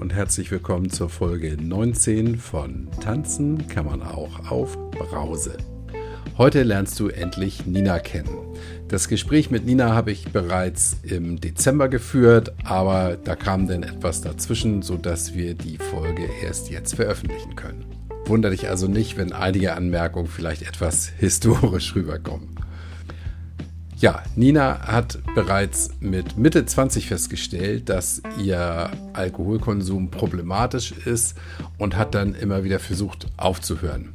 und 0.00 0.14
herzlich 0.14 0.50
willkommen 0.50 0.88
zur 0.88 1.10
Folge 1.10 1.58
19 1.60 2.38
von 2.38 2.88
Tanzen 3.02 3.68
kann 3.68 3.84
man 3.84 4.00
auch 4.00 4.50
auf 4.50 4.78
Brause. 4.92 5.58
Heute 6.38 6.62
lernst 6.62 6.98
du 7.00 7.08
endlich 7.08 7.66
Nina 7.66 7.98
kennen. 7.98 8.34
Das 8.88 9.08
Gespräch 9.08 9.50
mit 9.50 9.66
Nina 9.66 9.92
habe 9.94 10.10
ich 10.10 10.32
bereits 10.32 10.96
im 11.02 11.38
Dezember 11.38 11.90
geführt, 11.90 12.54
aber 12.64 13.18
da 13.22 13.36
kam 13.36 13.68
dann 13.68 13.82
etwas 13.82 14.22
dazwischen, 14.22 14.80
sodass 14.80 15.34
wir 15.34 15.52
die 15.52 15.76
Folge 15.76 16.26
erst 16.42 16.70
jetzt 16.70 16.94
veröffentlichen 16.94 17.54
können. 17.54 17.84
Wunder 18.24 18.48
dich 18.48 18.70
also 18.70 18.86
nicht, 18.88 19.18
wenn 19.18 19.34
einige 19.34 19.74
Anmerkungen 19.74 20.28
vielleicht 20.28 20.62
etwas 20.62 21.08
historisch 21.18 21.94
rüberkommen. 21.94 22.59
Ja, 24.00 24.22
Nina 24.34 24.80
hat 24.86 25.18
bereits 25.34 25.90
mit 26.00 26.38
Mitte 26.38 26.64
20 26.64 27.06
festgestellt, 27.06 27.90
dass 27.90 28.22
ihr 28.42 28.90
Alkoholkonsum 29.12 30.10
problematisch 30.10 30.92
ist 30.92 31.36
und 31.76 31.98
hat 31.98 32.14
dann 32.14 32.34
immer 32.34 32.64
wieder 32.64 32.78
versucht 32.78 33.26
aufzuhören. 33.36 34.14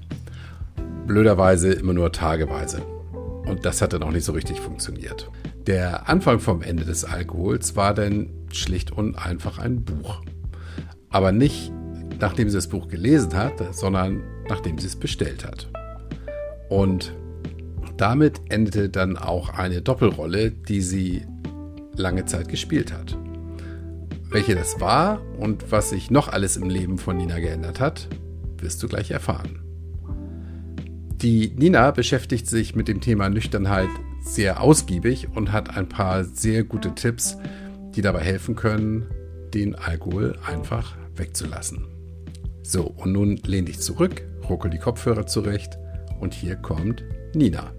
Blöderweise 1.05 1.71
immer 1.71 1.93
nur 1.93 2.11
tageweise. 2.11 2.81
Und 3.45 3.63
das 3.65 3.79
hat 3.83 3.93
dann 3.93 4.01
auch 4.01 4.11
nicht 4.11 4.25
so 4.25 4.31
richtig 4.31 4.59
funktioniert. 4.59 5.29
Der 5.67 6.09
Anfang 6.09 6.39
vom 6.39 6.63
Ende 6.63 6.83
des 6.83 7.05
Alkohols 7.05 7.75
war 7.75 7.93
dann 7.93 8.31
schlicht 8.51 8.89
und 8.89 9.15
einfach 9.15 9.59
ein 9.59 9.83
Buch. 9.83 10.23
Aber 11.11 11.31
nicht 11.31 11.71
nachdem 12.19 12.49
sie 12.49 12.57
das 12.57 12.69
Buch 12.69 12.87
gelesen 12.87 13.35
hat, 13.35 13.75
sondern 13.75 14.23
nachdem 14.49 14.79
sie 14.79 14.87
es 14.87 14.95
bestellt 14.95 15.45
hat. 15.45 15.69
Und 16.69 17.13
damit 17.97 18.41
endete 18.49 18.89
dann 18.89 19.17
auch 19.17 19.49
eine 19.49 19.81
Doppelrolle, 19.81 20.51
die 20.51 20.81
sie 20.81 21.25
lange 21.95 22.25
Zeit 22.25 22.49
gespielt 22.49 22.93
hat. 22.93 23.17
Welche 24.29 24.55
das 24.55 24.81
war 24.81 25.21
und 25.39 25.71
was 25.71 25.91
sich 25.91 26.11
noch 26.11 26.27
alles 26.27 26.57
im 26.57 26.69
Leben 26.69 26.97
von 26.97 27.17
Nina 27.17 27.39
geändert 27.39 27.79
hat, 27.79 28.09
wirst 28.57 28.83
du 28.83 28.87
gleich 28.87 29.11
erfahren. 29.11 29.59
Die 31.21 31.53
Nina 31.55 31.91
beschäftigt 31.91 32.47
sich 32.47 32.75
mit 32.75 32.87
dem 32.87 32.99
Thema 32.99 33.29
Nüchternheit 33.29 33.89
sehr 34.21 34.61
ausgiebig 34.61 35.29
und 35.33 35.51
hat 35.51 35.77
ein 35.77 35.87
paar 35.87 36.25
sehr 36.25 36.63
gute 36.63 36.93
Tipps, 36.93 37.37
die 37.95 38.01
dabei 38.01 38.21
helfen 38.21 38.55
können, 38.55 39.05
den 39.53 39.75
Alkohol 39.75 40.37
einfach 40.45 40.95
wegzulassen. 41.15 41.87
So, 42.63 42.83
und 42.83 43.13
nun 43.13 43.37
lehn 43.37 43.65
dich 43.65 43.79
zurück, 43.79 44.23
ruckel 44.49 44.71
die 44.71 44.79
Kopfhörer 44.79 45.27
zurecht 45.27 45.77
und 46.19 46.33
hier 46.33 46.55
kommt 46.55 47.03
Nina. 47.33 47.71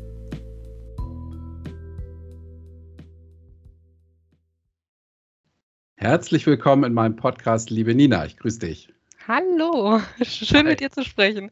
Herzlich 5.98 6.46
willkommen 6.46 6.84
in 6.84 6.92
meinem 6.92 7.16
Podcast, 7.16 7.70
liebe 7.70 7.94
Nina. 7.94 8.26
Ich 8.26 8.36
grüße 8.36 8.58
dich. 8.58 8.92
Hallo, 9.26 9.98
schön 10.22 10.58
Hi. 10.58 10.64
mit 10.64 10.80
dir 10.80 10.90
zu 10.90 11.02
sprechen. 11.02 11.50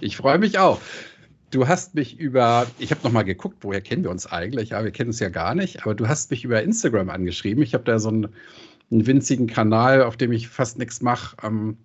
Ich 0.00 0.16
freue 0.16 0.38
mich 0.38 0.58
auch. 0.58 0.80
Du 1.50 1.68
hast 1.68 1.94
mich 1.94 2.18
über, 2.18 2.66
ich 2.78 2.90
habe 2.90 3.02
nochmal 3.04 3.26
geguckt, 3.26 3.58
woher 3.60 3.82
kennen 3.82 4.04
wir 4.04 4.10
uns 4.10 4.26
eigentlich? 4.26 4.70
Ja, 4.70 4.82
wir 4.82 4.90
kennen 4.90 5.10
uns 5.10 5.20
ja 5.20 5.28
gar 5.28 5.54
nicht, 5.54 5.82
aber 5.82 5.94
du 5.94 6.08
hast 6.08 6.30
mich 6.30 6.44
über 6.44 6.62
Instagram 6.62 7.10
angeschrieben. 7.10 7.62
Ich 7.62 7.74
habe 7.74 7.84
da 7.84 7.98
so 7.98 8.08
einen, 8.08 8.28
einen, 8.90 9.06
winzigen 9.06 9.48
Kanal, 9.48 10.02
auf 10.02 10.16
dem 10.16 10.32
ich 10.32 10.48
fast 10.48 10.78
nichts 10.78 11.02
mache. 11.02 11.36
Ähm, 11.42 11.76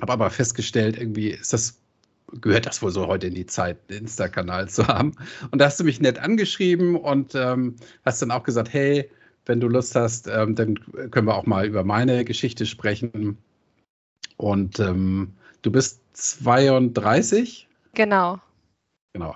habe 0.00 0.14
aber 0.14 0.30
festgestellt, 0.30 0.96
irgendwie 0.98 1.28
ist 1.28 1.52
das, 1.52 1.78
gehört 2.40 2.64
das 2.64 2.80
wohl 2.80 2.90
so 2.90 3.06
heute 3.06 3.26
in 3.26 3.34
die 3.34 3.46
Zeit, 3.46 3.76
einen 3.90 3.98
Insta-Kanal 3.98 4.70
zu 4.70 4.88
haben. 4.88 5.12
Und 5.50 5.58
da 5.58 5.66
hast 5.66 5.78
du 5.78 5.84
mich 5.84 6.00
nett 6.00 6.18
angeschrieben 6.18 6.96
und 6.96 7.34
ähm, 7.34 7.76
hast 8.06 8.22
dann 8.22 8.30
auch 8.30 8.44
gesagt, 8.44 8.72
hey, 8.72 9.10
wenn 9.46 9.60
du 9.60 9.68
Lust 9.68 9.94
hast, 9.94 10.28
ähm, 10.28 10.54
dann 10.54 10.78
können 11.10 11.26
wir 11.26 11.36
auch 11.36 11.46
mal 11.46 11.66
über 11.66 11.84
meine 11.84 12.24
Geschichte 12.24 12.66
sprechen. 12.66 13.38
Und 14.36 14.78
ähm, 14.80 15.32
du 15.62 15.70
bist 15.70 16.00
32? 16.12 17.68
Genau. 17.94 18.38
Genau. 19.12 19.34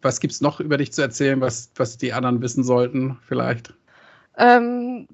Was 0.00 0.20
gibt 0.20 0.32
es 0.32 0.40
noch 0.40 0.60
über 0.60 0.78
dich 0.78 0.92
zu 0.92 1.02
erzählen, 1.02 1.40
was, 1.40 1.70
was 1.76 1.98
die 1.98 2.12
anderen 2.12 2.40
wissen 2.40 2.64
sollten, 2.64 3.18
vielleicht? 3.26 3.74
Ähm, 4.38 5.08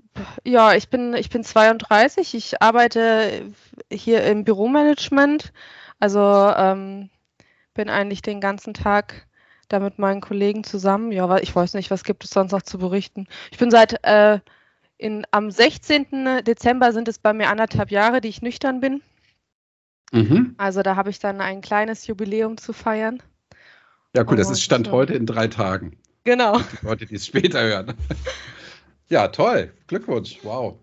ja, 0.45 0.75
ich 0.75 0.91
bin, 0.91 1.15
ich 1.15 1.31
bin 1.31 1.43
32. 1.43 2.35
Ich 2.35 2.63
arbeite 2.63 3.51
hier 3.91 4.23
im 4.25 4.45
Büromanagement. 4.45 5.53
Also 5.99 6.21
ähm, 6.21 7.11
bin 7.75 7.89
eigentlich 7.89 8.23
den 8.23 8.41
ganzen 8.41 8.75
Tag 8.75 9.28
da 9.69 9.81
mit 9.81 9.99
meinen 9.99 10.21
Kollegen 10.21 10.65
zusammen. 10.65 11.13
Ja, 11.13 11.37
ich 11.39 11.55
weiß 11.55 11.75
nicht, 11.75 11.91
was 11.91 12.05
gibt 12.05 12.25
es 12.25 12.31
sonst 12.31 12.53
noch 12.53 12.63
zu 12.63 12.79
berichten. 12.79 13.27
Ich 13.51 13.59
bin 13.59 13.71
seit 13.71 14.03
äh, 14.05 14.41
in, 14.97 15.27
am 15.31 15.51
16. 15.51 16.43
Dezember 16.45 16.93
sind 16.93 17.09
es 17.09 17.19
bei 17.19 17.33
mir 17.33 17.49
anderthalb 17.49 17.91
Jahre, 17.91 18.21
die 18.21 18.29
ich 18.29 18.43
nüchtern 18.43 18.81
bin. 18.81 19.03
Mhm. 20.13 20.55
Also 20.59 20.83
da 20.83 20.97
habe 20.97 21.11
ich 21.11 21.19
dann 21.19 21.41
ein 21.41 21.61
kleines 21.61 22.07
Jubiläum 22.07 22.57
zu 22.57 22.73
feiern. 22.73 23.23
Ja, 24.17 24.25
cool, 24.29 24.37
das 24.37 24.51
ist 24.51 24.63
Stand 24.63 24.91
heute 24.91 25.15
in 25.15 25.27
drei 25.27 25.49
Tagen. 25.49 25.97
Genau. 26.25 26.59
Die 26.59 26.87
Leute, 26.87 27.07
die 27.07 27.15
es 27.15 27.27
später 27.27 27.63
hören. 27.63 27.95
ja, 29.09 29.29
toll. 29.29 29.73
Glückwunsch. 29.87 30.39
Wow. 30.43 30.79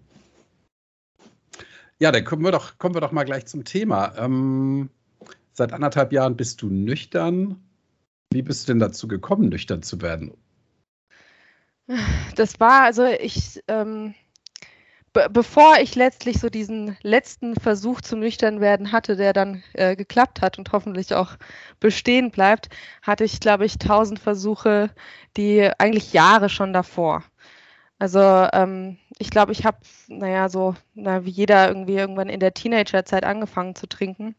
Ja, 1.99 2.11
dann 2.11 2.23
kommen 2.23 2.43
wir 2.43 2.51
doch, 2.51 2.77
kommen 2.77 2.93
wir 2.93 3.01
doch 3.01 3.11
mal 3.11 3.23
gleich 3.23 3.45
zum 3.45 3.63
Thema. 3.63 4.13
Ähm, 4.17 4.89
seit 5.53 5.73
anderthalb 5.73 6.11
Jahren 6.11 6.35
bist 6.35 6.61
du 6.61 6.67
nüchtern. 6.67 7.64
Wie 8.35 8.41
bist 8.41 8.67
du 8.67 8.73
denn 8.73 8.79
dazu 8.79 9.07
gekommen, 9.07 9.47
nüchtern 9.47 9.81
zu 9.81 10.01
werden? 10.01 10.33
Das 12.35 12.59
war, 12.59 12.81
also 12.81 13.05
ich, 13.05 13.63
ähm, 13.69 14.13
be 15.13 15.29
bevor 15.31 15.77
ich 15.79 15.95
letztlich 15.95 16.41
so 16.41 16.49
diesen 16.49 16.97
letzten 17.01 17.55
Versuch 17.55 18.01
zum 18.01 18.19
Nüchternwerden 18.19 18.91
hatte, 18.91 19.15
der 19.15 19.31
dann 19.31 19.63
äh, 19.71 19.95
geklappt 19.95 20.41
hat 20.41 20.57
und 20.57 20.73
hoffentlich 20.73 21.13
auch 21.13 21.37
bestehen 21.79 22.29
bleibt, 22.29 22.67
hatte 23.01 23.23
ich, 23.23 23.39
glaube 23.39 23.65
ich, 23.65 23.77
tausend 23.77 24.19
Versuche, 24.19 24.89
die 25.37 25.71
eigentlich 25.77 26.11
Jahre 26.11 26.49
schon 26.49 26.73
davor. 26.73 27.23
Also 27.99 28.19
ähm, 28.51 28.97
ich 29.17 29.29
glaube, 29.29 29.53
ich 29.53 29.65
habe, 29.65 29.77
naja, 30.07 30.49
so 30.49 30.75
na, 30.93 31.23
wie 31.23 31.29
jeder 31.29 31.69
irgendwie 31.69 31.95
irgendwann 31.95 32.27
in 32.27 32.41
der 32.41 32.53
Teenagerzeit 32.53 33.23
angefangen 33.23 33.75
zu 33.75 33.87
trinken. 33.87 34.35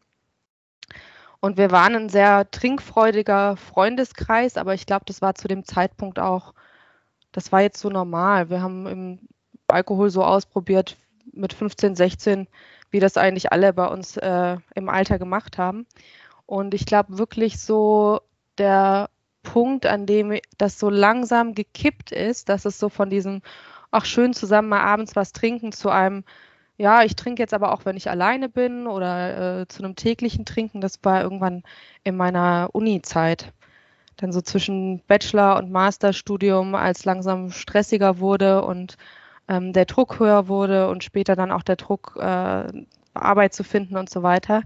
Und 1.39 1.57
wir 1.57 1.71
waren 1.71 1.95
ein 1.95 2.09
sehr 2.09 2.49
trinkfreudiger 2.49 3.57
Freundeskreis, 3.57 4.57
aber 4.57 4.73
ich 4.73 4.85
glaube, 4.85 5.05
das 5.05 5.21
war 5.21 5.35
zu 5.35 5.47
dem 5.47 5.63
Zeitpunkt 5.63 6.19
auch, 6.19 6.53
das 7.31 7.51
war 7.51 7.61
jetzt 7.61 7.79
so 7.79 7.89
normal. 7.89 8.49
Wir 8.49 8.61
haben 8.61 8.87
im 8.87 9.19
Alkohol 9.67 10.09
so 10.09 10.23
ausprobiert 10.23 10.97
mit 11.33 11.53
15, 11.53 11.95
16, 11.95 12.47
wie 12.89 12.99
das 12.99 13.17
eigentlich 13.17 13.51
alle 13.51 13.73
bei 13.73 13.85
uns 13.87 14.17
äh, 14.17 14.57
im 14.73 14.89
Alter 14.89 15.19
gemacht 15.19 15.57
haben. 15.57 15.85
Und 16.45 16.73
ich 16.73 16.85
glaube 16.85 17.17
wirklich 17.17 17.59
so 17.59 18.21
der 18.57 19.09
Punkt, 19.43 19.85
an 19.85 20.05
dem 20.05 20.39
das 20.57 20.79
so 20.79 20.89
langsam 20.89 21.53
gekippt 21.53 22.11
ist, 22.11 22.49
dass 22.49 22.65
es 22.65 22.79
so 22.79 22.89
von 22.89 23.09
diesem, 23.09 23.41
ach 23.91 24.05
schön 24.05 24.33
zusammen 24.33 24.69
mal 24.69 24.81
abends 24.81 25.15
was 25.15 25.31
trinken 25.31 25.71
zu 25.71 25.89
einem, 25.89 26.23
ja, 26.77 27.03
ich 27.03 27.15
trinke 27.15 27.41
jetzt 27.41 27.53
aber 27.53 27.73
auch, 27.73 27.85
wenn 27.85 27.97
ich 27.97 28.09
alleine 28.09 28.49
bin 28.49 28.87
oder 28.87 29.61
äh, 29.61 29.67
zu 29.67 29.83
einem 29.83 29.95
täglichen 29.95 30.45
Trinken. 30.45 30.81
Das 30.81 30.99
war 31.03 31.21
irgendwann 31.23 31.63
in 32.03 32.15
meiner 32.15 32.69
Uni-Zeit. 32.73 33.51
Dann 34.17 34.31
so 34.31 34.41
zwischen 34.41 35.01
Bachelor- 35.07 35.57
und 35.57 35.71
Masterstudium, 35.71 36.75
als 36.75 37.05
langsam 37.05 37.51
stressiger 37.51 38.19
wurde 38.19 38.63
und 38.63 38.97
ähm, 39.47 39.73
der 39.73 39.85
Druck 39.85 40.19
höher 40.19 40.47
wurde 40.47 40.89
und 40.89 41.03
später 41.03 41.35
dann 41.35 41.51
auch 41.51 41.63
der 41.63 41.75
Druck, 41.77 42.17
äh, 42.19 42.67
Arbeit 43.13 43.53
zu 43.53 43.63
finden 43.63 43.97
und 43.97 44.09
so 44.09 44.23
weiter. 44.23 44.63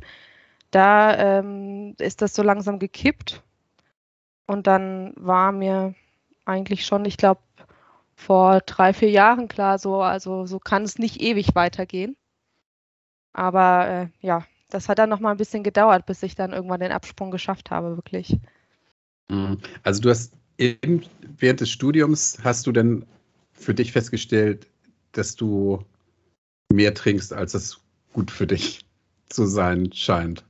Da 0.72 1.17
ähm, 1.39 1.95
ist 1.99 2.22
das 2.22 2.33
so 2.35 2.43
langsam 2.43 2.79
gekippt. 2.79 3.43
Und 4.47 4.67
dann 4.67 5.13
war 5.17 5.51
mir 5.51 5.95
eigentlich 6.46 6.85
schon, 6.85 7.05
ich 7.05 7.17
glaube, 7.17 7.41
vor 8.22 8.62
drei, 8.62 8.94
vier 8.94 9.09
Jahren 9.09 9.47
klar, 9.47 9.79
so, 9.79 10.02
also 10.02 10.46
so 10.46 10.59
kann 10.59 10.84
es 10.84 11.00
nicht 11.00 11.22
ewig 11.22 11.56
weitergehen. 11.56 12.16
Aber 13.34 13.88
äh, 13.88 14.08
ja, 14.20 14.46
das 14.70 14.88
hat 14.88 15.00
dann 15.00 15.09
noch 15.09 15.20
mal 15.20 15.32
ein 15.32 15.38
bisschen 15.38 15.64
gedauert, 15.64 16.06
bis 16.06 16.22
ich 16.22 16.35
dann 16.35 16.53
irgendwann 16.53 16.79
den 16.79 16.91
Absprung 16.91 17.32
geschafft 17.32 17.72
habe, 17.72 17.96
wirklich. 17.96 18.38
Mhm. 19.29 19.59
Also 19.84 20.02
du 20.02 20.09
hast 20.09 20.34
eben, 20.59 21.03
während 21.38 21.62
des 21.62 21.72
Studiums 21.72 22.38
hast 22.44 22.68
du 22.68 22.72
denn 22.72 23.06
für 23.53 23.73
dich 23.73 23.91
festgestellt, 23.91 24.68
dass 25.14 25.35
du 25.35 25.84
mehr 26.72 26.94
trinkst, 26.94 27.34
als 27.34 27.56
es 27.56 27.82
gut 28.14 28.29
für 28.29 28.46
dich 28.46 28.85
zu 29.29 29.46
sein 29.46 29.91
scheint. 29.94 30.46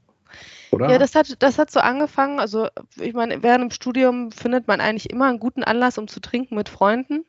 Oder? 0.72 0.90
Ja, 0.90 0.98
das 0.98 1.16
hat, 1.16 1.42
das 1.42 1.58
hat 1.58 1.72
so 1.72 1.80
angefangen. 1.80 2.40
Also, 2.40 2.68
ich 3.00 3.14
meine, 3.14 3.44
während 3.44 3.64
dem 3.64 3.72
Studium 3.72 4.32
findet 4.32 4.68
man 4.68 4.82
eigentlich 4.82 5.10
immer 5.10 5.28
einen 5.28 5.40
guten 5.40 5.64
Anlass, 5.64 5.98
um 5.98 6.08
zu 6.08 6.20
trinken 6.20 6.56
mit 6.56 6.70
Freunden. 6.70 7.26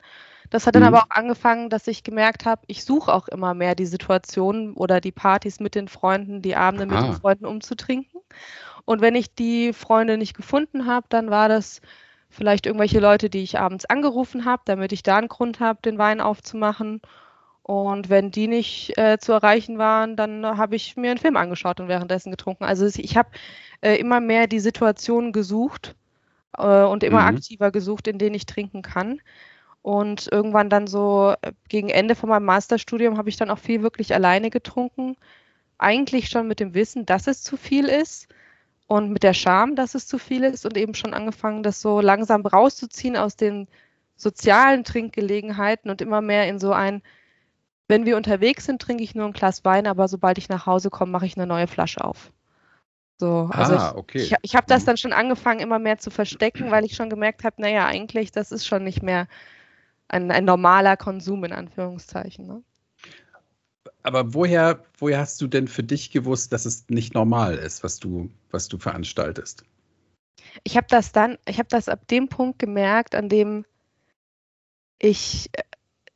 Das 0.52 0.66
hat 0.66 0.74
dann 0.74 0.82
mhm. 0.82 0.88
aber 0.88 0.98
auch 0.98 1.10
angefangen, 1.10 1.70
dass 1.70 1.88
ich 1.88 2.04
gemerkt 2.04 2.44
habe, 2.44 2.60
ich 2.66 2.84
suche 2.84 3.10
auch 3.10 3.26
immer 3.28 3.54
mehr 3.54 3.74
die 3.74 3.86
Situationen 3.86 4.74
oder 4.74 5.00
die 5.00 5.10
Partys 5.10 5.60
mit 5.60 5.74
den 5.74 5.88
Freunden, 5.88 6.42
die 6.42 6.56
Abende 6.56 6.84
mit 6.84 6.98
den 7.02 7.14
Freunden 7.14 7.46
umzutrinken. 7.46 8.20
Und 8.84 9.00
wenn 9.00 9.14
ich 9.14 9.34
die 9.34 9.72
Freunde 9.72 10.18
nicht 10.18 10.36
gefunden 10.36 10.84
habe, 10.86 11.06
dann 11.08 11.30
war 11.30 11.48
das 11.48 11.80
vielleicht 12.28 12.66
irgendwelche 12.66 13.00
Leute, 13.00 13.30
die 13.30 13.42
ich 13.42 13.58
abends 13.58 13.86
angerufen 13.86 14.44
habe, 14.44 14.60
damit 14.66 14.92
ich 14.92 15.02
da 15.02 15.16
einen 15.16 15.28
Grund 15.28 15.58
habe, 15.58 15.80
den 15.82 15.96
Wein 15.96 16.20
aufzumachen. 16.20 17.00
Und 17.62 18.10
wenn 18.10 18.30
die 18.30 18.46
nicht 18.46 18.98
äh, 18.98 19.16
zu 19.18 19.32
erreichen 19.32 19.78
waren, 19.78 20.16
dann 20.16 20.44
habe 20.44 20.76
ich 20.76 20.98
mir 20.98 21.12
einen 21.12 21.20
Film 21.20 21.38
angeschaut 21.38 21.80
und 21.80 21.88
währenddessen 21.88 22.30
getrunken. 22.30 22.64
Also 22.64 22.84
ich 22.84 23.16
habe 23.16 23.30
äh, 23.80 23.96
immer 23.96 24.20
mehr 24.20 24.48
die 24.48 24.60
Situationen 24.60 25.32
gesucht 25.32 25.94
äh, 26.58 26.82
und 26.82 27.04
immer 27.04 27.22
mhm. 27.22 27.36
aktiver 27.36 27.70
gesucht, 27.70 28.06
in 28.06 28.18
denen 28.18 28.34
ich 28.34 28.44
trinken 28.44 28.82
kann. 28.82 29.22
Und 29.82 30.28
irgendwann 30.30 30.70
dann 30.70 30.86
so 30.86 31.34
äh, 31.42 31.52
gegen 31.68 31.88
Ende 31.88 32.14
von 32.14 32.28
meinem 32.28 32.44
Masterstudium 32.44 33.18
habe 33.18 33.28
ich 33.28 33.36
dann 33.36 33.50
auch 33.50 33.58
viel 33.58 33.82
wirklich 33.82 34.14
alleine 34.14 34.48
getrunken. 34.48 35.16
Eigentlich 35.78 36.28
schon 36.28 36.46
mit 36.46 36.60
dem 36.60 36.74
Wissen, 36.74 37.04
dass 37.04 37.26
es 37.26 37.42
zu 37.42 37.56
viel 37.56 37.86
ist 37.86 38.28
und 38.86 39.10
mit 39.10 39.24
der 39.24 39.34
Scham, 39.34 39.74
dass 39.74 39.96
es 39.96 40.06
zu 40.06 40.18
viel 40.18 40.44
ist 40.44 40.64
und 40.64 40.76
eben 40.76 40.94
schon 40.94 41.14
angefangen, 41.14 41.64
das 41.64 41.80
so 41.80 42.00
langsam 42.00 42.46
rauszuziehen 42.46 43.16
aus 43.16 43.36
den 43.36 43.66
sozialen 44.16 44.84
Trinkgelegenheiten 44.84 45.90
und 45.90 46.00
immer 46.00 46.20
mehr 46.20 46.48
in 46.48 46.60
so 46.60 46.72
ein, 46.72 47.02
wenn 47.88 48.06
wir 48.06 48.16
unterwegs 48.16 48.66
sind, 48.66 48.80
trinke 48.80 49.02
ich 49.02 49.16
nur 49.16 49.26
ein 49.26 49.32
Glas 49.32 49.64
Wein, 49.64 49.88
aber 49.88 50.06
sobald 50.06 50.38
ich 50.38 50.48
nach 50.48 50.66
Hause 50.66 50.90
komme, 50.90 51.10
mache 51.10 51.26
ich 51.26 51.36
eine 51.36 51.46
neue 51.46 51.66
Flasche 51.66 52.04
auf. 52.04 52.30
So, 53.18 53.48
also 53.52 53.76
ah, 53.76 53.94
okay. 53.96 54.18
ich, 54.18 54.32
ich, 54.32 54.38
ich 54.42 54.56
habe 54.56 54.66
das 54.68 54.82
mhm. 54.82 54.86
dann 54.86 54.96
schon 54.96 55.12
angefangen, 55.12 55.60
immer 55.60 55.78
mehr 55.78 55.98
zu 55.98 56.10
verstecken, 56.10 56.70
weil 56.70 56.84
ich 56.84 56.94
schon 56.94 57.10
gemerkt 57.10 57.44
habe, 57.44 57.60
naja, 57.60 57.86
eigentlich, 57.86 58.30
das 58.30 58.52
ist 58.52 58.66
schon 58.66 58.84
nicht 58.84 59.02
mehr 59.02 59.26
ein, 60.12 60.30
ein 60.30 60.44
normaler 60.44 60.96
Konsum 60.96 61.44
in 61.44 61.52
Anführungszeichen. 61.52 62.46
Ne? 62.46 62.62
Aber 64.02 64.34
woher, 64.34 64.84
woher 64.98 65.18
hast 65.18 65.40
du 65.40 65.46
denn 65.46 65.68
für 65.68 65.82
dich 65.82 66.10
gewusst, 66.10 66.52
dass 66.52 66.64
es 66.64 66.88
nicht 66.88 67.14
normal 67.14 67.56
ist, 67.56 67.82
was 67.82 67.98
du, 67.98 68.30
was 68.50 68.68
du 68.68 68.78
veranstaltest? 68.78 69.64
Ich 70.64 70.76
habe 70.76 70.86
das 70.88 71.12
dann, 71.12 71.38
ich 71.46 71.58
habe 71.58 71.68
das 71.68 71.88
ab 71.88 72.06
dem 72.08 72.28
Punkt 72.28 72.58
gemerkt, 72.58 73.14
an 73.14 73.28
dem 73.28 73.64
ich 74.98 75.50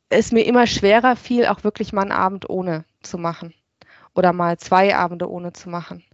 es 0.08 0.30
mir 0.30 0.42
immer 0.42 0.66
schwerer 0.66 1.16
fiel, 1.16 1.46
auch 1.46 1.64
wirklich 1.64 1.92
mal 1.92 2.02
einen 2.02 2.12
Abend 2.12 2.48
ohne 2.48 2.84
zu 3.02 3.18
machen. 3.18 3.54
Oder 4.14 4.32
mal 4.32 4.56
zwei 4.58 4.96
Abende 4.96 5.30
ohne 5.30 5.52
zu 5.52 5.68
machen. 5.68 6.04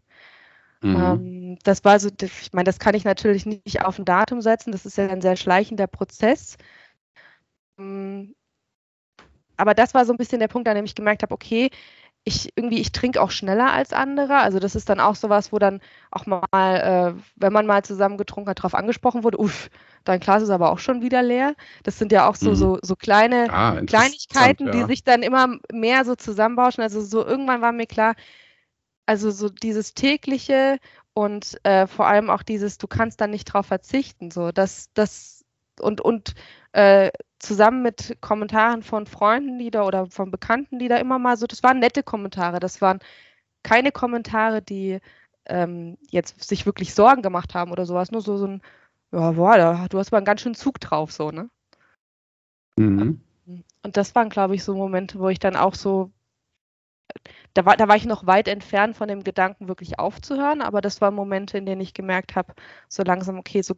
Mhm. 0.82 0.96
Ähm, 0.96 1.58
das 1.62 1.84
war 1.84 2.00
so, 2.00 2.08
ich 2.20 2.52
meine, 2.52 2.64
das 2.64 2.78
kann 2.78 2.94
ich 2.94 3.04
natürlich 3.04 3.46
nicht 3.46 3.84
auf 3.84 3.98
ein 3.98 4.04
Datum 4.04 4.40
setzen, 4.40 4.72
das 4.72 4.86
ist 4.86 4.96
ja 4.96 5.08
ein 5.08 5.20
sehr 5.20 5.36
schleichender 5.36 5.86
Prozess. 5.86 6.56
Ähm, 7.82 8.34
aber 9.56 9.74
das 9.74 9.94
war 9.94 10.04
so 10.04 10.12
ein 10.12 10.16
bisschen 10.18 10.40
der 10.40 10.48
Punkt, 10.48 10.68
an 10.68 10.76
dem 10.76 10.84
ich 10.84 10.94
gemerkt 10.94 11.22
habe, 11.22 11.34
okay, 11.34 11.70
ich 12.24 12.50
irgendwie, 12.54 12.80
ich 12.80 12.92
trinke 12.92 13.20
auch 13.20 13.32
schneller 13.32 13.72
als 13.72 13.92
andere. 13.92 14.36
Also 14.36 14.60
das 14.60 14.76
ist 14.76 14.88
dann 14.88 15.00
auch 15.00 15.16
sowas, 15.16 15.52
wo 15.52 15.58
dann 15.58 15.80
auch 16.10 16.26
mal, 16.26 16.44
äh, 16.52 17.22
wenn 17.36 17.52
man 17.52 17.66
mal 17.66 17.84
zusammen 17.84 18.16
getrunken 18.16 18.48
hat, 18.50 18.60
darauf 18.60 18.74
angesprochen 18.74 19.24
wurde, 19.24 19.38
uff, 19.38 19.70
dein 20.04 20.20
Glas 20.20 20.42
ist 20.42 20.50
aber 20.50 20.70
auch 20.70 20.78
schon 20.78 21.02
wieder 21.02 21.22
leer. 21.22 21.54
Das 21.82 21.98
sind 21.98 22.12
ja 22.12 22.28
auch 22.28 22.36
so, 22.36 22.50
mhm. 22.50 22.54
so, 22.54 22.78
so 22.82 22.94
kleine 22.94 23.52
ah, 23.52 23.80
Kleinigkeiten, 23.84 24.66
ja. 24.66 24.72
die 24.72 24.84
sich 24.84 25.02
dann 25.02 25.22
immer 25.22 25.56
mehr 25.72 26.04
so 26.04 26.14
zusammenbauschen. 26.14 26.82
Also 26.82 27.00
so 27.00 27.26
irgendwann 27.26 27.60
war 27.60 27.72
mir 27.72 27.86
klar, 27.86 28.14
also 29.06 29.30
so 29.32 29.48
dieses 29.48 29.94
tägliche 29.94 30.78
und 31.14 31.58
äh, 31.64 31.88
vor 31.88 32.06
allem 32.06 32.30
auch 32.30 32.42
dieses, 32.42 32.78
du 32.78 32.86
kannst 32.86 33.20
dann 33.20 33.30
nicht 33.30 33.46
drauf 33.46 33.66
verzichten. 33.66 34.30
So, 34.30 34.52
das, 34.52 34.90
das 34.94 35.41
und, 35.82 36.00
und 36.00 36.34
äh, 36.72 37.10
zusammen 37.38 37.82
mit 37.82 38.16
Kommentaren 38.20 38.82
von 38.82 39.06
Freunden, 39.06 39.58
die 39.58 39.70
da 39.70 39.84
oder 39.84 40.06
von 40.06 40.30
Bekannten, 40.30 40.78
die 40.78 40.88
da 40.88 40.96
immer 40.96 41.18
mal 41.18 41.36
so, 41.36 41.46
das 41.46 41.62
waren 41.62 41.80
nette 41.80 42.02
Kommentare, 42.02 42.60
das 42.60 42.80
waren 42.80 43.00
keine 43.62 43.92
Kommentare, 43.92 44.62
die 44.62 45.00
ähm, 45.46 45.98
jetzt 46.10 46.42
sich 46.42 46.66
wirklich 46.66 46.94
Sorgen 46.94 47.22
gemacht 47.22 47.54
haben 47.54 47.72
oder 47.72 47.84
sowas, 47.86 48.10
nur 48.10 48.22
so, 48.22 48.36
so 48.36 48.46
ein, 48.46 48.62
ja, 49.12 49.32
boah, 49.32 49.56
da, 49.56 49.88
du 49.88 49.98
hast 49.98 50.12
mal 50.12 50.18
einen 50.18 50.24
ganz 50.24 50.40
schönen 50.40 50.54
Zug 50.54 50.80
drauf, 50.80 51.12
so, 51.12 51.30
ne? 51.30 51.50
Mhm. 53.46 53.64
Und 53.82 53.96
das 53.96 54.14
waren, 54.14 54.28
glaube 54.28 54.54
ich, 54.54 54.64
so 54.64 54.74
Momente, 54.74 55.18
wo 55.18 55.28
ich 55.28 55.38
dann 55.38 55.56
auch 55.56 55.74
so, 55.74 56.10
da 57.54 57.66
war, 57.66 57.76
da 57.76 57.88
war 57.88 57.96
ich 57.96 58.06
noch 58.06 58.26
weit 58.26 58.48
entfernt 58.48 58.96
von 58.96 59.08
dem 59.08 59.24
Gedanken, 59.24 59.68
wirklich 59.68 59.98
aufzuhören, 59.98 60.62
aber 60.62 60.80
das 60.80 61.00
waren 61.00 61.14
Momente, 61.14 61.58
in 61.58 61.66
denen 61.66 61.80
ich 61.80 61.94
gemerkt 61.94 62.36
habe, 62.36 62.54
so 62.88 63.02
langsam, 63.02 63.38
okay, 63.38 63.62
so 63.62 63.74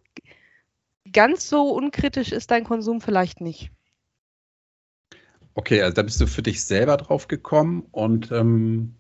ganz 1.14 1.48
so 1.48 1.70
unkritisch 1.70 2.32
ist 2.32 2.50
dein 2.50 2.64
Konsum 2.64 3.00
vielleicht 3.00 3.40
nicht. 3.40 3.70
Okay, 5.54 5.80
also 5.80 5.94
da 5.94 6.02
bist 6.02 6.20
du 6.20 6.26
für 6.26 6.42
dich 6.42 6.64
selber 6.64 6.96
drauf 6.96 7.28
gekommen 7.28 7.86
und 7.92 8.30
ähm, 8.32 8.96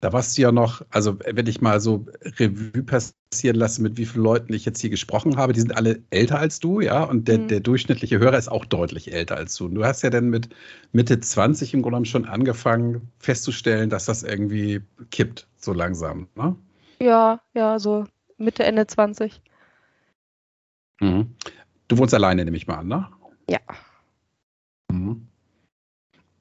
da 0.00 0.12
warst 0.12 0.36
du 0.36 0.42
ja 0.42 0.52
noch, 0.52 0.82
also 0.90 1.18
wenn 1.18 1.46
ich 1.46 1.62
mal 1.62 1.80
so 1.80 2.04
Revue 2.38 2.82
passieren 2.82 3.56
lasse, 3.56 3.80
mit 3.80 3.96
wie 3.96 4.04
vielen 4.04 4.24
Leuten 4.24 4.52
ich 4.52 4.66
jetzt 4.66 4.80
hier 4.80 4.90
gesprochen 4.90 5.38
habe, 5.38 5.54
die 5.54 5.60
sind 5.60 5.74
alle 5.74 6.02
älter 6.10 6.38
als 6.38 6.60
du, 6.60 6.80
ja, 6.80 7.02
und 7.04 7.26
der, 7.26 7.38
mhm. 7.38 7.48
der 7.48 7.60
durchschnittliche 7.60 8.18
Hörer 8.18 8.36
ist 8.36 8.48
auch 8.48 8.66
deutlich 8.66 9.12
älter 9.12 9.36
als 9.36 9.56
du. 9.56 9.64
Und 9.64 9.74
du 9.74 9.84
hast 9.84 10.02
ja 10.02 10.10
dann 10.10 10.28
mit 10.28 10.50
Mitte 10.92 11.18
20 11.18 11.72
im 11.72 11.80
Grunde 11.80 11.94
genommen 11.94 12.04
schon 12.04 12.26
angefangen 12.26 13.10
festzustellen, 13.18 13.88
dass 13.88 14.04
das 14.04 14.22
irgendwie 14.22 14.82
kippt, 15.10 15.48
so 15.56 15.72
langsam, 15.72 16.28
ne? 16.34 16.54
Ja, 17.00 17.40
ja, 17.54 17.78
so 17.78 18.04
Mitte, 18.36 18.64
Ende 18.64 18.86
20. 18.86 19.40
Mhm. 21.00 21.34
Du 21.88 21.98
wohnst 21.98 22.14
alleine, 22.14 22.44
nehme 22.44 22.56
ich 22.56 22.66
mal 22.66 22.78
an, 22.78 22.88
ne? 22.88 23.08
Ja. 23.48 23.60
Mhm. 24.90 25.28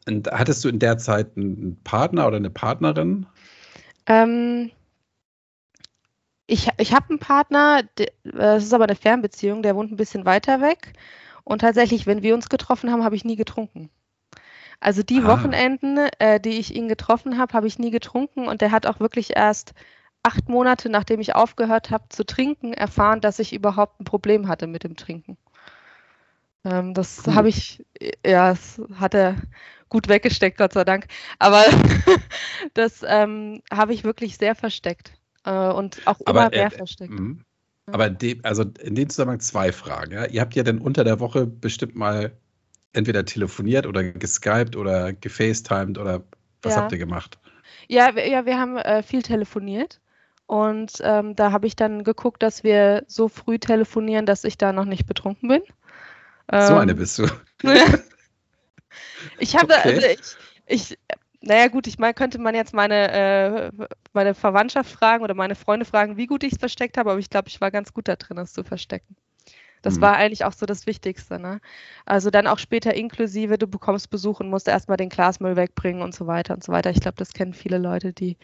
Und 0.08 0.32
hattest 0.32 0.64
du 0.64 0.70
in 0.70 0.80
der 0.80 0.98
Zeit 0.98 1.36
einen 1.36 1.78
Partner 1.84 2.28
oder 2.28 2.38
eine 2.38 2.50
Partnerin? 2.50 3.26
Ähm, 4.06 4.72
ich 6.48 6.70
ich 6.78 6.94
habe 6.94 7.10
einen 7.10 7.20
Partner, 7.20 7.82
das 8.24 8.64
ist 8.64 8.74
aber 8.74 8.84
eine 8.84 8.96
Fernbeziehung, 8.96 9.64
der 9.64 9.76
wohnt 9.76 9.92
ein 9.92 9.98
bisschen 9.98 10.26
weiter 10.26 10.62
weg. 10.62 10.94
Und 11.44 11.60
tatsächlich, 11.60 12.08
wenn 12.08 12.24
wir 12.24 12.34
uns 12.36 12.50
getroffen 12.50 12.92
haben, 12.92 13.04
habe 13.04 13.16
ich 13.16 13.26
nie 13.26 13.36
getrunken. 13.36 13.90
Also 14.80 15.04
die 15.04 15.22
ah. 15.22 15.28
Wochenenden, 15.28 15.98
äh, 16.20 16.40
die 16.40 16.60
ich 16.60 16.76
ihn 16.76 16.88
getroffen 16.88 17.38
habe, 17.38 17.54
habe 17.54 17.68
ich 17.68 17.80
nie 17.80 17.92
getrunken 17.92 18.48
und 18.48 18.62
der 18.62 18.72
hat 18.72 18.86
auch 18.86 19.00
wirklich 19.00 19.36
erst 19.36 19.74
acht 20.26 20.50
Monate, 20.50 20.90
nachdem 20.90 21.20
ich 21.20 21.36
aufgehört 21.36 21.92
habe 21.92 22.10
zu 22.10 22.26
trinken, 22.26 22.74
erfahren, 22.74 23.22
dass 23.22 23.40
ich 23.40 23.54
überhaupt 23.54 24.02
ein 24.02 24.06
Problem 24.06 24.48
hatte 24.48 24.68
mit 24.68 24.84
dem 24.84 24.96
Trinken. 24.96 25.38
Ähm, 26.66 26.94
das 26.94 27.24
cool. 27.26 27.36
habe 27.36 27.50
ich, 27.50 27.86
ja, 28.26 28.50
das 28.50 28.82
hat 28.96 29.14
er 29.14 29.36
gut 29.90 30.08
weggesteckt, 30.08 30.58
Gott 30.58 30.74
sei 30.74 30.84
Dank. 30.84 31.06
Aber 31.38 31.64
das 32.74 33.04
ähm, 33.08 33.62
habe 33.72 33.94
ich 33.94 34.04
wirklich 34.04 34.38
sehr 34.38 34.56
versteckt 34.56 35.14
äh, 35.46 35.52
und 35.52 36.02
auch 36.06 36.20
aber, 36.26 36.42
immer 36.42 36.50
mehr 36.50 36.68
äh, 36.68 36.78
versteckt. 36.78 37.14
Mh. 37.14 37.38
Aber 37.92 38.10
de, 38.10 38.40
also 38.42 38.64
in 38.82 38.96
dem 38.96 39.10
Zusammenhang 39.10 39.42
zwei 39.42 39.72
Fragen. 39.72 40.12
Ja? 40.12 40.26
Ihr 40.26 40.42
habt 40.42 40.56
ja 40.56 40.64
dann 40.64 40.80
unter 40.80 41.04
der 41.04 41.20
Woche 41.20 41.46
bestimmt 41.46 41.96
mal 41.96 42.36
entweder 42.94 43.26
telefoniert 43.26 43.86
oder 43.86 44.04
geskypt 44.04 44.76
oder 44.76 45.14
gefacetimed 45.14 46.00
oder 46.00 46.24
was 46.64 46.74
ja. 46.74 46.82
habt 46.82 46.92
ihr 46.94 46.98
gemacht? 46.98 47.38
Ja, 47.88 48.16
wir, 48.16 48.28
ja, 48.28 48.48
wir 48.48 48.58
haben 48.58 48.78
äh, 48.78 49.04
viel 49.04 49.22
telefoniert. 49.22 50.00
Und 50.48 50.94
ähm, 51.02 51.36
da 51.36 51.52
habe 51.52 51.66
ich 51.68 51.76
dann 51.76 52.04
geguckt, 52.04 52.44
dass 52.44 52.64
wir 52.64 53.04
so 53.08 53.28
früh 53.28 53.58
telefonieren, 53.58 54.26
dass 54.26 54.44
ich 54.44 54.58
da 54.58 54.74
noch 54.74 54.86
nicht 54.86 55.08
betrunken 55.08 55.50
bin. 55.50 55.62
Ähm, 56.52 56.68
so 56.68 56.76
eine 56.76 56.94
bist 56.94 57.18
du. 57.18 57.28
ich 59.40 59.56
habe, 59.56 59.74
okay. 59.74 59.96
also 59.96 60.08
ich, 60.68 60.92
ich, 60.92 60.98
naja 61.42 61.68
gut, 61.68 61.88
ich 61.88 61.98
meine, 61.98 62.14
könnte 62.14 62.38
man 62.38 62.54
jetzt 62.54 62.74
meine, 62.74 63.12
äh, 63.12 63.72
meine 64.14 64.36
Verwandtschaft 64.36 64.92
fragen 64.92 65.24
oder 65.24 65.34
meine 65.34 65.56
Freunde 65.56 65.86
fragen, 65.86 66.18
wie 66.18 66.28
gut 66.28 66.44
ich 66.44 66.54
es 66.54 66.60
versteckt 66.60 66.98
habe, 66.98 67.12
aber 67.12 67.20
ich 67.20 67.30
glaube, 67.30 67.48
ich 67.48 67.60
war 67.60 67.72
ganz 67.72 67.94
gut 67.94 68.08
da 68.08 68.16
drin, 68.16 68.38
es 68.38 68.54
zu 68.54 68.64
verstecken. 68.64 69.16
Das 69.82 69.98
mhm. 69.98 70.02
war 70.02 70.16
eigentlich 70.16 70.46
auch 70.46 70.54
so 70.54 70.66
das 70.66 70.88
Wichtigste. 70.88 71.40
Ne? 71.40 71.62
Also 72.06 72.32
dann 72.32 72.48
auch 72.48 72.58
später 72.58 72.94
inklusive, 72.94 73.60
du 73.60 73.68
bekommst 73.68 74.10
Besuch 74.10 74.40
und 74.40 74.50
musst 74.50 74.68
erstmal 74.68 74.98
den 74.98 75.10
Glasmüll 75.10 75.56
wegbringen 75.56 76.02
und 76.02 76.16
so 76.16 76.26
weiter 76.26 76.56
und 76.56 76.64
so 76.64 76.72
weiter. 76.72 76.90
Ich 76.90 77.02
glaube, 77.02 77.18
das 77.18 77.34
kennen 77.34 77.54
viele 77.54 77.78
Leute, 77.78 78.12
die 78.12 78.38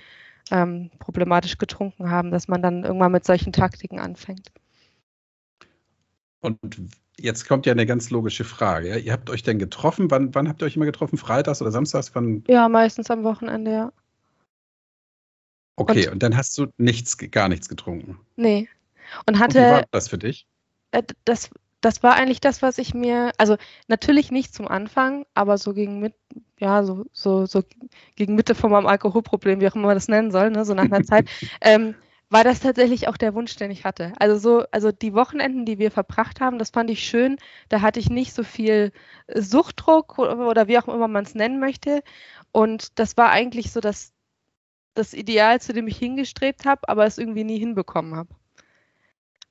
ähm, 0.52 0.92
problematisch 1.00 1.58
getrunken 1.58 2.10
haben, 2.10 2.32
dass 2.32 2.48
man 2.48 2.62
dann 2.62 2.84
irgendwann 2.84 3.12
mit 3.12 3.26
solchen 3.26 3.52
Taktiken 3.52 4.00
anfängt. 4.00 4.52
Und 6.42 6.60
jetzt 7.20 7.48
kommt 7.48 7.66
ja 7.66 7.72
eine 7.72 7.86
ganz 7.86 8.10
logische 8.10 8.44
Frage. 8.44 8.90
Ja? 8.90 8.98
Ihr 8.98 9.14
habt 9.14 9.30
euch 9.30 9.44
denn 9.44 9.60
getroffen? 9.60 10.12
Wann, 10.12 10.34
wann 10.36 10.50
habt 10.50 10.62
ihr 10.62 10.66
euch 10.66 10.76
immer 10.76 10.86
getroffen? 10.86 11.18
Freitags 11.18 11.62
oder 11.62 11.72
samstags? 11.72 12.14
Wann? 12.14 12.44
Ja, 12.48 12.68
meistens 12.70 13.10
am 13.10 13.24
Wochenende, 13.24 13.72
ja. 13.72 13.94
Okay, 15.76 16.08
und, 16.08 16.14
und 16.14 16.24
dann 16.24 16.38
hast 16.38 16.58
du 16.58 16.68
nichts, 16.78 17.18
gar 17.18 17.48
nichts 17.48 17.70
getrunken? 17.70 18.20
Nee. 18.36 18.70
Und 19.26 19.40
hatte. 19.40 19.60
Und 19.60 19.66
wie 19.66 19.72
war 19.72 19.86
das 19.92 20.10
für 20.10 20.18
dich? 20.18 20.46
Äh, 20.92 21.04
das 21.26 21.50
das 21.82 22.04
war 22.04 22.14
eigentlich 22.14 22.40
das, 22.40 22.62
was 22.62 22.78
ich 22.78 22.94
mir, 22.94 23.32
also 23.38 23.58
natürlich 23.88 24.32
nicht 24.32 24.54
zum 24.54 24.68
Anfang, 24.68 25.26
aber 25.34 25.58
so 25.58 25.74
gegen 25.74 26.00
mit, 26.00 26.14
ja, 26.62 26.84
so, 26.84 27.06
so, 27.12 27.46
so 27.46 27.64
gegen 28.16 28.36
Mitte 28.36 28.56
von 28.56 28.72
meinem 28.72 28.86
Alkoholproblem, 28.86 29.60
wie 29.60 29.68
auch 29.68 29.76
immer 29.76 29.88
man 29.88 29.96
das 29.96 30.08
nennen 30.08 30.32
soll, 30.32 30.52
ne, 30.52 30.64
so 30.64 30.74
nach 30.74 30.86
einer 30.86 31.04
Zeit, 31.04 31.28
ähm, 31.62 31.96
war 32.30 32.46
das 32.46 32.62
tatsächlich 32.62 33.10
auch 33.10 33.18
der 33.18 33.34
Wunsch, 33.34 33.56
den 33.58 33.72
ich 33.72 33.84
hatte. 33.84 34.14
Also 34.18 34.38
so, 34.38 34.66
also 34.72 34.92
die 34.94 35.14
Wochenenden, 35.14 35.66
die 35.66 35.80
wir 35.80 35.92
verbracht 35.92 36.40
haben, 36.40 36.60
das 36.60 36.70
fand 36.70 36.90
ich 36.90 37.04
schön. 37.04 37.36
Da 37.68 37.82
hatte 37.82 38.00
ich 38.00 38.10
nicht 38.10 38.34
so 38.34 38.44
viel 38.44 38.94
Suchtdruck 39.28 40.18
oder 40.18 40.68
wie 40.70 40.80
auch 40.80 40.88
immer 40.88 41.10
man 41.10 41.26
es 41.26 41.36
nennen 41.36 41.60
möchte. 41.60 42.04
Und 42.54 42.98
das 43.00 43.18
war 43.18 43.32
eigentlich 43.32 43.74
so 43.74 43.82
das, 43.82 44.14
das 44.94 45.14
Ideal, 45.14 45.60
zu 45.60 45.74
dem 45.74 45.88
ich 45.88 45.98
hingestrebt 45.98 46.66
habe, 46.66 46.88
aber 46.88 47.06
es 47.06 47.18
irgendwie 47.18 47.44
nie 47.44 47.60
hinbekommen 47.60 48.16
habe. 48.16 48.30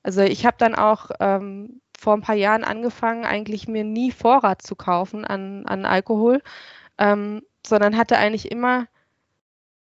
Also 0.01 0.21
ich 0.21 0.47
habe 0.47 0.57
dann 0.57 0.73
auch 0.73 1.11
ähm, 1.19 1.81
vor 1.99 2.13
ein 2.15 2.21
paar 2.21 2.35
Jahren 2.35 2.63
angefangen, 2.63 3.25
eigentlich 3.25 3.67
mir 3.67 3.83
nie 3.83 4.11
Vorrat 4.11 4.63
zu 4.63 4.75
kaufen 4.75 5.23
an, 5.23 5.67
an 5.67 5.85
Alkohol, 5.85 6.41
ähm, 7.01 7.41
sondern 7.65 7.97
hatte 7.97 8.17
eigentlich 8.17 8.51
immer 8.51 8.87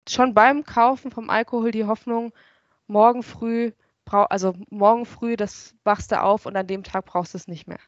schon 0.08 0.32
beim 0.32 0.64
Kaufen 0.64 1.10
vom 1.10 1.28
Alkohol 1.28 1.70
die 1.70 1.84
Hoffnung, 1.84 2.32
morgen 2.86 3.22
früh, 3.22 3.72
also 4.06 4.54
morgen 4.70 5.04
früh, 5.04 5.36
das 5.36 5.74
wachst 5.84 6.12
du 6.12 6.20
auf 6.20 6.46
und 6.46 6.56
an 6.56 6.66
dem 6.66 6.82
Tag 6.82 7.04
brauchst 7.04 7.34
du 7.34 7.38
es 7.38 7.46
nicht 7.46 7.68
mehr. 7.68 7.78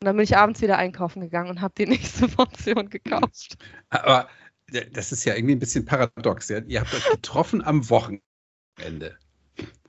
Und 0.00 0.06
dann 0.06 0.16
bin 0.16 0.24
ich 0.24 0.36
abends 0.36 0.60
wieder 0.60 0.76
einkaufen 0.76 1.20
gegangen 1.20 1.50
und 1.50 1.60
habe 1.60 1.74
die 1.78 1.86
nächste 1.90 2.26
Portion 2.26 2.90
gekauft. 2.90 3.56
Aber 3.90 4.28
das 4.92 5.12
ist 5.12 5.24
ja 5.24 5.34
irgendwie 5.34 5.54
ein 5.54 5.60
bisschen 5.60 5.84
paradox. 5.84 6.48
Ja? 6.48 6.58
Ihr 6.58 6.80
habt 6.80 6.94
euch 6.94 7.08
getroffen 7.10 7.62
am 7.64 7.88
Wochenende. 7.88 8.20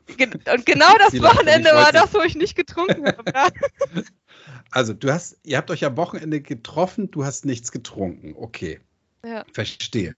Und 0.08 0.66
genau 0.66 0.94
das 1.00 1.20
Wochenende 1.22 1.72
war 1.72 1.92
das, 1.92 2.14
wo 2.14 2.22
ich 2.22 2.36
nicht 2.36 2.56
getrunken 2.56 3.08
habe. 3.08 3.32
Ja? 3.34 3.48
Also, 4.72 4.94
du 4.94 5.12
hast, 5.12 5.38
ihr 5.44 5.58
habt 5.58 5.72
euch 5.72 5.86
am 5.86 5.98
Wochenende 5.98 6.42
getroffen, 6.42 7.12
du 7.12 7.26
hast 7.26 7.46
nichts 7.46 7.72
getrunken. 7.72 8.36
Okay. 8.38 8.80
Ja. 9.26 9.46
Verstehe. 9.54 10.16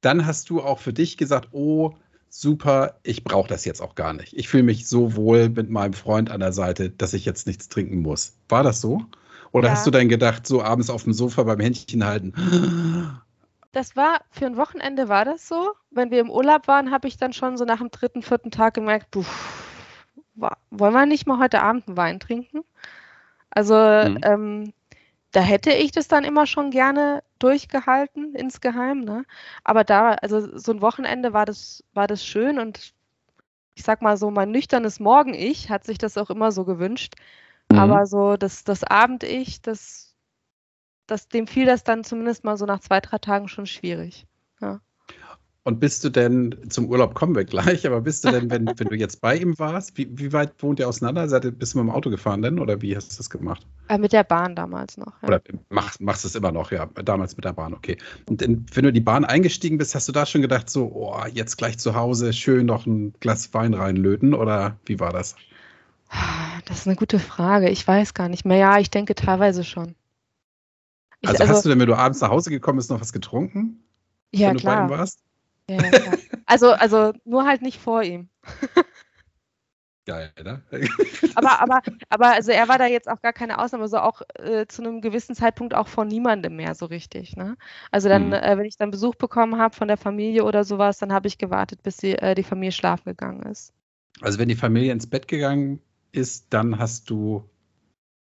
Dann 0.00 0.26
hast 0.26 0.50
du 0.50 0.60
auch 0.60 0.80
für 0.80 0.92
dich 0.92 1.16
gesagt, 1.16 1.48
oh, 1.52 1.94
super, 2.28 2.98
ich 3.02 3.24
brauche 3.24 3.48
das 3.48 3.64
jetzt 3.64 3.80
auch 3.80 3.94
gar 3.94 4.12
nicht. 4.12 4.32
Ich 4.34 4.48
fühle 4.48 4.64
mich 4.64 4.88
so 4.88 5.14
wohl 5.14 5.48
mit 5.48 5.70
meinem 5.70 5.92
Freund 5.92 6.30
an 6.30 6.40
der 6.40 6.52
Seite, 6.52 6.90
dass 6.90 7.14
ich 7.14 7.24
jetzt 7.24 7.46
nichts 7.46 7.68
trinken 7.68 8.00
muss. 8.00 8.34
War 8.48 8.62
das 8.62 8.80
so? 8.80 9.02
Oder 9.52 9.68
ja. 9.68 9.74
hast 9.74 9.86
du 9.86 9.90
dann 9.90 10.08
gedacht, 10.08 10.46
so 10.46 10.62
abends 10.62 10.90
auf 10.90 11.04
dem 11.04 11.12
Sofa 11.12 11.42
beim 11.42 11.60
Händchen 11.60 12.04
halten? 12.04 12.32
Das 13.72 13.96
war, 13.96 14.20
für 14.30 14.46
ein 14.46 14.56
Wochenende 14.56 15.08
war 15.08 15.24
das 15.24 15.46
so. 15.46 15.72
Wenn 15.90 16.10
wir 16.10 16.20
im 16.20 16.30
Urlaub 16.30 16.68
waren, 16.68 16.90
habe 16.90 17.08
ich 17.08 17.16
dann 17.16 17.32
schon 17.32 17.56
so 17.56 17.64
nach 17.64 17.78
dem 17.78 17.90
dritten, 17.90 18.22
vierten 18.22 18.50
Tag 18.50 18.74
gemerkt, 18.74 19.10
puh, 19.10 19.24
wollen 20.34 20.94
wir 20.94 21.06
nicht 21.06 21.26
mal 21.26 21.38
heute 21.38 21.62
Abend 21.62 21.86
einen 21.88 21.96
Wein 21.96 22.20
trinken? 22.20 22.60
Also 23.50 23.74
mhm. 23.74 24.18
ähm, 24.22 24.72
da 25.32 25.40
hätte 25.40 25.72
ich 25.72 25.92
das 25.92 26.08
dann 26.08 26.24
immer 26.24 26.46
schon 26.46 26.70
gerne 26.70 27.22
durchgehalten, 27.38 28.34
insgeheim, 28.34 29.00
ne? 29.00 29.24
Aber 29.64 29.82
da, 29.82 30.12
also 30.12 30.58
so 30.58 30.72
ein 30.72 30.82
Wochenende 30.82 31.32
war 31.32 31.46
das, 31.46 31.82
war 31.94 32.06
das 32.06 32.24
schön 32.24 32.58
und 32.58 32.94
ich 33.74 33.82
sag 33.82 34.02
mal 34.02 34.16
so, 34.16 34.30
mein 34.30 34.50
nüchternes 34.50 35.00
Morgen-Ich 35.00 35.70
hat 35.70 35.84
sich 35.84 35.96
das 35.96 36.18
auch 36.18 36.28
immer 36.28 36.52
so 36.52 36.64
gewünscht. 36.64 37.14
Mhm. 37.70 37.78
Aber 37.78 38.06
so 38.06 38.36
das, 38.36 38.64
das 38.64 38.84
Abend-Ich, 38.84 39.62
das, 39.62 40.14
das, 41.06 41.28
dem 41.28 41.46
fiel 41.46 41.64
das 41.66 41.84
dann 41.84 42.04
zumindest 42.04 42.44
mal 42.44 42.56
so 42.56 42.66
nach 42.66 42.80
zwei, 42.80 43.00
drei 43.00 43.18
Tagen 43.18 43.48
schon 43.48 43.66
schwierig. 43.66 44.26
Ja. 44.60 44.80
Und 45.64 45.78
bist 45.78 46.02
du 46.02 46.10
denn, 46.10 46.56
zum 46.70 46.88
Urlaub 46.88 47.14
kommen 47.14 47.36
wir 47.36 47.44
gleich, 47.44 47.86
aber 47.86 48.00
bist 48.00 48.24
du 48.24 48.32
denn, 48.32 48.50
wenn, 48.50 48.66
wenn 48.66 48.88
du 48.88 48.96
jetzt 48.96 49.20
bei 49.20 49.36
ihm 49.36 49.56
warst, 49.60 49.96
wie, 49.96 50.08
wie 50.10 50.32
weit 50.32 50.60
wohnt 50.60 50.80
ihr 50.80 50.88
auseinander? 50.88 51.28
Seid 51.28 51.44
ihr, 51.44 51.52
bist 51.52 51.74
du 51.74 51.78
mit 51.78 51.86
dem 51.86 51.94
Auto 51.94 52.10
gefahren 52.10 52.42
denn 52.42 52.58
oder 52.58 52.82
wie 52.82 52.96
hast 52.96 53.12
du 53.12 53.16
das 53.18 53.30
gemacht? 53.30 53.64
Äh, 53.88 53.98
mit 53.98 54.12
der 54.12 54.24
Bahn 54.24 54.56
damals 54.56 54.96
noch. 54.96 55.22
Ja. 55.22 55.28
Oder 55.28 55.40
machst, 55.68 56.00
machst 56.00 56.24
du 56.24 56.28
es 56.28 56.34
immer 56.34 56.50
noch, 56.50 56.72
ja, 56.72 56.86
damals 57.04 57.36
mit 57.36 57.44
der 57.44 57.52
Bahn, 57.52 57.74
okay. 57.74 57.96
Und 58.28 58.40
denn, 58.40 58.66
wenn 58.74 58.82
du 58.82 58.88
in 58.88 58.94
die 58.94 59.00
Bahn 59.00 59.24
eingestiegen 59.24 59.78
bist, 59.78 59.94
hast 59.94 60.08
du 60.08 60.12
da 60.12 60.26
schon 60.26 60.42
gedacht, 60.42 60.68
so, 60.68 60.90
oh, 60.92 61.24
jetzt 61.32 61.58
gleich 61.58 61.78
zu 61.78 61.94
Hause 61.94 62.32
schön 62.32 62.66
noch 62.66 62.86
ein 62.86 63.12
Glas 63.20 63.54
Wein 63.54 63.74
reinlöten 63.74 64.34
oder 64.34 64.78
wie 64.86 64.98
war 64.98 65.12
das? 65.12 65.36
Das 66.66 66.78
ist 66.78 66.86
eine 66.88 66.96
gute 66.96 67.20
Frage. 67.20 67.70
Ich 67.70 67.86
weiß 67.86 68.14
gar 68.14 68.28
nicht 68.28 68.44
mehr. 68.44 68.58
Ja, 68.58 68.78
ich 68.78 68.90
denke 68.90 69.14
teilweise 69.14 69.62
schon. 69.62 69.94
Ich, 71.20 71.28
also, 71.28 71.42
also, 71.42 71.54
hast 71.54 71.64
du 71.64 71.68
denn, 71.68 71.78
wenn 71.78 71.86
du 71.86 71.94
abends 71.94 72.20
nach 72.20 72.30
Hause 72.30 72.50
gekommen 72.50 72.78
bist, 72.78 72.90
noch 72.90 73.00
was 73.00 73.12
getrunken? 73.12 73.84
Ja, 74.32 74.50
wenn 74.50 74.56
klar. 74.56 74.74
du 74.74 74.88
bei 74.88 74.94
ihm 74.94 74.98
warst? 74.98 75.22
Ja, 75.70 75.82
ja, 75.82 76.12
also, 76.46 76.72
also 76.72 77.12
nur 77.24 77.46
halt 77.46 77.62
nicht 77.62 77.80
vor 77.80 78.02
ihm. 78.02 78.28
Geil, 80.04 80.32
ne? 80.42 80.60
aber, 81.36 81.60
aber, 81.60 81.80
aber 82.08 82.32
also 82.32 82.50
er 82.50 82.66
war 82.66 82.76
da 82.76 82.86
jetzt 82.86 83.08
auch 83.08 83.22
gar 83.22 83.32
keine 83.32 83.60
Ausnahme, 83.60 83.86
so 83.86 83.98
auch 83.98 84.22
äh, 84.34 84.66
zu 84.66 84.82
einem 84.82 85.00
gewissen 85.00 85.36
Zeitpunkt 85.36 85.74
auch 85.74 85.86
von 85.86 86.08
niemandem 86.08 86.56
mehr 86.56 86.74
so 86.74 86.86
richtig. 86.86 87.36
Ne? 87.36 87.56
Also 87.92 88.08
dann, 88.08 88.28
mhm. 88.28 88.32
äh, 88.32 88.58
wenn 88.58 88.64
ich 88.64 88.76
dann 88.76 88.90
Besuch 88.90 89.14
bekommen 89.14 89.58
habe 89.58 89.76
von 89.76 89.86
der 89.86 89.96
Familie 89.96 90.42
oder 90.42 90.64
sowas, 90.64 90.98
dann 90.98 91.12
habe 91.12 91.28
ich 91.28 91.38
gewartet, 91.38 91.84
bis 91.84 91.98
die, 91.98 92.18
äh, 92.18 92.34
die 92.34 92.42
Familie 92.42 92.72
schlafen 92.72 93.04
gegangen 93.10 93.42
ist. 93.42 93.72
Also 94.20 94.40
wenn 94.40 94.48
die 94.48 94.56
Familie 94.56 94.90
ins 94.90 95.06
Bett 95.06 95.28
gegangen 95.28 95.80
ist, 96.10 96.52
dann 96.52 96.80
hast 96.80 97.08
du, 97.08 97.48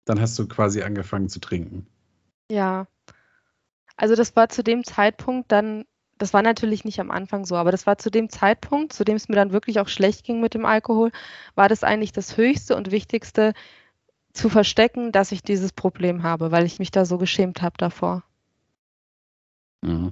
dann 0.05 0.21
hast 0.21 0.37
du 0.37 0.47
quasi 0.47 0.83
angefangen 0.83 1.29
zu 1.29 1.39
trinken. 1.39 1.87
Ja. 2.51 2.85
Also 3.97 4.15
das 4.15 4.35
war 4.35 4.49
zu 4.49 4.63
dem 4.63 4.83
Zeitpunkt 4.83 5.51
dann 5.51 5.85
das 6.21 6.33
war 6.33 6.43
natürlich 6.43 6.85
nicht 6.85 6.99
am 6.99 7.09
Anfang 7.09 7.45
so, 7.45 7.55
aber 7.55 7.71
das 7.71 7.87
war 7.87 7.97
zu 7.97 8.11
dem 8.11 8.29
Zeitpunkt, 8.29 8.93
zu 8.93 9.03
dem 9.03 9.15
es 9.15 9.27
mir 9.27 9.35
dann 9.35 9.51
wirklich 9.51 9.79
auch 9.79 9.87
schlecht 9.87 10.23
ging 10.23 10.39
mit 10.39 10.53
dem 10.53 10.65
Alkohol, 10.65 11.11
war 11.55 11.67
das 11.67 11.83
eigentlich 11.83 12.11
das 12.11 12.37
Höchste 12.37 12.75
und 12.75 12.91
Wichtigste 12.91 13.53
zu 14.31 14.47
verstecken, 14.47 15.11
dass 15.11 15.31
ich 15.31 15.41
dieses 15.41 15.73
Problem 15.73 16.21
habe, 16.21 16.51
weil 16.51 16.65
ich 16.65 16.77
mich 16.77 16.91
da 16.91 17.05
so 17.05 17.17
geschämt 17.17 17.63
habe 17.63 17.75
davor. 17.77 18.23
Mhm. 19.81 20.11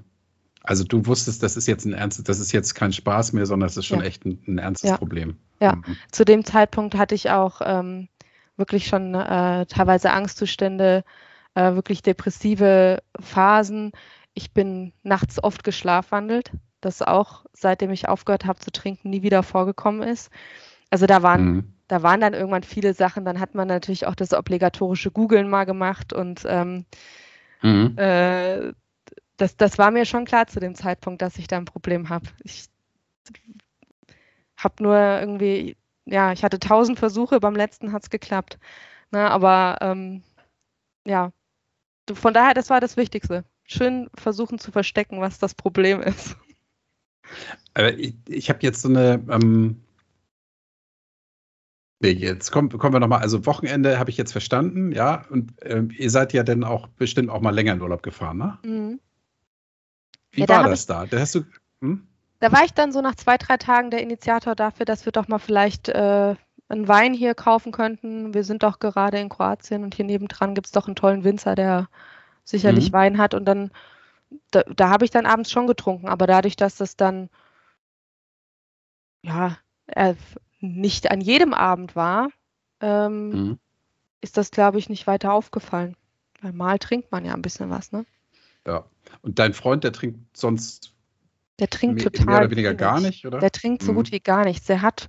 Also 0.63 0.84
du 0.84 1.06
wusstest, 1.06 1.44
das 1.44 1.56
ist 1.56 1.68
jetzt 1.68 1.86
ein 1.86 1.94
ernstes, 1.94 2.24
das 2.25 2.39
ist 2.39 2.51
jetzt 2.54 2.74
kein 2.74 2.92
Spaß 2.92 3.34
mehr, 3.34 3.46
sondern 3.46 3.68
es 3.68 3.78
ist 3.78 3.86
schon 3.86 4.00
ja. 4.00 4.06
echt 4.06 4.25
ein, 4.25 4.42
ein, 4.48 4.58
ernstes 4.58 4.89
ja. 4.89 4.98
Problem. 4.98 5.38
Ja, 5.62 5.75
mhm. 5.75 5.96
zu 6.12 6.25
dem 6.25 6.44
Zeitpunkt 6.44 6.96
hatte 6.96 7.13
ich 7.13 7.30
auch 7.30 7.62
ähm, 7.63 8.10
wirklich 8.58 8.88
schon 8.88 9.13
äh, 9.13 9.68
teilweise 9.68 10.12
Angstzustände, 10.12 11.04
äh, 11.54 11.75
wirklich 11.75 12.01
depressive 12.01 13.04
Phasen 13.20 13.92
ich 14.39 14.53
bin 14.53 14.93
nachts 15.03 15.43
oft 15.43 15.65
geschlafwandelt, 15.65 16.51
das 16.79 17.01
auch, 17.01 17.46
seitdem 17.51 17.91
ich 17.91 18.08
aufgehört 18.08 18.46
habe 18.46 18.58
zu 18.60 18.72
trinken, 18.72 19.10
nie 19.10 19.22
wieder 19.22 19.43
vorgekommen 19.43 20.01
ist. 20.01 20.31
Also 20.89 21.08
da 21.08 21.22
waren, 21.24 21.43
mhm. 21.43 21.74
da 21.89 22.03
waren 22.03 22.22
dann 22.22 22.34
irgendwann 22.34 22.63
viele 22.63 22.93
Sachen. 22.93 23.25
Dann 23.25 23.41
hat 23.41 23.53
man 23.53 23.67
natürlich 23.67 24.08
auch 24.08 24.15
das 24.15 24.34
obligatorische 24.34 25.12
Googeln 25.12 25.50
mal 25.50 25.65
gemacht 25.65 26.13
und 26.13 26.43
ähm, 26.46 26.86
mhm. 27.62 27.98
äh, 27.98 28.72
das, 29.36 29.58
das 29.58 29.77
war 29.77 29.91
mir 29.91 30.05
schon 30.05 30.24
klar 30.24 30.48
zu 30.48 30.62
dem 30.62 30.74
Zeitpunkt, 30.74 31.22
dass 31.22 31.38
ich 31.38 31.48
da 31.48 31.58
ein 31.58 31.65
Problem 31.65 32.08
habe. 32.08 32.27
Ich 32.46 32.67
habe 34.55 34.81
nur 34.81 34.96
irgendwie, 34.96 35.75
ja, 36.05 36.31
ich 36.31 36.46
hatte 36.46 36.60
tausend 36.60 36.98
Versuche, 36.98 37.41
beim 37.41 37.58
letzten 37.58 37.91
hat 37.91 38.03
es 38.03 38.10
geklappt. 38.10 38.58
Na, 39.12 39.31
aber 39.31 39.79
ähm, 39.81 40.24
ja, 41.05 41.34
von 42.10 42.34
daher, 42.34 42.53
das 42.53 42.69
war 42.69 42.79
das 42.79 42.96
Wichtigste 42.96 43.43
schön 43.69 44.09
versuchen 44.15 44.59
zu 44.59 44.71
verstecken, 44.71 45.21
was 45.21 45.39
das 45.39 45.53
Problem 45.53 46.01
ist. 46.01 46.35
Aber 47.73 47.93
ich, 47.93 48.15
ich 48.27 48.49
habe 48.49 48.59
jetzt 48.61 48.81
so 48.81 48.89
eine. 48.89 49.23
Ähm 49.29 49.81
Nee, 52.01 52.11
jetzt 52.11 52.51
kommen, 52.51 52.69
kommen 52.69 52.93
wir 52.93 53.01
nochmal. 53.01 53.19
Also 53.19 53.45
Wochenende 53.45 53.99
habe 53.99 54.09
ich 54.09 54.15
jetzt 54.15 54.31
verstanden, 54.31 54.93
ja. 54.93 55.25
Und 55.29 55.53
ähm, 55.63 55.91
ihr 55.91 56.09
seid 56.09 56.31
ja 56.31 56.43
dann 56.43 56.63
auch 56.63 56.88
bestimmt 56.88 57.29
auch 57.29 57.41
mal 57.41 57.53
länger 57.53 57.73
in 57.73 57.81
Urlaub 57.81 58.03
gefahren, 58.03 58.38
ne? 58.38 58.57
Mhm. 58.63 58.99
Wie 60.31 60.41
ja, 60.41 60.47
war 60.47 60.63
da 60.63 60.69
das 60.69 60.81
ich, 60.81 60.88
da? 60.88 61.05
Da 61.05 61.19
hast 61.19 61.35
du. 61.35 61.43
Hm? 61.81 62.07
Da 62.39 62.53
war 62.53 62.63
ich 62.63 62.73
dann 62.73 62.93
so 62.93 63.01
nach 63.01 63.15
zwei, 63.15 63.35
drei 63.35 63.57
Tagen 63.57 63.91
der 63.91 64.01
Initiator 64.01 64.55
dafür, 64.55 64.85
dass 64.85 65.03
wir 65.05 65.11
doch 65.11 65.27
mal 65.27 65.39
vielleicht 65.39 65.89
äh, 65.89 66.35
einen 66.69 66.88
Wein 66.88 67.13
hier 67.13 67.35
kaufen 67.35 67.73
könnten. 67.73 68.33
Wir 68.33 68.45
sind 68.45 68.63
doch 68.63 68.79
gerade 68.79 69.19
in 69.19 69.27
Kroatien 69.27 69.83
und 69.83 69.93
hier 69.93 70.05
nebendran 70.05 70.55
gibt 70.55 70.67
es 70.67 70.71
doch 70.71 70.88
einen 70.88 70.95
tollen 70.95 71.25
Winzer, 71.25 71.55
der 71.55 71.89
sicherlich 72.50 72.89
mhm. 72.89 72.94
Wein 72.94 73.18
hat 73.18 73.34
und 73.34 73.46
dann, 73.46 73.72
da, 74.51 74.63
da 74.63 74.89
habe 74.89 75.06
ich 75.06 75.12
dann 75.12 75.25
abends 75.25 75.51
schon 75.51 75.68
getrunken, 75.68 76.08
aber 76.08 76.27
dadurch, 76.27 76.56
dass 76.56 76.75
das 76.75 76.96
dann, 76.96 77.29
ja, 79.22 79.58
äh, 79.88 80.15
nicht 80.60 81.10
an 81.12 81.22
jedem 81.22 81.53
Abend 81.53 81.96
war, 81.96 82.29
ähm, 82.82 83.29
mhm. 83.29 83.60
ist 84.22 84.38
das, 84.38 84.51
glaube 84.51 84.77
ich, 84.79 84.89
nicht 84.89 85.08
weiter 85.08 85.34
aufgefallen. 85.34 85.96
Weil 86.41 86.53
mal 86.53 86.79
trinkt 86.79 87.12
man 87.12 87.25
ja 87.25 87.34
ein 87.34 87.41
bisschen 87.41 87.70
was, 87.70 87.91
ne? 87.91 88.06
Ja. 88.65 88.86
Und 89.22 89.39
dein 89.39 89.53
Freund, 89.53 89.84
der 89.84 89.91
trinkt 89.91 90.38
sonst 90.38 90.94
der 91.60 91.70
trinkt 91.70 91.96
mehr, 91.96 92.06
total 92.06 92.25
mehr 92.25 92.38
oder 92.38 92.51
weniger 92.51 92.70
wenig. 92.70 92.79
gar 92.79 93.01
nicht, 93.01 93.25
oder? 93.25 93.39
Der 93.39 93.51
trinkt 93.51 93.84
so 93.84 93.91
mhm. 93.91 93.98
gut 93.98 94.12
wie 94.12 94.20
gar 94.20 94.46
nichts. 94.46 94.65
Der 94.68 94.82
hat, 94.82 95.08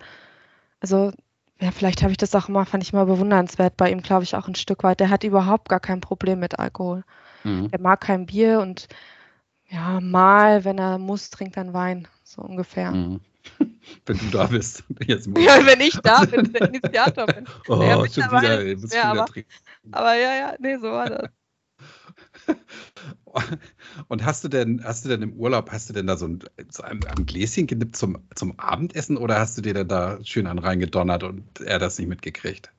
also 0.81 1.13
ja, 1.61 1.71
vielleicht 1.71 2.03
habe 2.03 2.11
ich 2.11 2.17
das 2.17 2.35
auch 2.35 2.49
immer, 2.49 2.65
fand 2.65 2.83
ich 2.83 2.93
mal 2.93 3.05
bewundernswert 3.07 3.77
bei 3.77 3.91
ihm, 3.91 4.03
glaube 4.03 4.25
ich, 4.25 4.35
auch 4.35 4.49
ein 4.49 4.55
Stück 4.55 4.83
weit. 4.83 4.99
Der 5.01 5.11
hat 5.11 5.25
überhaupt 5.25 5.69
gar 5.69 5.81
kein 5.81 6.01
Problem 6.01 6.41
mit 6.41 6.59
Alkohol. 6.59 7.05
Mhm. 7.45 7.71
Der 7.71 7.81
mag 7.81 8.01
kein 8.01 8.27
Bier 8.27 8.61
und 8.61 8.89
ja, 9.69 10.01
mal, 10.01 10.65
wenn 10.65 10.79
er 10.79 10.99
muss, 10.99 11.31
trinkt 11.31 11.57
er 11.57 11.73
Wein, 11.73 12.09
so 12.25 12.43
ungefähr. 12.43 12.91
Mhm. 12.93 13.21
Wenn 14.07 14.19
du 14.19 14.27
da 14.31 14.47
bist. 14.47 14.85
Jetzt 15.07 15.27
ja, 15.39 15.65
wenn 15.65 15.81
ich 15.81 15.99
da 16.03 16.25
bin, 16.31 16.53
der 16.53 16.69
Initiator 16.69 17.27
bin. 17.27 17.47
Oh, 17.69 17.83
ja, 17.83 17.97
schon 18.09 18.25
wieder, 18.25 18.61
ey, 18.61 18.77
muss 18.77 18.93
ja, 18.93 19.05
aber, 19.05 19.27
aber 19.93 20.15
ja, 20.15 20.35
ja, 20.35 20.55
nee, 20.59 20.77
so 20.77 20.83
war 20.83 21.09
das. 21.09 21.31
Und 24.09 24.25
hast 24.25 24.45
du 24.45 24.49
denn, 24.49 24.83
hast 24.85 25.05
du 25.05 25.09
denn 25.09 25.23
im 25.23 25.33
Urlaub, 25.35 25.71
hast 25.71 25.89
du 25.89 25.95
denn 25.95 26.07
da 26.07 26.17
so 26.17 26.27
ein, 26.27 26.41
so 26.69 26.83
ein, 26.83 27.05
ein 27.05 27.27
Gläschen 27.27 27.67
genippt 27.67 27.97
zum, 27.97 28.19
zum 28.35 28.59
Abendessen 28.59 29.17
oder 29.17 29.39
hast 29.39 29.57
du 29.57 29.63
dir 29.63 29.75
denn 29.75 29.89
da 29.89 30.19
schön 30.25 30.47
an 30.47 30.59
reingedonnert 30.59 31.23
und 31.23 31.61
er 31.61 31.79
das 31.79 31.99
nicht 31.99 32.09
mitgekriegt? 32.09 32.71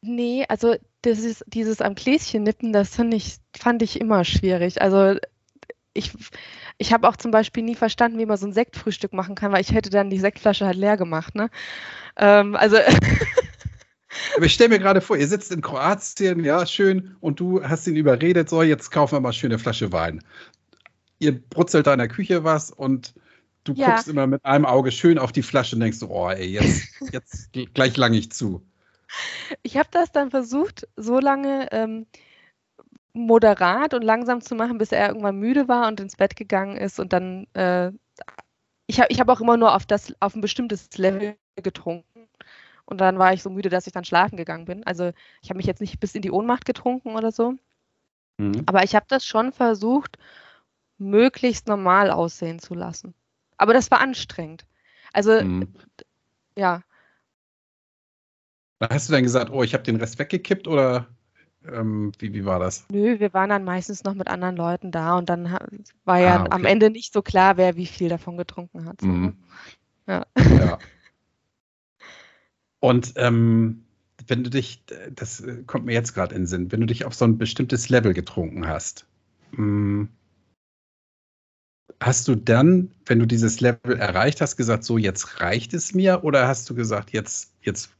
Nee, 0.00 0.44
also 0.48 0.76
das 1.02 1.20
ist, 1.20 1.44
dieses 1.46 1.80
am 1.80 1.94
Gläschen 1.94 2.42
nippen, 2.42 2.72
das 2.72 2.96
fand 2.96 3.14
ich, 3.14 3.36
fand 3.56 3.82
ich 3.82 4.00
immer 4.00 4.24
schwierig. 4.24 4.82
Also 4.82 5.18
ich, 5.94 6.12
ich 6.78 6.92
habe 6.92 7.08
auch 7.08 7.16
zum 7.16 7.30
Beispiel 7.30 7.62
nie 7.62 7.74
verstanden, 7.74 8.18
wie 8.18 8.26
man 8.26 8.36
so 8.36 8.46
ein 8.46 8.52
Sektfrühstück 8.52 9.12
machen 9.12 9.34
kann, 9.34 9.52
weil 9.52 9.60
ich 9.60 9.72
hätte 9.72 9.90
dann 9.90 10.10
die 10.10 10.18
Sektflasche 10.18 10.66
halt 10.66 10.76
leer 10.76 10.96
gemacht. 10.96 11.34
Ne? 11.34 11.50
Ähm, 12.16 12.56
also 12.56 12.76
Aber 14.36 14.46
ich 14.46 14.54
stelle 14.54 14.70
mir 14.70 14.78
gerade 14.78 15.00
vor, 15.00 15.16
ihr 15.16 15.28
sitzt 15.28 15.52
in 15.52 15.60
Kroatien, 15.60 16.44
ja, 16.44 16.66
schön, 16.66 17.16
und 17.20 17.40
du 17.40 17.62
hast 17.62 17.86
ihn 17.86 17.96
überredet, 17.96 18.48
so, 18.48 18.62
jetzt 18.62 18.90
kaufen 18.90 19.16
wir 19.16 19.20
mal 19.20 19.32
schöne 19.32 19.58
Flasche 19.58 19.92
Wein. 19.92 20.22
Ihr 21.18 21.38
brutzelt 21.38 21.86
da 21.86 21.92
in 21.92 21.98
der 21.98 22.08
Küche 22.08 22.44
was 22.44 22.70
und 22.70 23.14
du 23.64 23.74
ja. 23.74 23.90
guckst 23.90 24.08
immer 24.08 24.26
mit 24.26 24.44
einem 24.44 24.64
Auge 24.64 24.92
schön 24.92 25.18
auf 25.18 25.32
die 25.32 25.42
Flasche 25.42 25.76
und 25.76 25.80
denkst, 25.80 25.98
oh 26.02 26.30
ey, 26.30 26.46
jetzt, 26.46 26.88
jetzt 27.12 27.52
gleich 27.74 27.96
lang 27.96 28.14
ich 28.14 28.32
zu. 28.32 28.64
Ich 29.62 29.76
habe 29.76 29.88
das 29.90 30.12
dann 30.12 30.30
versucht, 30.30 30.86
so 30.96 31.18
lange 31.18 31.70
ähm, 31.72 32.06
moderat 33.12 33.94
und 33.94 34.02
langsam 34.02 34.40
zu 34.40 34.54
machen, 34.54 34.78
bis 34.78 34.92
er 34.92 35.08
irgendwann 35.08 35.36
müde 35.36 35.68
war 35.68 35.88
und 35.88 36.00
ins 36.00 36.16
Bett 36.16 36.36
gegangen 36.36 36.76
ist 36.76 37.00
und 37.00 37.12
dann 37.12 37.46
äh, 37.54 37.90
ich 38.86 39.00
habe 39.00 39.08
ich 39.10 39.20
hab 39.20 39.28
auch 39.28 39.40
immer 39.40 39.56
nur 39.56 39.74
auf 39.74 39.86
das 39.86 40.14
auf 40.20 40.34
ein 40.34 40.40
bestimmtes 40.40 40.88
Level 40.96 41.36
getrunken 41.56 42.28
und 42.84 43.00
dann 43.00 43.18
war 43.18 43.32
ich 43.32 43.42
so 43.42 43.50
müde, 43.50 43.68
dass 43.68 43.86
ich 43.86 43.92
dann 43.92 44.04
schlafen 44.04 44.36
gegangen 44.36 44.64
bin. 44.64 44.84
Also 44.86 45.12
ich 45.42 45.50
habe 45.50 45.58
mich 45.58 45.66
jetzt 45.66 45.80
nicht 45.80 46.00
bis 46.00 46.14
in 46.14 46.22
die 46.22 46.30
Ohnmacht 46.30 46.64
getrunken 46.64 47.16
oder 47.16 47.32
so, 47.32 47.54
mhm. 48.38 48.62
aber 48.66 48.84
ich 48.84 48.94
habe 48.94 49.06
das 49.08 49.24
schon 49.24 49.52
versucht, 49.52 50.18
möglichst 50.98 51.66
normal 51.68 52.10
aussehen 52.10 52.58
zu 52.58 52.74
lassen. 52.74 53.14
Aber 53.56 53.74
das 53.74 53.90
war 53.90 54.00
anstrengend. 54.00 54.64
Also 55.12 55.42
mhm. 55.42 55.74
ja. 56.56 56.82
Hast 58.80 59.08
du 59.08 59.12
dann 59.12 59.24
gesagt, 59.24 59.50
oh, 59.50 59.62
ich 59.62 59.74
habe 59.74 59.84
den 59.84 59.96
Rest 59.96 60.18
weggekippt 60.18 60.68
oder 60.68 61.08
ähm, 61.66 62.12
wie, 62.18 62.32
wie 62.32 62.44
war 62.44 62.60
das? 62.60 62.86
Nö, 62.90 63.18
wir 63.18 63.34
waren 63.34 63.50
dann 63.50 63.64
meistens 63.64 64.04
noch 64.04 64.14
mit 64.14 64.28
anderen 64.28 64.56
Leuten 64.56 64.92
da 64.92 65.18
und 65.18 65.28
dann 65.28 65.58
war 66.04 66.20
ja 66.20 66.36
ah, 66.36 66.40
okay. 66.42 66.50
am 66.52 66.64
Ende 66.64 66.90
nicht 66.90 67.12
so 67.12 67.22
klar, 67.22 67.56
wer 67.56 67.76
wie 67.76 67.86
viel 67.86 68.08
davon 68.08 68.36
getrunken 68.36 68.84
hat. 68.84 69.00
So. 69.00 69.08
Mhm. 69.08 69.36
Ja. 70.06 70.24
ja. 70.36 70.78
Und 72.80 73.14
ähm, 73.16 73.84
wenn 74.28 74.44
du 74.44 74.50
dich, 74.50 74.84
das 75.12 75.42
kommt 75.66 75.86
mir 75.86 75.94
jetzt 75.94 76.14
gerade 76.14 76.34
in 76.34 76.42
den 76.42 76.46
Sinn, 76.46 76.70
wenn 76.70 76.80
du 76.80 76.86
dich 76.86 77.04
auf 77.04 77.14
so 77.14 77.24
ein 77.24 77.36
bestimmtes 77.36 77.88
Level 77.88 78.14
getrunken 78.14 78.68
hast, 78.68 79.06
hm, 79.52 80.08
hast 82.00 82.28
du 82.28 82.36
dann, 82.36 82.92
wenn 83.06 83.18
du 83.18 83.26
dieses 83.26 83.60
Level 83.60 83.96
erreicht 83.96 84.40
hast, 84.40 84.56
gesagt, 84.56 84.84
so 84.84 84.98
jetzt 84.98 85.40
reicht 85.40 85.74
es 85.74 85.94
mir? 85.94 86.22
Oder 86.22 86.46
hast 86.46 86.70
du 86.70 86.74
gesagt, 86.74 87.10
jetzt, 87.10 87.52
jetzt 87.62 87.90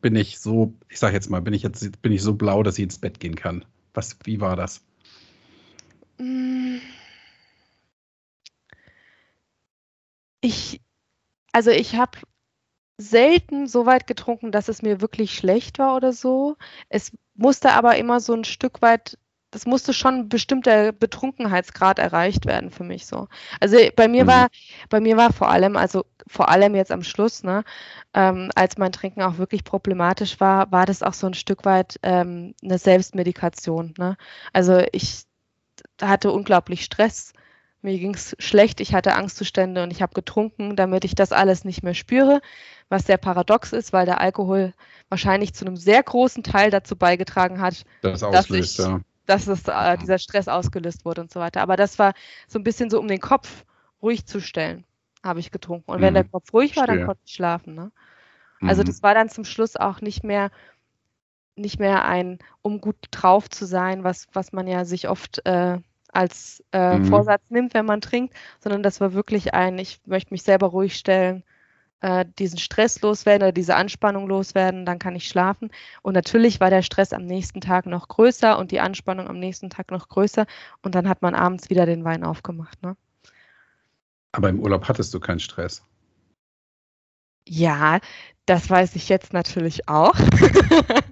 bin 0.00 0.16
ich 0.16 0.38
so, 0.38 0.74
ich 0.88 0.98
sag 0.98 1.12
jetzt 1.12 1.30
mal, 1.30 1.40
bin 1.40 1.54
ich 1.54 1.62
jetzt 1.62 2.02
bin 2.02 2.12
ich 2.12 2.22
so 2.22 2.34
blau, 2.34 2.62
dass 2.62 2.78
ich 2.78 2.84
ins 2.84 2.98
Bett 2.98 3.20
gehen 3.20 3.34
kann? 3.34 3.64
Was, 3.94 4.16
wie 4.24 4.40
war 4.40 4.56
das? 4.56 4.84
Ich, 10.40 10.80
also 11.52 11.70
ich 11.70 11.96
habe 11.96 12.18
selten 12.98 13.66
so 13.66 13.86
weit 13.86 14.06
getrunken, 14.06 14.52
dass 14.52 14.68
es 14.68 14.82
mir 14.82 15.00
wirklich 15.00 15.34
schlecht 15.34 15.78
war 15.78 15.96
oder 15.96 16.12
so. 16.12 16.56
Es 16.88 17.12
musste 17.34 17.72
aber 17.72 17.96
immer 17.96 18.20
so 18.20 18.34
ein 18.34 18.44
Stück 18.44 18.82
weit, 18.82 19.18
das 19.50 19.66
musste 19.66 19.92
schon 19.92 20.14
ein 20.14 20.28
bestimmter 20.28 20.92
Betrunkenheitsgrad 20.92 21.98
erreicht 21.98 22.46
werden 22.46 22.70
für 22.70 22.84
mich 22.84 23.06
so. 23.06 23.28
Also 23.58 23.76
bei 23.96 24.08
mir 24.08 24.24
mhm. 24.24 24.28
war, 24.28 24.48
bei 24.88 25.00
mir 25.00 25.16
war 25.16 25.32
vor 25.32 25.48
allem, 25.48 25.76
also 25.76 26.04
vor 26.26 26.48
allem 26.48 26.74
jetzt 26.74 26.92
am 26.92 27.02
Schluss, 27.02 27.42
ne, 27.42 27.64
ähm, 28.14 28.50
als 28.54 28.78
mein 28.78 28.92
Trinken 28.92 29.22
auch 29.22 29.38
wirklich 29.38 29.64
problematisch 29.64 30.40
war, 30.40 30.70
war 30.70 30.86
das 30.86 31.02
auch 31.02 31.14
so 31.14 31.26
ein 31.26 31.34
Stück 31.34 31.64
weit 31.64 31.98
ähm, 32.02 32.54
eine 32.62 32.78
Selbstmedikation. 32.78 33.94
Ne? 33.98 34.16
Also 34.52 34.82
ich 34.92 35.24
hatte 36.00 36.30
unglaublich 36.30 36.84
Stress 36.84 37.32
mir 37.82 37.98
ging 37.98 38.14
es 38.14 38.36
schlecht, 38.38 38.80
ich 38.80 38.94
hatte 38.94 39.14
Angstzustände 39.14 39.82
und 39.82 39.90
ich 39.90 40.02
habe 40.02 40.12
getrunken, 40.12 40.76
damit 40.76 41.04
ich 41.04 41.14
das 41.14 41.32
alles 41.32 41.64
nicht 41.64 41.82
mehr 41.82 41.94
spüre, 41.94 42.40
was 42.88 43.06
sehr 43.06 43.16
paradox 43.16 43.72
ist, 43.72 43.92
weil 43.92 44.04
der 44.04 44.20
Alkohol 44.20 44.74
wahrscheinlich 45.08 45.54
zu 45.54 45.64
einem 45.64 45.76
sehr 45.76 46.02
großen 46.02 46.42
Teil 46.42 46.70
dazu 46.70 46.96
beigetragen 46.96 47.60
hat, 47.60 47.84
das 48.02 48.22
auslöst, 48.22 48.78
dass, 48.78 48.86
ich, 48.86 48.92
ja. 48.92 49.00
Dass 49.30 49.46
es, 49.46 49.66
äh, 49.68 49.96
dieser 49.98 50.18
Stress 50.18 50.48
ausgelöst 50.48 51.04
wurde 51.04 51.20
und 51.20 51.32
so 51.32 51.40
weiter. 51.40 51.62
Aber 51.62 51.76
das 51.76 51.98
war 51.98 52.14
so 52.48 52.58
ein 52.58 52.64
bisschen 52.64 52.90
so, 52.90 52.98
um 52.98 53.08
den 53.08 53.20
Kopf 53.20 53.64
ruhig 54.02 54.26
zu 54.26 54.40
stellen, 54.40 54.84
habe 55.24 55.40
ich 55.40 55.50
getrunken. 55.50 55.90
Und 55.90 55.98
mhm. 55.98 56.02
wenn 56.02 56.14
der 56.14 56.24
Kopf 56.24 56.52
ruhig 56.52 56.76
war, 56.76 56.86
dann 56.86 57.06
konnte 57.06 57.22
ich 57.24 57.32
schlafen. 57.32 57.74
Ne? 57.74 57.92
Also 58.60 58.82
mhm. 58.82 58.86
das 58.86 59.02
war 59.02 59.14
dann 59.14 59.28
zum 59.28 59.44
Schluss 59.44 59.76
auch 59.76 60.00
nicht 60.00 60.24
mehr 60.24 60.50
nicht 61.56 61.78
mehr 61.78 62.06
ein, 62.06 62.38
um 62.62 62.80
gut 62.80 62.96
drauf 63.10 63.50
zu 63.50 63.66
sein, 63.66 64.02
was, 64.02 64.28
was 64.32 64.52
man 64.52 64.66
ja 64.66 64.86
sich 64.86 65.08
oft 65.08 65.44
äh, 65.44 65.78
als 66.08 66.64
äh, 66.72 66.96
mhm. 66.96 67.04
Vorsatz 67.04 67.42
nimmt, 67.50 67.74
wenn 67.74 67.84
man 67.84 68.00
trinkt, 68.00 68.34
sondern 68.60 68.82
das 68.82 69.00
war 69.00 69.12
wirklich 69.12 69.52
ein, 69.52 69.78
ich 69.78 70.00
möchte 70.06 70.32
mich 70.32 70.42
selber 70.42 70.68
ruhig 70.68 70.96
stellen, 70.96 71.44
äh, 72.00 72.24
diesen 72.38 72.58
Stress 72.58 73.00
loswerden 73.02 73.42
oder 73.42 73.52
diese 73.52 73.76
Anspannung 73.76 74.26
loswerden, 74.26 74.86
dann 74.86 74.98
kann 74.98 75.16
ich 75.16 75.28
schlafen. 75.28 75.70
Und 76.02 76.14
natürlich 76.14 76.60
war 76.60 76.70
der 76.70 76.82
Stress 76.82 77.12
am 77.12 77.24
nächsten 77.24 77.60
Tag 77.60 77.86
noch 77.86 78.08
größer 78.08 78.58
und 78.58 78.70
die 78.70 78.80
Anspannung 78.80 79.28
am 79.28 79.38
nächsten 79.38 79.70
Tag 79.70 79.90
noch 79.90 80.08
größer 80.08 80.46
und 80.82 80.94
dann 80.94 81.08
hat 81.08 81.22
man 81.22 81.34
abends 81.34 81.70
wieder 81.70 81.86
den 81.86 82.04
Wein 82.04 82.24
aufgemacht. 82.24 82.82
Ne? 82.82 82.96
Aber 84.32 84.48
im 84.48 84.60
Urlaub 84.60 84.88
hattest 84.88 85.12
du 85.12 85.20
keinen 85.20 85.40
Stress. 85.40 85.82
Ja, 87.46 87.98
das 88.46 88.70
weiß 88.70 88.96
ich 88.96 89.08
jetzt 89.08 89.32
natürlich 89.32 89.88
auch. 89.88 90.14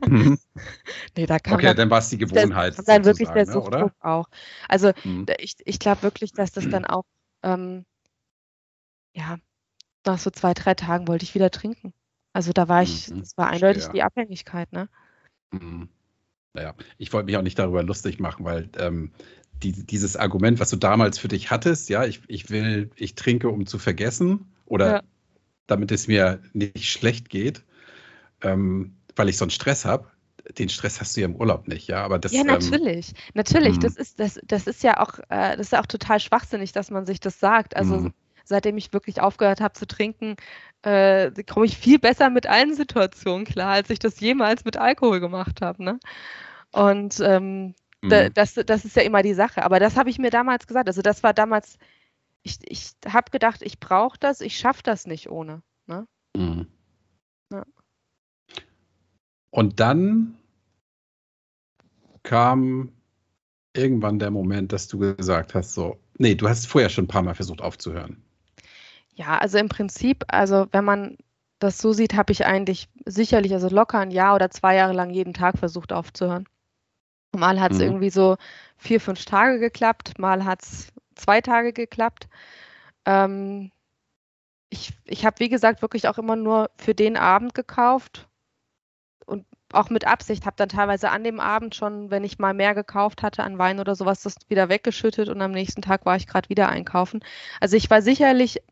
mhm. 0.06 0.38
nee, 1.16 1.26
da 1.26 1.38
kann 1.38 1.54
okay, 1.54 1.66
man, 1.66 1.76
dann 1.76 1.90
war 1.90 1.98
es 1.98 2.10
die 2.10 2.18
Gewohnheit. 2.18 2.78
Das 2.78 2.84
dann 2.84 3.04
wirklich 3.04 3.28
der 3.28 3.46
ne, 3.46 3.52
Suchtdruck 3.52 3.92
ne, 3.92 4.10
auch. 4.10 4.28
Also 4.68 4.92
mhm. 5.04 5.26
ich, 5.38 5.56
ich 5.64 5.78
glaube 5.78 6.02
wirklich, 6.02 6.32
dass 6.32 6.52
das 6.52 6.68
dann 6.70 6.84
auch, 6.84 7.04
ähm, 7.42 7.84
ja, 9.12 9.38
nach 10.06 10.18
so 10.18 10.30
zwei, 10.30 10.54
drei 10.54 10.74
Tagen 10.74 11.08
wollte 11.08 11.24
ich 11.24 11.34
wieder 11.34 11.50
trinken. 11.50 11.92
Also 12.32 12.52
da 12.52 12.68
war 12.68 12.82
ich, 12.82 13.10
mhm. 13.10 13.20
das 13.20 13.36
war 13.36 13.48
eindeutig 13.48 13.84
Schwer. 13.84 13.92
die 13.92 14.02
Abhängigkeit, 14.02 14.72
ne? 14.72 14.88
Mhm. 15.50 15.88
Naja, 16.54 16.74
ich 16.96 17.12
wollte 17.12 17.26
mich 17.26 17.36
auch 17.36 17.42
nicht 17.42 17.58
darüber 17.58 17.82
lustig 17.82 18.20
machen, 18.20 18.44
weil 18.44 18.70
ähm, 18.78 19.12
die, 19.62 19.72
dieses 19.72 20.16
Argument, 20.16 20.60
was 20.60 20.70
du 20.70 20.76
damals 20.76 21.18
für 21.18 21.28
dich 21.28 21.50
hattest, 21.50 21.88
ja, 21.88 22.04
ich, 22.04 22.22
ich 22.28 22.50
will, 22.50 22.90
ich 22.96 23.14
trinke, 23.14 23.48
um 23.48 23.66
zu 23.66 23.78
vergessen 23.78 24.52
oder 24.66 24.96
ja 24.96 25.02
damit 25.68 25.92
es 25.92 26.08
mir 26.08 26.40
nicht 26.52 26.90
schlecht 26.90 27.30
geht, 27.30 27.62
ähm, 28.42 28.96
weil 29.14 29.28
ich 29.28 29.36
so 29.36 29.44
einen 29.44 29.50
Stress 29.50 29.84
habe. 29.84 30.08
Den 30.58 30.70
Stress 30.70 31.00
hast 31.00 31.16
du 31.16 31.20
ja 31.20 31.26
im 31.26 31.36
Urlaub 31.36 31.68
nicht, 31.68 31.88
ja. 31.88 32.02
Aber 32.02 32.18
das, 32.18 32.32
ja, 32.32 32.42
natürlich. 32.42 33.10
Ähm, 33.10 33.32
natürlich. 33.34 33.78
Das 33.78 33.96
ist, 33.96 34.18
das, 34.18 34.40
das 34.44 34.66
ist 34.66 34.82
ja 34.82 34.98
auch, 35.00 35.18
äh, 35.28 35.56
das 35.56 35.66
ist 35.66 35.72
ja 35.72 35.80
auch 35.80 35.86
total 35.86 36.18
schwachsinnig, 36.20 36.72
dass 36.72 36.90
man 36.90 37.06
sich 37.06 37.20
das 37.20 37.38
sagt. 37.38 37.76
Also 37.76 37.96
mhm. 38.00 38.14
Seitdem 38.48 38.76
ich 38.76 38.92
wirklich 38.92 39.20
aufgehört 39.20 39.60
habe 39.60 39.74
zu 39.74 39.86
trinken, 39.86 40.36
äh, 40.82 41.30
komme 41.44 41.66
ich 41.66 41.76
viel 41.76 41.98
besser 41.98 42.30
mit 42.30 42.46
allen 42.46 42.74
Situationen 42.74 43.44
klar, 43.44 43.72
als 43.72 43.90
ich 43.90 43.98
das 43.98 44.20
jemals 44.20 44.64
mit 44.64 44.76
Alkohol 44.76 45.20
gemacht 45.20 45.60
habe. 45.60 45.82
Ne? 45.84 45.98
Und 46.72 47.20
ähm, 47.20 47.74
mhm. 48.02 48.30
das, 48.34 48.54
das 48.54 48.84
ist 48.84 48.96
ja 48.96 49.02
immer 49.02 49.22
die 49.22 49.34
Sache. 49.34 49.64
Aber 49.64 49.80
das 49.80 49.96
habe 49.96 50.10
ich 50.10 50.18
mir 50.18 50.30
damals 50.30 50.66
gesagt. 50.66 50.88
Also 50.88 51.02
das 51.02 51.22
war 51.22 51.34
damals 51.34 51.78
ich, 52.42 52.58
ich 52.64 52.92
habe 53.06 53.30
gedacht, 53.30 53.62
ich 53.62 53.80
brauche 53.80 54.18
das, 54.18 54.40
ich 54.40 54.56
schaffe 54.56 54.82
das 54.82 55.06
nicht 55.06 55.30
ohne. 55.30 55.62
Ne? 55.86 56.06
Mhm. 56.36 56.66
Ja. 57.52 57.64
Und 59.50 59.80
dann 59.80 60.38
kam 62.22 62.92
irgendwann 63.74 64.18
der 64.18 64.30
Moment, 64.30 64.72
dass 64.72 64.88
du 64.88 64.98
gesagt 64.98 65.54
hast, 65.54 65.74
so, 65.74 65.98
nee, 66.18 66.34
du 66.34 66.48
hast 66.48 66.66
vorher 66.66 66.90
schon 66.90 67.04
ein 67.04 67.08
paar 67.08 67.22
Mal 67.22 67.34
versucht 67.34 67.60
aufzuhören. 67.60 68.22
Ja, 69.18 69.36
also 69.36 69.58
im 69.58 69.68
Prinzip, 69.68 70.24
also 70.28 70.68
wenn 70.70 70.84
man 70.84 71.18
das 71.58 71.78
so 71.78 71.92
sieht, 71.92 72.14
habe 72.14 72.30
ich 72.30 72.46
eigentlich 72.46 72.88
sicherlich, 73.04 73.52
also 73.52 73.68
locker 73.68 73.98
ein 73.98 74.12
Jahr 74.12 74.36
oder 74.36 74.48
zwei 74.48 74.76
Jahre 74.76 74.92
lang 74.92 75.10
jeden 75.10 75.34
Tag 75.34 75.58
versucht 75.58 75.92
aufzuhören. 75.92 76.48
Mal 77.36 77.60
hat 77.60 77.72
es 77.72 77.78
mhm. 77.78 77.84
irgendwie 77.84 78.10
so 78.10 78.36
vier, 78.76 79.00
fünf 79.00 79.24
Tage 79.24 79.58
geklappt, 79.58 80.20
mal 80.20 80.44
hat 80.44 80.62
es 80.62 80.92
zwei 81.16 81.40
Tage 81.40 81.72
geklappt. 81.72 82.28
Ähm, 83.06 83.72
ich 84.70 84.92
ich 85.04 85.26
habe, 85.26 85.40
wie 85.40 85.48
gesagt, 85.48 85.82
wirklich 85.82 86.06
auch 86.06 86.18
immer 86.18 86.36
nur 86.36 86.70
für 86.76 86.94
den 86.94 87.16
Abend 87.16 87.54
gekauft 87.54 88.28
und 89.26 89.44
auch 89.72 89.90
mit 89.90 90.06
Absicht, 90.06 90.46
habe 90.46 90.56
dann 90.56 90.68
teilweise 90.68 91.10
an 91.10 91.24
dem 91.24 91.40
Abend 91.40 91.74
schon, 91.74 92.12
wenn 92.12 92.22
ich 92.22 92.38
mal 92.38 92.54
mehr 92.54 92.74
gekauft 92.76 93.24
hatte 93.24 93.42
an 93.42 93.58
Wein 93.58 93.80
oder 93.80 93.96
sowas, 93.96 94.22
das 94.22 94.36
wieder 94.48 94.68
weggeschüttet 94.68 95.28
und 95.28 95.42
am 95.42 95.50
nächsten 95.50 95.82
Tag 95.82 96.06
war 96.06 96.14
ich 96.14 96.28
gerade 96.28 96.48
wieder 96.50 96.68
einkaufen. 96.68 97.20
Also 97.60 97.76
ich 97.76 97.90
war 97.90 98.00
sicherlich 98.00 98.62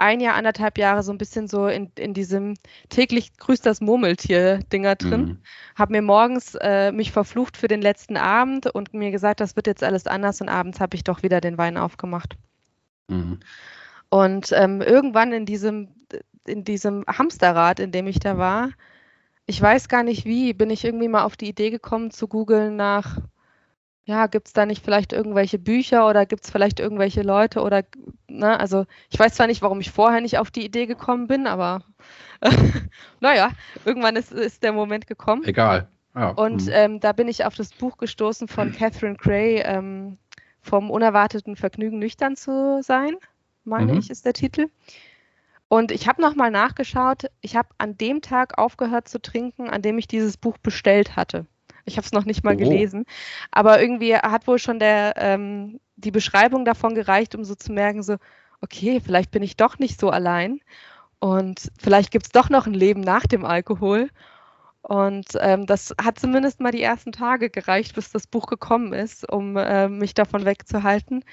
ein 0.00 0.20
Jahr, 0.20 0.34
anderthalb 0.34 0.78
Jahre 0.78 1.02
so 1.02 1.12
ein 1.12 1.18
bisschen 1.18 1.46
so 1.46 1.66
in, 1.66 1.92
in 1.96 2.14
diesem 2.14 2.54
täglich 2.88 3.36
grüßt 3.36 3.64
das 3.64 3.80
Murmeltier-Dinger 3.80 4.96
drin. 4.96 5.20
Mhm. 5.20 5.38
Habe 5.76 5.92
mir 5.92 6.02
morgens 6.02 6.54
äh, 6.54 6.90
mich 6.90 7.12
verflucht 7.12 7.56
für 7.56 7.68
den 7.68 7.82
letzten 7.82 8.16
Abend 8.16 8.66
und 8.66 8.94
mir 8.94 9.10
gesagt, 9.10 9.40
das 9.40 9.56
wird 9.56 9.66
jetzt 9.66 9.84
alles 9.84 10.06
anders 10.06 10.40
und 10.40 10.48
abends 10.48 10.80
habe 10.80 10.96
ich 10.96 11.04
doch 11.04 11.22
wieder 11.22 11.40
den 11.40 11.58
Wein 11.58 11.76
aufgemacht. 11.76 12.36
Mhm. 13.08 13.40
Und 14.08 14.52
ähm, 14.52 14.80
irgendwann 14.80 15.32
in 15.32 15.44
diesem, 15.44 15.88
in 16.46 16.64
diesem 16.64 17.04
Hamsterrad, 17.06 17.78
in 17.78 17.92
dem 17.92 18.06
ich 18.06 18.18
da 18.18 18.38
war, 18.38 18.70
ich 19.46 19.60
weiß 19.60 19.88
gar 19.88 20.02
nicht 20.02 20.24
wie, 20.24 20.54
bin 20.54 20.70
ich 20.70 20.84
irgendwie 20.84 21.08
mal 21.08 21.24
auf 21.24 21.36
die 21.36 21.48
Idee 21.48 21.70
gekommen 21.70 22.10
zu 22.10 22.26
googeln 22.26 22.76
nach 22.76 23.18
ja, 24.10 24.26
gibt 24.26 24.48
es 24.48 24.52
da 24.52 24.66
nicht 24.66 24.84
vielleicht 24.84 25.12
irgendwelche 25.12 25.58
Bücher 25.58 26.08
oder 26.08 26.26
gibt 26.26 26.44
es 26.44 26.50
vielleicht 26.50 26.80
irgendwelche 26.80 27.22
Leute 27.22 27.62
oder, 27.62 27.84
ne, 28.28 28.58
also 28.58 28.84
ich 29.08 29.18
weiß 29.18 29.34
zwar 29.34 29.46
nicht, 29.46 29.62
warum 29.62 29.80
ich 29.80 29.92
vorher 29.92 30.20
nicht 30.20 30.38
auf 30.38 30.50
die 30.50 30.64
Idee 30.64 30.86
gekommen 30.86 31.28
bin, 31.28 31.46
aber 31.46 31.84
naja, 33.20 33.50
irgendwann 33.84 34.16
ist, 34.16 34.32
ist 34.32 34.64
der 34.64 34.72
Moment 34.72 35.06
gekommen. 35.06 35.44
Egal. 35.44 35.88
Ja. 36.16 36.30
Und 36.30 36.66
mhm. 36.66 36.72
ähm, 36.72 37.00
da 37.00 37.12
bin 37.12 37.28
ich 37.28 37.44
auf 37.44 37.54
das 37.54 37.72
Buch 37.72 37.98
gestoßen 37.98 38.48
von 38.48 38.72
Catherine 38.72 39.14
Gray, 39.14 39.62
ähm, 39.64 40.18
vom 40.60 40.90
unerwarteten 40.90 41.54
Vergnügen 41.54 42.00
nüchtern 42.00 42.34
zu 42.34 42.82
sein, 42.82 43.14
meine 43.64 43.92
mhm. 43.92 43.98
ich, 44.00 44.10
ist 44.10 44.26
der 44.26 44.32
Titel. 44.32 44.66
Und 45.68 45.92
ich 45.92 46.08
habe 46.08 46.20
nochmal 46.20 46.50
nachgeschaut, 46.50 47.26
ich 47.42 47.54
habe 47.54 47.68
an 47.78 47.96
dem 47.96 48.22
Tag 48.22 48.58
aufgehört 48.58 49.06
zu 49.06 49.22
trinken, 49.22 49.70
an 49.70 49.82
dem 49.82 49.98
ich 49.98 50.08
dieses 50.08 50.36
Buch 50.36 50.58
bestellt 50.58 51.14
hatte. 51.14 51.46
Ich 51.90 51.96
habe 51.96 52.06
es 52.06 52.12
noch 52.12 52.24
nicht 52.24 52.44
mal 52.44 52.54
oh. 52.54 52.58
gelesen. 52.58 53.04
Aber 53.50 53.80
irgendwie 53.80 54.16
hat 54.16 54.46
wohl 54.46 54.58
schon 54.58 54.78
der, 54.78 55.14
ähm, 55.16 55.80
die 55.96 56.12
Beschreibung 56.12 56.64
davon 56.64 56.94
gereicht, 56.94 57.34
um 57.34 57.44
so 57.44 57.54
zu 57.54 57.72
merken, 57.72 58.02
so, 58.02 58.16
okay, 58.60 59.00
vielleicht 59.04 59.30
bin 59.32 59.42
ich 59.42 59.56
doch 59.56 59.78
nicht 59.78 60.00
so 60.00 60.10
allein. 60.10 60.60
Und 61.18 61.70
vielleicht 61.78 62.12
gibt 62.12 62.26
es 62.26 62.32
doch 62.32 62.48
noch 62.48 62.66
ein 62.66 62.74
Leben 62.74 63.00
nach 63.00 63.26
dem 63.26 63.44
Alkohol. 63.44 64.08
Und 64.82 65.26
ähm, 65.40 65.66
das 65.66 65.94
hat 66.02 66.18
zumindest 66.18 66.60
mal 66.60 66.72
die 66.72 66.82
ersten 66.82 67.12
Tage 67.12 67.50
gereicht, 67.50 67.94
bis 67.94 68.10
das 68.10 68.26
Buch 68.26 68.46
gekommen 68.46 68.92
ist, 68.92 69.28
um 69.30 69.56
äh, 69.56 69.88
mich 69.88 70.14
davon 70.14 70.44
wegzuhalten. 70.44 71.24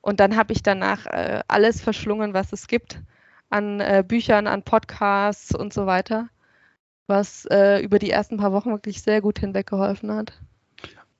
Und 0.00 0.20
dann 0.20 0.36
habe 0.36 0.52
ich 0.52 0.62
danach 0.62 1.06
äh, 1.06 1.42
alles 1.48 1.80
verschlungen, 1.80 2.34
was 2.34 2.52
es 2.52 2.66
gibt 2.66 3.00
an 3.50 3.80
äh, 3.80 4.04
Büchern, 4.06 4.46
an 4.46 4.62
Podcasts 4.62 5.54
und 5.54 5.72
so 5.72 5.86
weiter, 5.86 6.28
was 7.08 7.46
äh, 7.46 7.82
über 7.82 7.98
die 7.98 8.10
ersten 8.10 8.36
paar 8.36 8.52
Wochen 8.52 8.70
wirklich 8.70 9.02
sehr 9.02 9.20
gut 9.20 9.38
hinweggeholfen 9.38 10.12
hat. 10.12 10.38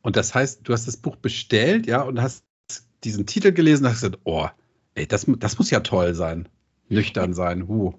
Und 0.02 0.16
das 0.16 0.34
heißt, 0.34 0.60
du 0.64 0.72
hast 0.72 0.86
das 0.86 0.96
Buch 0.96 1.16
bestellt, 1.16 1.86
ja, 1.86 2.02
und 2.02 2.22
hast 2.22 2.44
diesen 3.04 3.26
Titel 3.26 3.52
gelesen 3.52 3.84
und 3.84 3.90
hast 3.90 4.00
gesagt, 4.00 4.20
oh, 4.24 4.48
ey, 4.94 5.06
das, 5.06 5.26
das 5.38 5.58
muss 5.58 5.70
ja 5.70 5.80
toll 5.80 6.14
sein. 6.14 6.48
Nüchtern 6.88 7.34
sein, 7.34 7.68
huh. 7.68 7.94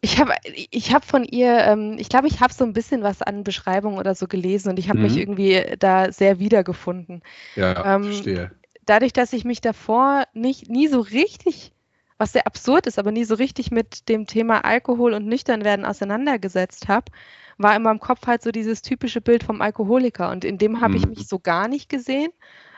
Ich 0.00 0.18
habe 0.18 0.32
ich 0.70 0.92
hab 0.92 1.04
von 1.04 1.24
ihr, 1.24 1.60
ähm, 1.60 1.96
ich 1.98 2.10
glaube, 2.10 2.26
ich 2.26 2.40
habe 2.40 2.52
so 2.52 2.64
ein 2.64 2.74
bisschen 2.74 3.02
was 3.02 3.22
an 3.22 3.42
Beschreibungen 3.42 3.98
oder 3.98 4.14
so 4.14 4.26
gelesen 4.26 4.68
und 4.68 4.78
ich 4.78 4.88
habe 4.90 4.98
mhm. 4.98 5.04
mich 5.04 5.16
irgendwie 5.16 5.64
da 5.78 6.12
sehr 6.12 6.38
wiedergefunden. 6.38 7.22
Ja, 7.56 7.96
ähm, 7.96 8.04
verstehe. 8.04 8.50
Dadurch, 8.84 9.14
dass 9.14 9.32
ich 9.32 9.44
mich 9.44 9.62
davor 9.62 10.24
nicht 10.34 10.68
nie 10.68 10.88
so 10.88 11.00
richtig, 11.00 11.72
was 12.18 12.32
sehr 12.32 12.46
absurd 12.46 12.86
ist, 12.86 12.98
aber 12.98 13.12
nie 13.12 13.24
so 13.24 13.34
richtig 13.34 13.70
mit 13.70 14.08
dem 14.08 14.26
Thema 14.26 14.64
Alkohol 14.64 15.14
und 15.14 15.26
Nüchternwerden 15.26 15.84
auseinandergesetzt 15.84 16.88
habe, 16.88 17.10
war 17.58 17.74
in 17.76 17.82
meinem 17.82 18.00
Kopf 18.00 18.26
halt 18.26 18.42
so 18.42 18.52
dieses 18.52 18.82
typische 18.82 19.20
Bild 19.20 19.44
vom 19.44 19.60
Alkoholiker 19.60 20.30
und 20.30 20.44
in 20.44 20.58
dem 20.58 20.80
habe 20.80 20.92
mhm. 20.92 20.96
ich 20.96 21.06
mich 21.06 21.28
so 21.28 21.38
gar 21.38 21.68
nicht 21.68 21.88
gesehen. 21.88 22.30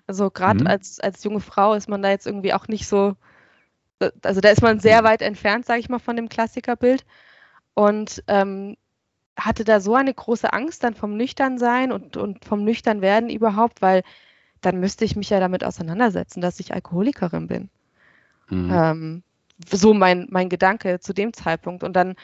Also 0.06 0.30
gerade 0.30 0.60
mhm. 0.60 0.66
als, 0.66 1.00
als 1.00 1.24
junge 1.24 1.40
Frau 1.40 1.74
ist 1.74 1.88
man 1.88 2.02
da 2.02 2.10
jetzt 2.10 2.26
irgendwie 2.26 2.54
auch 2.54 2.68
nicht 2.68 2.86
so 2.86 3.16
also 4.22 4.40
da 4.40 4.50
ist 4.50 4.62
man 4.62 4.80
sehr 4.80 5.02
mhm. 5.02 5.06
weit 5.06 5.22
entfernt, 5.22 5.66
sage 5.66 5.80
ich 5.80 5.88
mal, 5.88 5.98
von 5.98 6.16
dem 6.16 6.28
Klassikerbild. 6.28 7.04
Und 7.74 8.22
ähm, 8.26 8.76
hatte 9.38 9.64
da 9.64 9.80
so 9.80 9.94
eine 9.94 10.14
große 10.14 10.52
Angst 10.52 10.82
dann 10.82 10.94
vom 10.94 11.16
Nüchternsein 11.16 11.92
und, 11.92 12.16
und 12.16 12.44
vom 12.44 12.64
Nüchternwerden 12.64 13.28
überhaupt, 13.28 13.82
weil 13.82 14.02
dann 14.62 14.80
müsste 14.80 15.04
ich 15.04 15.14
mich 15.14 15.28
ja 15.28 15.40
damit 15.40 15.62
auseinandersetzen, 15.62 16.40
dass 16.40 16.58
ich 16.58 16.72
Alkoholikerin 16.72 17.46
bin. 17.46 17.70
Mhm. 18.48 18.70
Ähm, 18.72 19.22
so 19.70 19.94
mein, 19.94 20.26
mein 20.30 20.48
Gedanke 20.48 21.00
zu 21.00 21.12
dem 21.12 21.32
Zeitpunkt. 21.32 21.82
Und 21.82 21.94
dann 21.94 22.14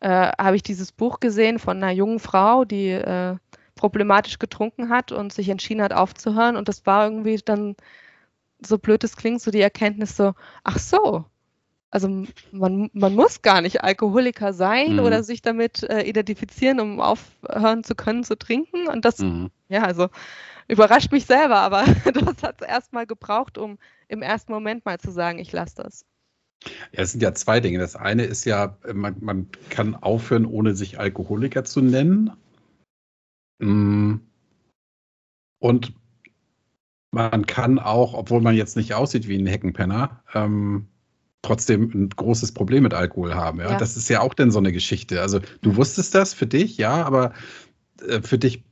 äh, 0.00 0.08
habe 0.38 0.56
ich 0.56 0.62
dieses 0.62 0.92
Buch 0.92 1.20
gesehen 1.20 1.58
von 1.58 1.76
einer 1.76 1.92
jungen 1.92 2.18
Frau, 2.18 2.64
die 2.64 2.90
äh, 2.90 3.36
problematisch 3.74 4.38
getrunken 4.38 4.90
hat 4.90 5.12
und 5.12 5.32
sich 5.32 5.48
entschieden 5.48 5.82
hat 5.82 5.92
aufzuhören. 5.92 6.56
Und 6.56 6.68
das 6.68 6.84
war 6.86 7.06
irgendwie 7.06 7.36
dann 7.44 7.76
so 8.64 8.78
blöd 8.78 9.02
es 9.04 9.16
klingt, 9.16 9.40
so 9.40 9.50
die 9.50 9.60
Erkenntnis 9.60 10.16
so, 10.16 10.34
ach 10.62 10.78
so, 10.78 11.24
also 11.90 12.08
man, 12.52 12.90
man 12.94 13.14
muss 13.14 13.42
gar 13.42 13.60
nicht 13.60 13.84
Alkoholiker 13.84 14.52
sein 14.54 14.94
mhm. 14.94 15.00
oder 15.00 15.22
sich 15.22 15.42
damit 15.42 15.82
äh, 15.82 16.02
identifizieren, 16.02 16.80
um 16.80 17.00
aufhören 17.00 17.84
zu 17.84 17.94
können 17.94 18.24
zu 18.24 18.36
trinken. 18.36 18.88
Und 18.88 19.04
das, 19.04 19.18
mhm. 19.18 19.50
ja, 19.68 19.82
also 19.82 20.08
überrascht 20.72 21.12
mich 21.12 21.26
selber, 21.26 21.58
aber 21.58 21.84
das 22.14 22.42
hat 22.42 22.62
es 22.62 22.66
erstmal 22.66 23.06
gebraucht, 23.06 23.58
um 23.58 23.78
im 24.08 24.22
ersten 24.22 24.52
Moment 24.52 24.84
mal 24.84 24.98
zu 24.98 25.10
sagen, 25.10 25.38
ich 25.38 25.52
lasse 25.52 25.76
das. 25.76 26.06
Ja, 26.92 27.02
es 27.02 27.12
sind 27.12 27.22
ja 27.22 27.34
zwei 27.34 27.60
Dinge. 27.60 27.78
Das 27.78 27.96
eine 27.96 28.24
ist 28.24 28.44
ja, 28.44 28.78
man, 28.92 29.16
man 29.20 29.48
kann 29.68 29.94
aufhören, 29.96 30.46
ohne 30.46 30.74
sich 30.74 30.98
Alkoholiker 30.98 31.64
zu 31.64 31.80
nennen. 31.80 32.30
Mm. 33.58 34.16
Und 35.58 35.92
man 37.10 37.46
kann 37.46 37.78
auch, 37.78 38.14
obwohl 38.14 38.40
man 38.40 38.54
jetzt 38.54 38.76
nicht 38.76 38.94
aussieht 38.94 39.28
wie 39.28 39.36
ein 39.36 39.46
Heckenpenner, 39.46 40.22
ähm, 40.34 40.88
trotzdem 41.42 41.90
ein 41.92 42.08
großes 42.08 42.52
Problem 42.52 42.84
mit 42.84 42.94
Alkohol 42.94 43.34
haben. 43.34 43.60
Ja? 43.60 43.70
ja? 43.72 43.76
Das 43.76 43.96
ist 43.96 44.08
ja 44.08 44.20
auch 44.20 44.34
dann 44.34 44.50
so 44.50 44.58
eine 44.58 44.72
Geschichte. 44.72 45.20
Also 45.20 45.40
du 45.60 45.76
wusstest 45.76 46.14
das 46.14 46.32
für 46.32 46.46
dich, 46.46 46.78
ja, 46.78 47.04
aber 47.04 47.32
äh, 48.06 48.22
für 48.22 48.38
dich 48.38 48.62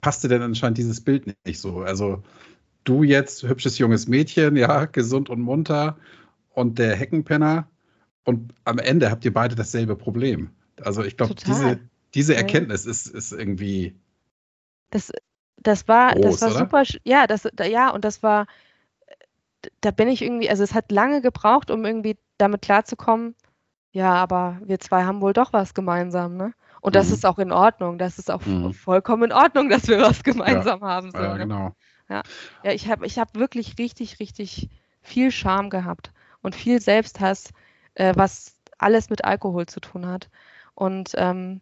passte 0.00 0.28
denn 0.28 0.42
anscheinend 0.42 0.78
dieses 0.78 1.00
Bild 1.00 1.26
nicht 1.44 1.60
so. 1.60 1.80
Also 1.80 2.22
du 2.84 3.02
jetzt, 3.02 3.42
hübsches 3.42 3.78
junges 3.78 4.08
Mädchen, 4.08 4.56
ja, 4.56 4.86
gesund 4.86 5.30
und 5.30 5.40
munter 5.40 5.98
und 6.50 6.78
der 6.78 6.96
Heckenpenner 6.96 7.68
und 8.24 8.54
am 8.64 8.78
Ende 8.78 9.10
habt 9.10 9.24
ihr 9.24 9.32
beide 9.32 9.54
dasselbe 9.54 9.96
Problem. 9.96 10.50
Also 10.80 11.02
ich 11.02 11.16
glaube, 11.16 11.34
diese, 11.34 11.80
diese 12.14 12.34
Erkenntnis 12.34 12.86
ist, 12.86 13.06
ist 13.06 13.32
irgendwie. 13.32 13.94
Das 14.90 15.10
das 15.62 15.88
war, 15.88 16.14
Groß, 16.14 16.40
das 16.40 16.42
war 16.42 16.50
super, 16.58 16.82
ja, 17.04 17.26
das, 17.26 17.48
ja, 17.66 17.90
und 17.90 18.04
das 18.04 18.22
war, 18.22 18.46
da 19.80 19.90
bin 19.90 20.08
ich 20.08 20.22
irgendwie, 20.22 20.48
also 20.48 20.62
es 20.62 20.74
hat 20.74 20.90
lange 20.92 21.20
gebraucht, 21.20 21.70
um 21.70 21.84
irgendwie 21.84 22.16
damit 22.38 22.62
klarzukommen, 22.62 23.34
ja, 23.92 24.14
aber 24.14 24.60
wir 24.64 24.78
zwei 24.78 25.04
haben 25.04 25.20
wohl 25.20 25.32
doch 25.32 25.52
was 25.52 25.74
gemeinsam, 25.74 26.36
ne? 26.36 26.54
Und 26.80 26.94
das 26.94 27.08
mhm. 27.08 27.14
ist 27.14 27.26
auch 27.26 27.38
in 27.38 27.52
Ordnung, 27.52 27.98
das 27.98 28.18
ist 28.18 28.30
auch 28.30 28.44
mhm. 28.44 28.72
vollkommen 28.72 29.24
in 29.24 29.32
Ordnung, 29.32 29.68
dass 29.68 29.88
wir 29.88 30.00
was 30.00 30.22
gemeinsam 30.22 30.80
ja. 30.80 30.86
haben. 30.86 31.10
So, 31.10 31.18
ja, 31.18 31.32
ne? 31.32 31.38
genau. 31.38 31.76
Ja, 32.08 32.22
ja 32.62 32.72
ich 32.72 32.88
habe 32.88 33.06
ich 33.06 33.18
hab 33.18 33.34
wirklich 33.34 33.78
richtig, 33.78 34.20
richtig 34.20 34.68
viel 35.02 35.30
Scham 35.30 35.70
gehabt 35.70 36.12
und 36.42 36.54
viel 36.54 36.80
Selbsthass, 36.80 37.52
äh, 37.94 38.12
was 38.16 38.56
alles 38.78 39.10
mit 39.10 39.24
Alkohol 39.24 39.66
zu 39.66 39.80
tun 39.80 40.06
hat. 40.06 40.28
Und 40.74 41.12
ähm, 41.16 41.60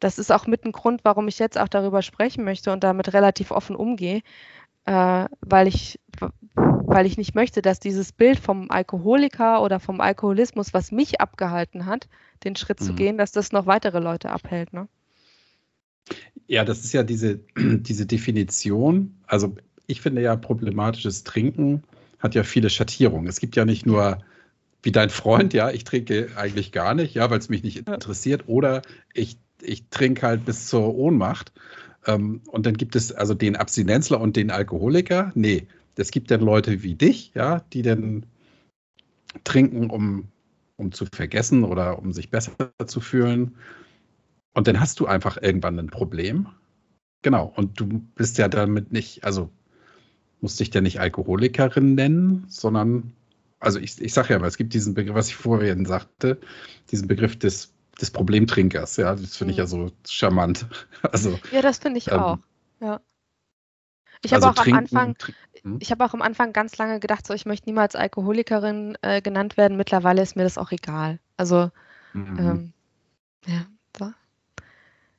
das 0.00 0.18
ist 0.18 0.30
auch 0.30 0.46
mit 0.46 0.64
ein 0.64 0.72
Grund, 0.72 1.00
warum 1.04 1.28
ich 1.28 1.38
jetzt 1.38 1.58
auch 1.58 1.68
darüber 1.68 2.02
sprechen 2.02 2.44
möchte 2.44 2.72
und 2.72 2.84
damit 2.84 3.12
relativ 3.12 3.50
offen 3.50 3.74
umgehe, 3.74 4.22
äh, 4.84 5.24
weil 5.40 5.66
ich 5.66 5.98
weil 6.94 7.06
ich 7.06 7.18
nicht 7.18 7.34
möchte, 7.34 7.60
dass 7.60 7.80
dieses 7.80 8.12
Bild 8.12 8.38
vom 8.38 8.70
Alkoholiker 8.70 9.62
oder 9.62 9.80
vom 9.80 10.00
Alkoholismus, 10.00 10.72
was 10.72 10.92
mich 10.92 11.20
abgehalten 11.20 11.86
hat, 11.86 12.06
den 12.44 12.54
Schritt 12.54 12.80
mhm. 12.80 12.84
zu 12.84 12.94
gehen, 12.94 13.18
dass 13.18 13.32
das 13.32 13.50
noch 13.50 13.66
weitere 13.66 13.98
Leute 13.98 14.30
abhält. 14.30 14.72
Ne? 14.72 14.86
Ja, 16.46 16.64
das 16.64 16.84
ist 16.84 16.92
ja 16.92 17.02
diese, 17.02 17.40
diese 17.56 18.06
Definition. 18.06 19.16
Also 19.26 19.56
ich 19.88 20.00
finde 20.00 20.22
ja, 20.22 20.36
problematisches 20.36 21.24
Trinken 21.24 21.82
hat 22.20 22.36
ja 22.36 22.44
viele 22.44 22.70
Schattierungen. 22.70 23.26
Es 23.26 23.40
gibt 23.40 23.56
ja 23.56 23.64
nicht 23.64 23.84
nur 23.86 24.18
wie 24.84 24.92
dein 24.92 25.10
Freund, 25.10 25.52
ja, 25.52 25.70
ich 25.70 25.82
trinke 25.82 26.28
eigentlich 26.36 26.70
gar 26.70 26.94
nicht, 26.94 27.14
ja, 27.14 27.28
weil 27.28 27.40
es 27.40 27.48
mich 27.48 27.64
nicht 27.64 27.88
interessiert, 27.88 28.44
oder 28.46 28.82
ich 29.14 29.36
ich 29.62 29.88
trinke 29.88 30.26
halt 30.26 30.44
bis 30.44 30.68
zur 30.68 30.94
Ohnmacht. 30.94 31.52
Ähm, 32.06 32.42
und 32.46 32.66
dann 32.66 32.76
gibt 32.76 32.94
es 32.94 33.10
also 33.10 33.34
den 33.34 33.56
Abstinenzler 33.56 34.20
und 34.20 34.36
den 34.36 34.50
Alkoholiker. 34.52 35.32
Nee, 35.34 35.66
es 35.96 36.10
gibt 36.10 36.30
dann 36.30 36.40
Leute 36.40 36.82
wie 36.82 36.94
dich, 36.94 37.32
ja, 37.34 37.60
die 37.72 37.82
dann 37.82 38.26
trinken, 39.44 39.90
um, 39.90 40.28
um 40.76 40.92
zu 40.92 41.06
vergessen 41.06 41.64
oder 41.64 41.98
um 41.98 42.12
sich 42.12 42.30
besser 42.30 42.52
zu 42.86 43.00
fühlen. 43.00 43.56
Und 44.54 44.68
dann 44.68 44.80
hast 44.80 45.00
du 45.00 45.06
einfach 45.06 45.40
irgendwann 45.40 45.78
ein 45.78 45.90
Problem. 45.90 46.48
Genau. 47.22 47.52
Und 47.56 47.80
du 47.80 47.86
bist 48.14 48.38
ja 48.38 48.48
damit 48.48 48.92
nicht, 48.92 49.24
also 49.24 49.50
musst 50.40 50.60
dich 50.60 50.72
ja 50.72 50.80
nicht 50.80 51.00
Alkoholikerin 51.00 51.94
nennen, 51.94 52.44
sondern, 52.48 53.12
also 53.58 53.78
ich, 53.78 54.00
ich 54.00 54.12
sage 54.12 54.34
ja 54.34 54.38
mal, 54.38 54.46
es 54.46 54.56
gibt 54.56 54.74
diesen 54.74 54.94
Begriff, 54.94 55.14
was 55.14 55.28
ich 55.28 55.36
vorhin 55.36 55.86
sagte, 55.86 56.38
diesen 56.90 57.08
Begriff 57.08 57.38
des 57.38 57.74
des 58.00 58.10
Problemtrinkers. 58.10 58.96
Ja, 58.96 59.14
das 59.14 59.36
finde 59.36 59.52
ich 59.52 59.58
ja 59.58 59.64
mhm. 59.64 59.68
so 59.68 59.90
charmant. 60.06 60.66
Also, 61.02 61.38
ja, 61.52 61.60
das 61.60 61.78
finde 61.78 61.98
ich 61.98 62.08
ähm, 62.08 62.18
auch. 62.18 62.38
Ja. 62.80 63.00
Ich 64.22 64.32
also 64.32 64.46
habe 64.46 64.58
auch 64.58 64.62
trinken, 64.62 64.96
am 64.96 65.08
Anfang, 65.08 65.34
hm? 65.64 65.78
ich 65.80 65.90
habe 65.90 66.04
auch 66.04 66.14
am 66.14 66.22
Anfang 66.22 66.52
ganz 66.52 66.78
lange 66.78 67.00
gedacht, 67.00 67.26
so 67.26 67.34
ich 67.34 67.46
möchte 67.46 67.68
niemals 67.68 67.96
Alkoholikerin 67.96 68.96
äh, 69.02 69.20
genannt 69.20 69.56
werden. 69.56 69.76
Mittlerweile 69.76 70.22
ist 70.22 70.36
mir 70.36 70.44
das 70.44 70.58
auch 70.58 70.70
egal. 70.70 71.18
Also 71.36 71.70
mhm. 72.12 72.38
ähm, 72.38 72.72
ja, 73.46 73.66
so. 73.96 74.12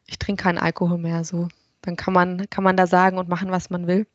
ich 0.05 0.19
trinke 0.19 0.43
keinen 0.43 0.59
Alkohol 0.59 0.97
mehr. 0.97 1.23
So, 1.23 1.47
dann 1.81 1.95
kann 1.95 2.13
man 2.13 2.49
kann 2.49 2.63
man 2.63 2.77
da 2.77 2.87
sagen 2.87 3.17
und 3.17 3.27
machen, 3.27 3.51
was 3.51 3.69
man 3.69 3.87
will. 3.87 4.07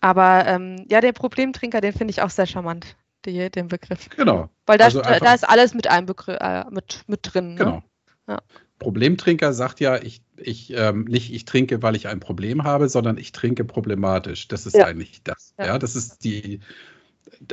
Aber 0.00 0.46
ähm, 0.46 0.86
ja, 0.88 1.00
der 1.00 1.12
Problemtrinker, 1.12 1.80
den 1.80 1.92
finde 1.92 2.10
ich 2.10 2.22
auch 2.22 2.30
sehr 2.30 2.46
charmant 2.46 2.96
die, 3.26 3.50
den 3.50 3.68
Begriff. 3.68 4.08
Genau. 4.10 4.48
Weil 4.66 4.78
da, 4.78 4.84
also 4.84 5.02
da 5.02 5.34
ist 5.34 5.48
alles 5.48 5.74
mit 5.74 5.88
einem 5.88 6.06
Begriff 6.06 6.38
äh, 6.40 6.64
mit, 6.70 7.04
mit 7.06 7.20
drin. 7.22 7.54
Ne? 7.54 7.56
Genau. 7.56 7.82
Ja. 8.28 8.38
Problemtrinker 8.80 9.52
sagt 9.52 9.78
ja, 9.78 10.02
ich, 10.02 10.22
ich 10.36 10.72
ähm, 10.74 11.04
nicht 11.04 11.32
ich 11.32 11.44
trinke, 11.44 11.82
weil 11.82 11.94
ich 11.94 12.08
ein 12.08 12.18
Problem 12.18 12.64
habe, 12.64 12.88
sondern 12.88 13.18
ich 13.18 13.30
trinke 13.30 13.64
problematisch. 13.64 14.48
Das 14.48 14.66
ist 14.66 14.74
ja. 14.74 14.86
eigentlich 14.86 15.22
das. 15.22 15.54
Ja. 15.58 15.66
ja, 15.66 15.78
das 15.78 15.94
ist 15.94 16.24
die, 16.24 16.60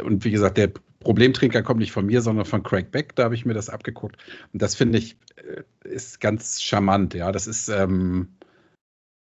und 0.02 0.24
wie 0.24 0.32
gesagt, 0.32 0.58
der 0.58 0.72
Problemtrinker 1.02 1.62
kommt 1.62 1.82
nicht 1.82 1.92
von 1.92 2.06
mir, 2.06 2.22
sondern 2.22 2.46
von 2.46 2.64
Craig 2.64 2.92
Beck, 2.92 3.16
da 3.16 3.26
habe 3.26 3.36
ich 3.36 3.46
mir 3.46 3.54
das 3.54 3.70
abgeguckt. 3.70 4.18
Und 4.54 4.62
das 4.62 4.74
finde 4.76 4.98
ich, 4.98 5.18
äh, 5.36 5.64
ist 5.88 6.22
ganz 6.22 6.62
charmant, 6.62 7.14
ja. 7.14 7.32
Das 7.34 7.46
ist, 7.46 7.68
ähm, 7.68 8.30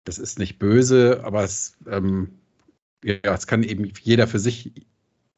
das 0.05 0.19
ist 0.19 0.39
nicht 0.39 0.61
böse, 0.61 1.21
aber 1.25 1.43
es, 1.43 1.77
ähm, 1.91 2.39
ja, 3.05 3.35
es 3.35 3.49
kann 3.49 3.65
eben 3.65 3.93
jeder 4.01 4.29
für 4.29 4.39
sich 4.39 4.87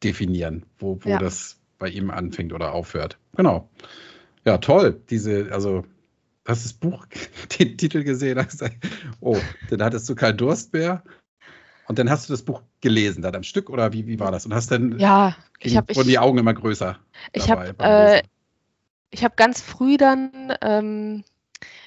definieren, 0.05 0.67
wo, 0.79 0.99
wo 1.03 1.09
ja. 1.09 1.19
das 1.19 1.59
bei 1.79 1.89
ihm 1.89 2.11
anfängt 2.11 2.53
oder 2.53 2.75
aufhört. 2.75 3.19
Genau. 3.35 3.71
Ja, 4.45 4.59
toll. 4.59 5.01
Diese, 5.09 5.51
also, 5.53 5.85
hast 6.51 6.65
das 6.65 6.73
Buch, 6.73 7.07
den 7.59 7.77
Titel 7.77 8.05
gesehen, 8.05 8.39
hast 8.39 8.51
gesagt, 8.51 8.77
oh, 9.21 9.39
dann 9.71 9.83
hattest 9.83 10.09
du 10.09 10.15
keinen 10.15 10.37
Durst 10.37 10.73
mehr. 10.73 11.03
Und 11.89 11.99
dann 11.99 12.09
hast 12.09 12.29
du 12.29 12.33
das 12.33 12.43
Buch 12.43 12.63
gelesen, 12.81 13.23
dann 13.23 13.35
am 13.35 13.43
Stück 13.43 13.69
oder 13.69 13.93
wie, 13.93 14.07
wie 14.07 14.21
war 14.21 14.31
das? 14.31 14.47
Und 14.47 14.55
hast 14.55 14.71
dann 14.71 14.99
ja, 14.99 15.37
ich 15.59 15.77
hab, 15.77 15.95
wurden 15.97 16.09
die 16.09 16.21
Augen 16.21 16.39
immer 16.39 16.55
größer. 16.55 16.99
Ich 17.33 17.51
habe 17.51 17.75
äh, 17.79 18.23
ich 19.11 19.25
habe 19.25 19.35
ganz 19.37 19.61
früh 19.61 19.97
dann 19.97 20.55
ähm, 20.61 21.25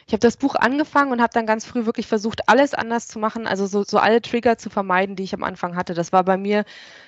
ich 0.06 0.13
habe 0.13 0.20
das 0.20 0.38
Buch 0.38 0.56
angefangen 0.56 1.12
und 1.12 1.22
habe 1.22 1.34
dann 1.34 1.46
ganz 1.46 1.66
früh 1.66 1.86
wirklich 1.86 2.08
versucht, 2.08 2.50
alles 2.50 2.74
anders 2.74 3.08
zu 3.08 3.20
machen, 3.20 3.48
also 3.48 3.68
so, 3.68 3.84
so 3.84 3.98
alle 3.98 4.22
Trigger 4.22 4.58
zu 4.58 4.70
vermeiden, 4.70 5.16
die 5.16 5.24
ich 5.24 5.34
am 5.34 5.44
Anfang 5.44 5.76
hatte. 5.76 5.94
Das 5.94 6.12
war 6.12 6.24
bei 6.24 6.38
mir, 6.38 6.66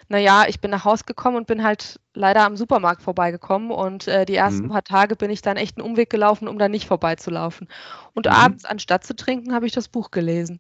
naja, 0.08 0.46
ich 0.48 0.62
bin 0.62 0.72
nach 0.72 0.86
Hause 0.86 1.04
gekommen 1.06 1.38
und 1.38 1.48
bin 1.48 1.64
halt 1.64 2.00
leider 2.14 2.44
am 2.44 2.56
Supermarkt 2.58 3.02
vorbeigekommen 3.02 3.72
und 3.72 4.08
äh, 4.08 4.26
die 4.26 4.36
ersten 4.36 4.68
mhm. 4.68 4.70
paar 4.70 4.84
Tage 4.84 5.16
bin 5.16 5.30
ich 5.30 5.42
dann 5.42 5.58
echt 5.58 5.78
einen 5.78 5.88
Umweg 5.88 6.10
gelaufen, 6.10 6.48
um 6.48 6.58
da 6.58 6.70
nicht 6.70 6.88
vorbeizulaufen. 6.88 7.68
Und 8.14 8.28
mhm. 8.28 8.32
abends, 8.32 8.66
anstatt 8.66 9.06
zu 9.06 9.16
trinken, 9.16 9.54
habe 9.54 9.66
ich 9.66 9.74
das 9.74 9.88
Buch 9.88 10.12
gelesen 10.12 10.60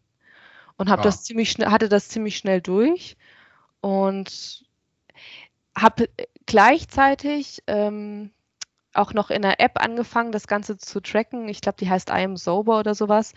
und 0.77 0.89
habe 0.89 1.01
ah. 1.01 1.05
das 1.05 1.23
ziemlich 1.23 1.51
schnell, 1.51 1.71
hatte 1.71 1.89
das 1.89 2.09
ziemlich 2.09 2.37
schnell 2.37 2.61
durch 2.61 3.15
und 3.81 4.65
habe 5.77 6.09
gleichzeitig 6.45 7.63
ähm, 7.67 8.31
auch 8.97 9.13
noch 9.13 9.29
in 9.29 9.41
der 9.41 9.59
App 9.59 9.81
angefangen, 9.81 10.31
das 10.31 10.47
Ganze 10.47 10.77
zu 10.77 11.01
tracken. 11.01 11.47
Ich 11.47 11.61
glaube, 11.61 11.77
die 11.79 11.89
heißt 11.89 12.09
I 12.09 12.23
am 12.23 12.37
Sober 12.37 12.79
oder 12.79 12.95
sowas. 12.95 13.33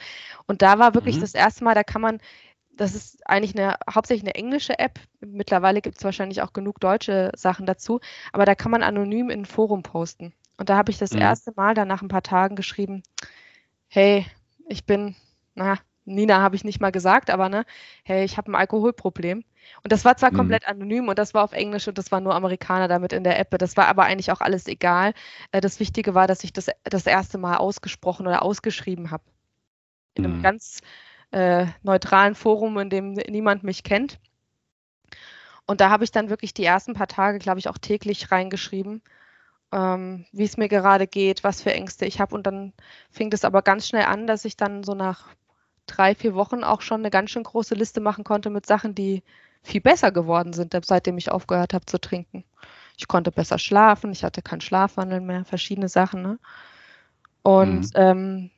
Und 0.46 0.62
da 0.62 0.78
war 0.78 0.94
wirklich 0.94 1.16
mhm. 1.16 1.20
das 1.20 1.34
erste 1.34 1.64
Mal, 1.64 1.74
da 1.74 1.84
kann 1.84 2.02
man, 2.02 2.20
das 2.72 2.94
ist 2.94 3.26
eigentlich 3.28 3.58
eine 3.58 3.76
hauptsächlich 3.92 4.24
eine 4.24 4.34
englische 4.34 4.78
App. 4.78 5.00
Mittlerweile 5.20 5.80
gibt 5.80 5.98
es 5.98 6.04
wahrscheinlich 6.04 6.42
auch 6.42 6.52
genug 6.52 6.80
deutsche 6.80 7.32
Sachen 7.36 7.66
dazu, 7.66 8.00
aber 8.32 8.44
da 8.44 8.54
kann 8.54 8.70
man 8.70 8.82
anonym 8.82 9.30
in 9.30 9.42
ein 9.42 9.46
Forum 9.46 9.82
posten. 9.82 10.32
Und 10.56 10.68
da 10.68 10.76
habe 10.76 10.90
ich 10.90 10.98
das 10.98 11.12
mhm. 11.12 11.20
erste 11.20 11.52
Mal 11.56 11.74
dann 11.74 11.88
nach 11.88 12.02
ein 12.02 12.08
paar 12.08 12.22
Tagen 12.22 12.56
geschrieben, 12.56 13.02
hey, 13.88 14.26
ich 14.68 14.84
bin, 14.84 15.16
na, 15.54 15.78
Nina 16.08 16.40
habe 16.40 16.56
ich 16.56 16.64
nicht 16.64 16.80
mal 16.80 16.92
gesagt, 16.92 17.30
aber 17.30 17.48
ne, 17.48 17.64
hey, 18.04 18.24
ich 18.24 18.36
habe 18.36 18.50
ein 18.50 18.54
Alkoholproblem. 18.54 19.44
Und 19.82 19.92
das 19.92 20.04
war 20.04 20.16
zwar 20.16 20.32
mhm. 20.32 20.36
komplett 20.36 20.66
anonym 20.66 21.08
und 21.08 21.18
das 21.18 21.34
war 21.34 21.44
auf 21.44 21.52
Englisch 21.52 21.88
und 21.88 21.98
das 21.98 22.10
waren 22.10 22.24
nur 22.24 22.34
Amerikaner 22.34 22.88
damit 22.88 23.12
in 23.12 23.24
der 23.24 23.38
App. 23.38 23.56
Das 23.58 23.76
war 23.76 23.86
aber 23.86 24.04
eigentlich 24.04 24.32
auch 24.32 24.40
alles 24.40 24.66
egal. 24.66 25.12
Äh, 25.52 25.60
das 25.60 25.80
Wichtige 25.80 26.14
war, 26.14 26.26
dass 26.26 26.44
ich 26.44 26.52
das 26.52 26.70
das 26.84 27.06
erste 27.06 27.38
Mal 27.38 27.56
ausgesprochen 27.56 28.26
oder 28.26 28.42
ausgeschrieben 28.42 29.10
habe. 29.10 29.24
In 30.14 30.24
einem 30.24 30.38
mhm. 30.38 30.42
ganz 30.42 30.80
äh, 31.30 31.66
neutralen 31.82 32.34
Forum, 32.34 32.78
in 32.78 32.90
dem 32.90 33.12
niemand 33.12 33.62
mich 33.62 33.84
kennt. 33.84 34.18
Und 35.66 35.82
da 35.82 35.90
habe 35.90 36.04
ich 36.04 36.10
dann 36.10 36.30
wirklich 36.30 36.54
die 36.54 36.64
ersten 36.64 36.94
paar 36.94 37.08
Tage, 37.08 37.38
glaube 37.38 37.58
ich, 37.58 37.68
auch 37.68 37.76
täglich 37.76 38.32
reingeschrieben, 38.32 39.02
ähm, 39.70 40.24
wie 40.32 40.44
es 40.44 40.56
mir 40.56 40.68
gerade 40.68 41.06
geht, 41.06 41.44
was 41.44 41.60
für 41.60 41.74
Ängste 41.74 42.06
ich 42.06 42.20
habe. 42.20 42.34
Und 42.34 42.46
dann 42.46 42.72
fing 43.10 43.28
das 43.28 43.44
aber 43.44 43.60
ganz 43.60 43.86
schnell 43.86 44.04
an, 44.04 44.26
dass 44.26 44.46
ich 44.46 44.56
dann 44.56 44.82
so 44.82 44.94
nach 44.94 45.28
drei, 45.88 46.14
vier 46.14 46.34
Wochen 46.34 46.62
auch 46.64 46.80
schon 46.80 47.00
eine 47.00 47.10
ganz 47.10 47.30
schön 47.30 47.42
große 47.42 47.74
Liste 47.74 48.00
machen 48.00 48.24
konnte 48.24 48.50
mit 48.50 48.66
Sachen, 48.66 48.94
die 48.94 49.22
viel 49.62 49.80
besser 49.80 50.12
geworden 50.12 50.52
sind, 50.52 50.76
seitdem 50.84 51.18
ich 51.18 51.30
aufgehört 51.30 51.74
habe 51.74 51.86
zu 51.86 51.98
trinken. 51.98 52.44
Ich 52.96 53.08
konnte 53.08 53.30
besser 53.30 53.58
schlafen, 53.58 54.12
ich 54.12 54.24
hatte 54.24 54.42
keinen 54.42 54.60
Schlafwandel 54.60 55.20
mehr, 55.20 55.44
verschiedene 55.44 55.88
Sachen. 55.88 56.22
Ne? 56.22 56.38
Und 57.42 57.80
mhm. 57.80 57.90
ähm, 57.94 58.50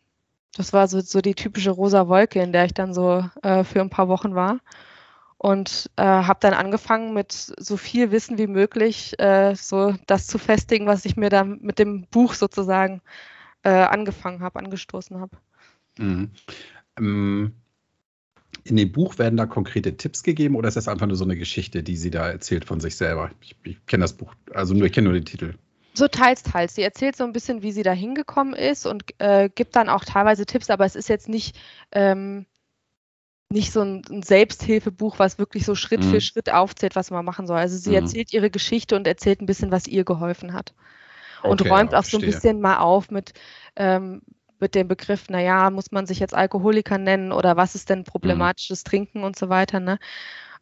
das 0.57 0.73
war 0.73 0.89
so, 0.89 1.01
so 1.01 1.21
die 1.21 1.35
typische 1.35 1.71
rosa 1.71 2.09
Wolke, 2.09 2.41
in 2.41 2.53
der 2.53 2.65
ich 2.65 2.75
dann 2.75 2.95
so 2.95 3.25
äh, 3.43 3.65
für 3.65 3.81
ein 3.81 3.91
paar 3.91 4.09
Wochen 4.09 4.35
war. 4.35 4.59
Und 5.39 5.91
äh, 5.97 6.03
habe 6.03 6.41
dann 6.41 6.53
angefangen, 6.53 7.15
mit 7.15 7.33
so 7.33 7.79
viel 7.79 8.11
Wissen 8.11 8.37
wie 8.37 8.47
möglich 8.47 9.19
äh, 9.19 9.55
so 9.55 9.95
das 10.07 10.27
zu 10.27 10.37
festigen, 10.37 10.87
was 10.87 11.07
ich 11.07 11.17
mir 11.17 11.31
dann 11.31 11.61
mit 11.63 11.79
dem 11.79 12.07
Buch 12.11 12.35
sozusagen 12.35 13.01
äh, 13.63 13.71
angefangen 13.71 14.43
habe, 14.43 14.59
angestoßen 14.59 15.19
habe. 15.19 15.39
Mhm. 15.99 16.31
Ähm, 16.99 17.55
in 18.65 18.77
dem 18.77 18.93
Buch 18.93 19.19
werden 19.19 19.37
da 19.37 19.47
konkrete 19.47 19.97
Tipps 19.97 20.23
gegeben 20.23 20.55
oder 20.55 20.69
ist 20.69 20.77
das 20.77 20.89
einfach 20.89 21.07
nur 21.07 21.17
so 21.17 21.25
eine 21.25 21.37
Geschichte, 21.37 21.83
die 21.83 21.97
sie 21.97 22.11
da 22.11 22.29
erzählt 22.29 22.65
von 22.65 22.81
sich 22.81 22.97
selber? 22.97 23.31
Ich, 23.41 23.57
ich 23.65 23.87
kenne 23.87 24.03
das 24.03 24.13
Buch, 24.13 24.35
also 24.53 24.75
nur, 24.75 24.87
ich 24.87 24.93
kenne 24.93 25.07
nur 25.09 25.15
den 25.15 25.25
Titel. 25.25 25.55
So 25.95 26.09
teils, 26.09 26.43
teils. 26.43 26.75
Sie 26.75 26.83
erzählt 26.83 27.17
so 27.17 27.25
ein 27.25 27.33
bisschen, 27.33 27.63
wie 27.63 27.73
sie 27.73 27.83
da 27.83 27.93
hingekommen 27.93 28.55
ist 28.55 28.87
und 28.87 29.05
äh, 29.19 29.49
gibt 29.53 29.77
dann 29.77 29.89
auch 29.89 30.05
teilweise 30.05 30.47
Tipps, 30.47 30.71
aber 30.71 30.85
es 30.85 30.95
ist 30.95 31.09
jetzt 31.09 31.29
nicht, 31.29 31.59
ähm, 31.93 32.47
nicht 33.51 33.73
so 33.73 33.81
ein, 33.81 34.03
ein, 34.09 34.23
Selbsthilfebuch, 34.23 35.19
was 35.19 35.39
wirklich 35.39 35.65
so 35.65 35.75
Schritt 35.75 36.05
mhm. 36.05 36.11
für 36.11 36.21
Schritt 36.21 36.53
aufzählt, 36.53 36.95
was 36.95 37.11
man 37.11 37.25
machen 37.25 37.49
soll. 37.49 37.59
Also 37.59 37.77
sie 37.77 37.91
mhm. 37.91 37.97
erzählt 37.97 38.33
ihre 38.33 38.51
Geschichte 38.51 38.95
und 38.95 39.07
erzählt 39.07 39.41
ein 39.41 39.47
bisschen, 39.47 39.73
was 39.73 39.89
ihr 39.89 40.05
geholfen 40.05 40.53
hat. 40.53 40.75
Und 41.43 41.61
okay, 41.61 41.71
räumt 41.71 41.95
auch 41.95 42.05
so 42.05 42.19
ein 42.19 42.25
bisschen 42.25 42.61
mal 42.61 42.79
auf 42.79 43.11
mit, 43.11 43.33
ähm, 43.75 44.23
mit 44.61 44.75
dem 44.75 44.89
Begriff, 44.89 45.29
naja, 45.29 45.71
muss 45.71 45.91
man 45.93 46.07
sich 46.07 46.19
jetzt 46.19 46.35
Alkoholiker 46.35 46.99
nennen 46.99 47.33
oder 47.33 47.57
was 47.57 47.75
ist 47.75 47.91
denn 47.91 48.05
problematisches. 48.05 48.85
Trinken 48.85 49.25
und 49.25 49.37
so 49.37 49.49
weiter. 49.49 49.81
Ne? 49.81 49.99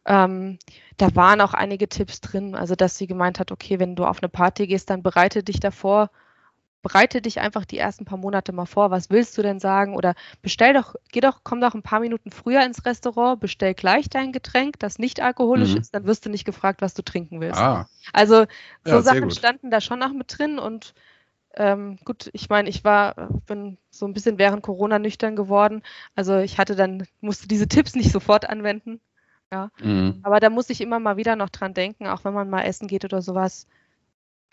Ähm, 0.05 0.57
da 0.97 1.15
waren 1.15 1.41
auch 1.41 1.53
einige 1.53 1.87
Tipps 1.87 2.21
drin, 2.21 2.55
also 2.55 2.75
dass 2.75 2.97
sie 2.97 3.07
gemeint 3.07 3.39
hat, 3.39 3.51
okay, 3.51 3.79
wenn 3.79 3.95
du 3.95 4.05
auf 4.05 4.21
eine 4.21 4.29
Party 4.29 4.67
gehst, 4.67 4.89
dann 4.89 5.03
bereite 5.03 5.43
dich 5.43 5.59
davor, 5.59 6.09
bereite 6.81 7.21
dich 7.21 7.39
einfach 7.39 7.65
die 7.65 7.77
ersten 7.77 8.05
paar 8.05 8.17
Monate 8.17 8.51
mal 8.53 8.65
vor, 8.65 8.91
was 8.91 9.09
willst 9.09 9.37
du 9.37 9.41
denn 9.41 9.59
sagen? 9.59 9.95
Oder 9.95 10.15
bestell 10.41 10.73
doch, 10.73 10.95
geh 11.11 11.19
doch, 11.19 11.41
komm 11.43 11.61
doch 11.61 11.73
ein 11.73 11.81
paar 11.81 11.99
Minuten 11.99 12.31
früher 12.31 12.63
ins 12.63 12.85
Restaurant, 12.85 13.39
bestell 13.39 13.73
gleich 13.73 14.09
dein 14.09 14.31
Getränk, 14.31 14.79
das 14.79 14.99
nicht 14.99 15.21
alkoholisch 15.21 15.73
mhm. 15.73 15.81
ist, 15.81 15.93
dann 15.93 16.05
wirst 16.05 16.25
du 16.25 16.29
nicht 16.29 16.45
gefragt, 16.45 16.81
was 16.81 16.93
du 16.93 17.01
trinken 17.01 17.41
willst. 17.41 17.59
Ah. 17.59 17.87
Also 18.13 18.45
so 18.85 18.95
ja, 18.95 19.01
Sachen 19.01 19.31
standen 19.31 19.71
da 19.71 19.81
schon 19.81 19.99
noch 19.99 20.13
mit 20.13 20.37
drin 20.37 20.57
und 20.57 20.93
ähm, 21.55 21.97
gut, 22.05 22.29
ich 22.33 22.49
meine, 22.49 22.69
ich 22.69 22.83
war, 22.83 23.15
bin 23.47 23.77
so 23.89 24.05
ein 24.05 24.13
bisschen 24.13 24.37
während 24.37 24.63
Corona 24.63 24.99
nüchtern 24.99 25.35
geworden. 25.35 25.81
Also 26.15 26.37
ich 26.37 26.57
hatte 26.57 26.75
dann, 26.75 27.05
musste 27.21 27.47
diese 27.47 27.67
Tipps 27.67 27.95
nicht 27.95 28.11
sofort 28.11 28.49
anwenden. 28.49 28.99
Ja. 29.51 29.71
Mhm. 29.81 30.19
Aber 30.23 30.39
da 30.39 30.49
muss 30.49 30.69
ich 30.69 30.81
immer 30.81 30.99
mal 30.99 31.17
wieder 31.17 31.35
noch 31.35 31.49
dran 31.49 31.73
denken, 31.73 32.07
auch 32.07 32.23
wenn 32.23 32.33
man 32.33 32.49
mal 32.49 32.63
essen 32.63 32.87
geht 32.87 33.03
oder 33.03 33.21
sowas. 33.21 33.67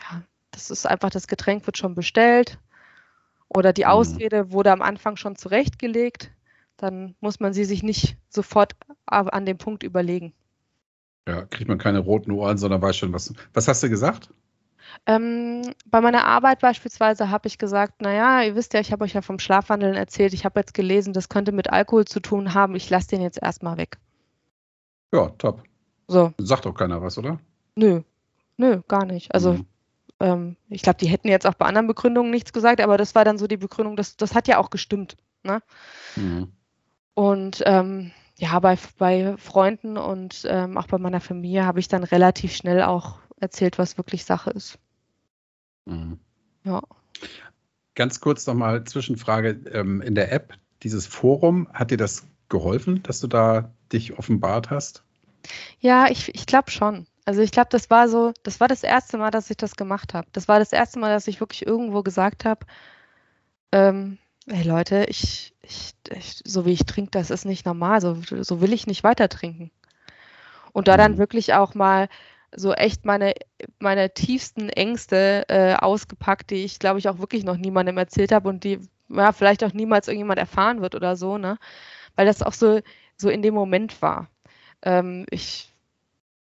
Ja, 0.01 0.23
das 0.51 0.71
ist 0.71 0.87
einfach, 0.87 1.11
das 1.11 1.29
Getränk 1.29 1.67
wird 1.67 1.77
schon 1.77 1.95
bestellt. 1.95 2.59
Oder 3.49 3.73
die 3.73 3.85
mhm. 3.85 3.91
Ausrede 3.91 4.51
wurde 4.53 4.73
am 4.73 4.83
Anfang 4.83 5.17
schon 5.17 5.37
zurechtgelegt. 5.37 6.31
Dann 6.79 7.15
muss 7.21 7.41
man 7.41 7.53
sie 7.53 7.65
sich 7.65 7.83
nicht 7.83 8.17
sofort 8.29 8.75
an 9.07 9.47
dem 9.47 9.59
Punkt 9.59 9.83
überlegen. 9.83 10.35
Ja, 11.29 11.45
kriegt 11.45 11.69
man 11.69 11.79
keine 11.79 11.99
roten 11.99 12.31
Ohren, 12.31 12.59
sondern 12.59 12.83
weiß 12.83 12.97
schon, 12.97 13.13
was. 13.13 13.33
Was 13.53 13.69
hast 13.69 13.83
du 13.83 13.89
gesagt? 13.89 14.31
Ähm, 15.07 15.63
bei 15.87 16.01
meiner 16.01 16.25
Arbeit 16.25 16.61
beispielsweise 16.61 17.31
habe 17.31 17.49
ich 17.49 17.59
gesagt, 17.59 18.03
naja, 18.03 18.43
ihr 18.43 18.57
wisst 18.57 18.75
ja, 18.75 18.81
ich 18.81 18.93
habe 18.93 19.05
euch 19.05 19.15
ja 19.15 19.23
vom 19.23 19.39
Schlafwandeln 19.39 19.95
erzählt, 19.95 20.35
ich 20.35 20.45
habe 20.45 20.61
jetzt 20.61 20.75
gelesen, 20.75 21.13
das 21.13 21.29
könnte 21.29 21.53
mit 21.53 21.71
Alkohol 21.71 22.05
zu 22.05 22.21
tun 22.21 22.55
haben, 22.55 22.75
ich 22.75 22.91
lasse 22.91 23.09
den 23.09 23.23
jetzt 23.23 23.41
erstmal 23.41 23.77
weg. 23.77 23.99
Ja, 25.13 25.29
top. 25.39 25.63
So. 26.09 26.33
Sagt 26.39 26.67
auch 26.67 26.75
keiner 26.75 27.03
was, 27.03 27.19
oder? 27.19 27.39
Nö, 27.77 28.03
nö, 28.57 28.81
gar 28.89 29.05
nicht. 29.05 29.35
Also 29.35 29.55
mhm. 29.55 29.67
ähm, 30.21 30.57
ich 30.69 30.83
glaube, 30.83 30.99
die 30.99 31.09
hätten 31.09 31.29
jetzt 31.29 31.47
auch 31.47 31.55
bei 31.55 31.67
anderen 31.67 31.87
Begründungen 31.87 32.31
nichts 32.31 32.53
gesagt, 32.53 32.81
aber 32.81 32.97
das 32.97 33.15
war 33.15 33.25
dann 33.25 33.39
so 33.39 33.47
die 33.47 33.57
Begründung, 33.57 33.97
das, 33.97 34.17
das 34.17 34.35
hat 34.35 34.49
ja 34.49 34.59
auch 34.59 34.71
gestimmt. 34.71 35.17
Ne? 35.43 35.63
Mhm. 36.17 36.53
Und 37.15 37.63
ähm, 37.65 38.13
ja, 38.39 38.59
bei, 38.61 38.77
bei 38.99 39.37
Freunden 39.39 39.97
und 39.97 40.47
ähm, 40.49 40.77
auch 40.77 40.87
bei 40.87 40.99
meiner 40.99 41.21
Familie 41.21 41.65
habe 41.65 41.81
ich 41.81 41.89
dann 41.89 42.05
relativ 42.05 42.55
schnell 42.55 42.83
auch 42.83 43.19
erzählt, 43.41 43.79
was 43.79 43.99
wirklich 43.99 44.25
Sache 44.25 44.51
ist. 44.51 44.79
Mhm. 45.85 46.19
Ja. 46.65 46.83
Ganz 47.95 48.21
kurz 48.21 48.47
nochmal 48.47 48.85
Zwischenfrage. 48.85 49.61
Ähm, 49.73 50.01
in 50.03 50.15
der 50.15 50.33
App, 50.33 50.55
dieses 50.83 51.07
Forum, 51.07 51.69
hat 51.73 51.91
dir 51.91 51.97
das 51.97 52.27
geholfen, 52.49 53.03
dass 53.03 53.21
du 53.21 53.27
da 53.27 53.73
dich 53.93 54.19
offenbart 54.19 54.71
hast? 54.71 55.03
Ja, 55.81 56.09
ich, 56.09 56.35
ich 56.35 56.47
glaube 56.47 56.71
schon. 56.71 57.07
Also 57.25 57.41
ich 57.41 57.51
glaube, 57.51 57.69
das 57.71 57.91
war 57.91 58.09
so, 58.09 58.33
das 58.43 58.61
war 58.61 58.69
das 58.69 58.83
erste 58.83 59.19
Mal, 59.19 59.31
dass 59.31 59.51
ich 59.51 59.57
das 59.57 59.77
gemacht 59.77 60.15
habe. 60.15 60.29
Das 60.33 60.47
war 60.49 60.59
das 60.59 60.73
erste 60.73 60.99
Mal, 60.99 61.13
dass 61.13 61.27
ich 61.27 61.41
wirklich 61.41 61.67
irgendwo 61.67 62.03
gesagt 62.03 62.45
habe, 62.45 62.67
ähm, 63.73 64.19
hey 64.49 64.63
Leute, 64.63 65.07
ich, 65.09 65.55
ich, 65.63 65.95
ich, 66.11 66.43
so 66.45 66.67
wie 66.67 66.73
ich 66.73 66.87
trinke, 66.87 67.11
das 67.11 67.31
ist 67.31 67.45
nicht 67.45 67.67
normal. 67.67 68.01
So, 68.01 68.17
so 68.23 68.61
will 68.61 68.73
ich 68.73 68.87
nicht 68.87 69.03
weiter 69.03 69.29
trinken. 69.29 69.71
Und 70.73 70.89
da 70.89 70.95
mhm. 70.95 70.99
dann 70.99 71.19
wirklich 71.19 71.55
auch 71.55 71.75
mal 71.75 72.09
so 72.55 72.73
echt 72.73 73.05
meine, 73.05 73.35
meine 73.79 74.13
tiefsten 74.13 74.69
Ängste 74.69 75.45
äh, 75.49 75.75
ausgepackt, 75.75 76.51
die 76.51 76.65
ich, 76.65 76.79
glaube 76.79 76.99
ich, 76.99 77.09
auch 77.09 77.19
wirklich 77.19 77.45
noch 77.45 77.57
niemandem 77.57 77.99
erzählt 77.99 78.33
habe 78.33 78.49
und 78.49 78.65
die, 78.65 78.81
ja, 79.09 79.33
vielleicht 79.33 79.65
auch 79.65 79.73
niemals 79.73 80.09
irgendjemand 80.09 80.39
erfahren 80.39 80.81
wird 80.81 80.95
oder 80.95 81.17
so, 81.17 81.39
ne? 81.39 81.59
Weil 82.17 82.27
das 82.27 82.43
auch 82.43 82.53
so, 82.53 82.81
so 83.17 83.29
in 83.29 83.43
dem 83.43 83.55
Moment 83.55 84.01
war. 84.03 84.29
Ähm, 84.83 85.27
ich 85.31 85.73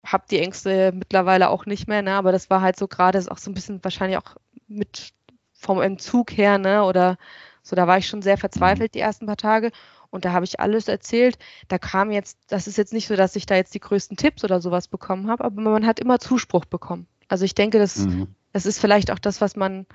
habe 0.06 0.25
die 0.29 0.39
Ängste 0.39 0.91
mittlerweile 0.93 1.49
auch 1.49 1.65
nicht 1.65 1.88
mehr, 1.88 2.01
ne? 2.01 2.13
Aber 2.15 2.32
das 2.32 2.49
war 2.49 2.62
halt 2.62 2.77
so 2.77 2.88
gerade 2.88 3.19
auch 3.29 3.38
so 3.38 3.49
ein 3.51 3.53
bisschen 3.53 3.84
wahrscheinlich 3.84 4.17
auch 4.17 4.36
mit 4.67 5.13
vom 5.53 5.82
Entzug 5.82 6.32
her, 6.36 6.58
ne? 6.58 6.84
Oder 6.84 7.17
so, 7.62 7.75
da 7.75 7.88
war 7.88 7.97
ich 7.97 8.08
schon 8.08 8.21
sehr 8.21 8.38
verzweifelt 8.38 8.93
die 8.93 8.99
ersten 8.99 9.25
paar 9.25 9.38
Tage. 9.38 9.71
Und 10.13 10.26
da 10.26 10.32
habe 10.32 10.45
ich 10.45 10.60
alles 10.60 10.88
erzählt. 10.88 11.39
Da 11.69 11.80
kam 11.80 12.12
jetzt, 12.12 12.38
das 12.47 12.67
ist 12.67 12.78
jetzt 12.78 12.93
nicht 12.93 13.08
so, 13.08 13.15
dass 13.15 13.36
ich 13.36 13.47
da 13.47 13.56
jetzt 13.56 13.73
die 13.73 13.80
größten 13.80 14.15
Tipps 14.15 14.43
oder 14.43 14.62
sowas 14.62 14.88
bekommen 14.88 15.28
habe, 15.28 15.43
aber 15.43 15.60
man 15.60 15.88
hat 15.88 15.99
immer 15.99 16.19
Zuspruch 16.19 16.65
bekommen. 16.65 17.08
Also 17.30 17.45
ich 17.45 17.56
denke, 17.56 17.80
das, 17.80 17.97
mhm. 17.97 18.28
das 18.52 18.67
ist 18.67 18.80
vielleicht 18.80 19.10
auch 19.10 19.17
das, 19.17 19.41
was 19.41 19.56
man, 19.56 19.88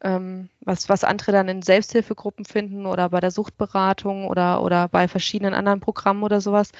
ähm, 0.00 0.48
was, 0.60 0.88
was 0.88 1.02
andere 1.02 1.32
dann 1.32 1.48
in 1.48 1.62
Selbsthilfegruppen 1.62 2.44
finden 2.44 2.86
oder 2.86 3.08
bei 3.08 3.18
der 3.18 3.32
Suchtberatung 3.32 4.28
oder, 4.28 4.62
oder 4.62 4.86
bei 4.86 5.08
verschiedenen 5.08 5.54
anderen 5.54 5.80
Programmen 5.80 6.22
oder 6.22 6.40
sowas. 6.40 6.70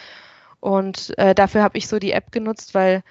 Und 0.61 1.19
äh, 1.19 1.35
dafür 1.35 1.65
habe 1.65 1.77
ich 1.77 1.89
so 1.89 1.99
die 1.99 2.13
App 2.13 2.31
genutzt, 2.31 2.75
weil 2.75 3.03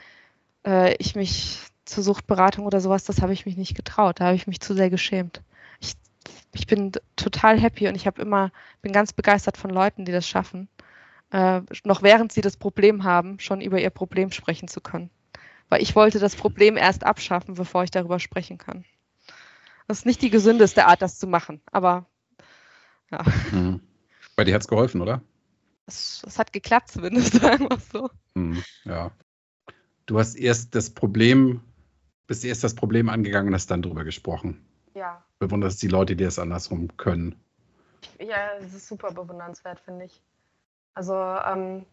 äh, 0.66 0.96
ich 0.96 1.14
mich 1.16 1.60
zur 1.84 2.04
Suchtberatung 2.04 2.66
oder 2.66 2.80
sowas, 2.80 3.04
das 3.04 3.22
habe 3.22 3.34
ich 3.34 3.46
mich 3.46 3.58
nicht 3.58 3.76
getraut. 3.76 4.22
Da 4.22 4.28
habe 4.28 4.38
ich 4.38 4.48
mich 4.48 4.62
zu 4.62 4.74
sehr 4.76 4.90
geschämt 4.90 5.42
ich 5.84 5.94
bin 6.74 6.92
total 7.16 7.60
happy 7.60 7.88
und 7.88 7.96
ich 7.96 8.08
habe 8.08 8.22
immer, 8.22 8.52
bin 8.82 8.92
ganz 8.92 9.14
begeistert 9.14 9.58
von 9.58 9.70
Leuten, 9.70 10.06
die 10.06 10.12
das 10.12 10.28
schaffen, 10.28 10.70
äh, 11.32 11.62
noch 11.84 12.02
während 12.02 12.32
sie 12.32 12.42
das 12.42 12.58
Problem 12.58 13.04
haben, 13.04 13.40
schon 13.40 13.62
über 13.62 13.80
ihr 13.80 13.90
Problem 13.92 14.32
sprechen 14.32 14.68
zu 14.68 14.82
können. 14.82 15.10
Weil 15.70 15.82
ich 15.82 15.96
wollte 15.96 16.20
das 16.20 16.36
Problem 16.36 16.78
erst 16.78 17.06
abschaffen, 17.06 17.56
bevor 17.56 17.84
ich 17.84 17.92
darüber 17.92 18.20
sprechen 18.20 18.58
kann. 18.58 18.86
Das 19.88 20.00
ist 20.00 20.06
nicht 20.06 20.22
die 20.22 20.30
gesündeste 20.30 20.88
Art, 20.88 21.02
das 21.02 21.20
zu 21.20 21.28
machen, 21.28 21.62
aber 21.72 22.08
ja. 23.12 23.24
Mhm. 23.52 23.82
Bei 24.36 24.44
dir 24.44 24.56
hat 24.56 24.62
es 24.62 24.68
geholfen, 24.68 25.02
oder? 25.02 25.22
Es, 25.86 26.24
es, 26.26 26.40
hat 26.40 26.54
geklappt 26.54 26.90
zumindest, 26.90 27.34
sagen 27.42 27.70
wir 27.70 27.78
so. 27.80 28.10
Mhm, 28.34 28.64
ja. 28.86 29.12
Du 30.06 30.18
hast 30.18 30.36
erst 30.36 30.76
das 30.76 30.90
Problem, 30.90 31.62
bist 32.28 32.44
erst 32.44 32.64
das 32.64 32.76
Problem 32.76 33.10
angegangen 33.10 33.50
und 33.50 33.54
hast 33.54 33.70
dann 33.70 33.82
drüber 33.82 34.04
gesprochen. 34.04 34.66
Ja. 34.96 35.24
Bewunderst 35.48 35.82
die 35.82 35.88
Leute, 35.88 36.16
die 36.16 36.24
es 36.24 36.40
andersrum 36.40 36.96
können. 36.96 37.36
Ja, 38.20 38.54
es 38.60 38.74
ist 38.74 38.88
super 38.88 39.12
bewundernswert, 39.12 39.80
finde 39.82 40.06
ich. 40.06 40.22
Also, 40.94 41.14
ähm, 41.14 41.86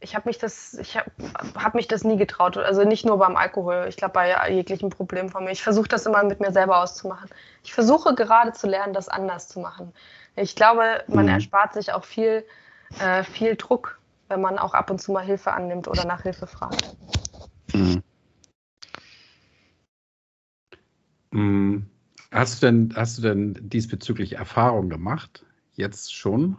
ich 0.00 0.14
habe 0.14 0.28
mich 0.28 0.38
das, 0.38 0.74
ich 0.74 0.96
habe 0.96 1.10
hab 1.56 1.74
mich 1.74 1.88
das 1.88 2.04
nie 2.04 2.16
getraut. 2.16 2.56
Also 2.56 2.84
nicht 2.84 3.04
nur 3.04 3.18
beim 3.18 3.36
Alkohol, 3.36 3.86
ich 3.88 3.96
glaube 3.96 4.12
bei 4.12 4.50
jeglichen 4.50 4.90
Problemen 4.90 5.28
von 5.28 5.44
mir. 5.44 5.50
Ich 5.50 5.62
versuche 5.62 5.88
das 5.88 6.06
immer 6.06 6.22
mit 6.22 6.40
mir 6.40 6.52
selber 6.52 6.82
auszumachen. 6.82 7.28
Ich 7.64 7.74
versuche 7.74 8.14
gerade 8.14 8.52
zu 8.52 8.66
lernen, 8.66 8.92
das 8.92 9.08
anders 9.08 9.48
zu 9.48 9.60
machen. 9.60 9.92
Ich 10.34 10.54
glaube, 10.54 11.02
man 11.08 11.26
mhm. 11.26 11.32
erspart 11.32 11.74
sich 11.74 11.92
auch 11.92 12.04
viel, 12.04 12.44
äh, 13.00 13.24
viel 13.24 13.56
Druck, 13.56 13.98
wenn 14.28 14.40
man 14.40 14.58
auch 14.58 14.74
ab 14.74 14.90
und 14.90 15.00
zu 15.00 15.12
mal 15.12 15.24
Hilfe 15.24 15.52
annimmt 15.52 15.88
oder 15.88 16.04
nach 16.04 16.22
Hilfe 16.22 16.46
fragt. 16.46 16.94
Mhm. 17.72 18.02
Mhm. 21.30 21.90
Hast 22.30 22.62
du 22.62 22.66
denn, 22.66 22.92
hast 22.94 23.18
du 23.18 23.22
denn 23.22 23.56
diesbezüglich 23.62 24.34
Erfahrung 24.34 24.88
gemacht? 24.88 25.44
Jetzt 25.74 26.14
schon? 26.14 26.56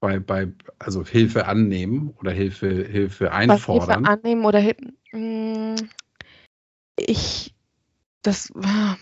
Bei, 0.00 0.18
bei, 0.18 0.48
also 0.78 1.04
Hilfe 1.04 1.46
annehmen 1.46 2.14
oder 2.18 2.32
Hilfe, 2.32 2.68
Hilfe 2.68 3.32
einfordern? 3.32 4.04
Hilfe 4.04 4.10
annehmen 4.10 4.44
oder 4.44 4.62
hm, 5.10 5.76
ich, 6.96 7.54
das 8.22 8.50
war. 8.54 8.98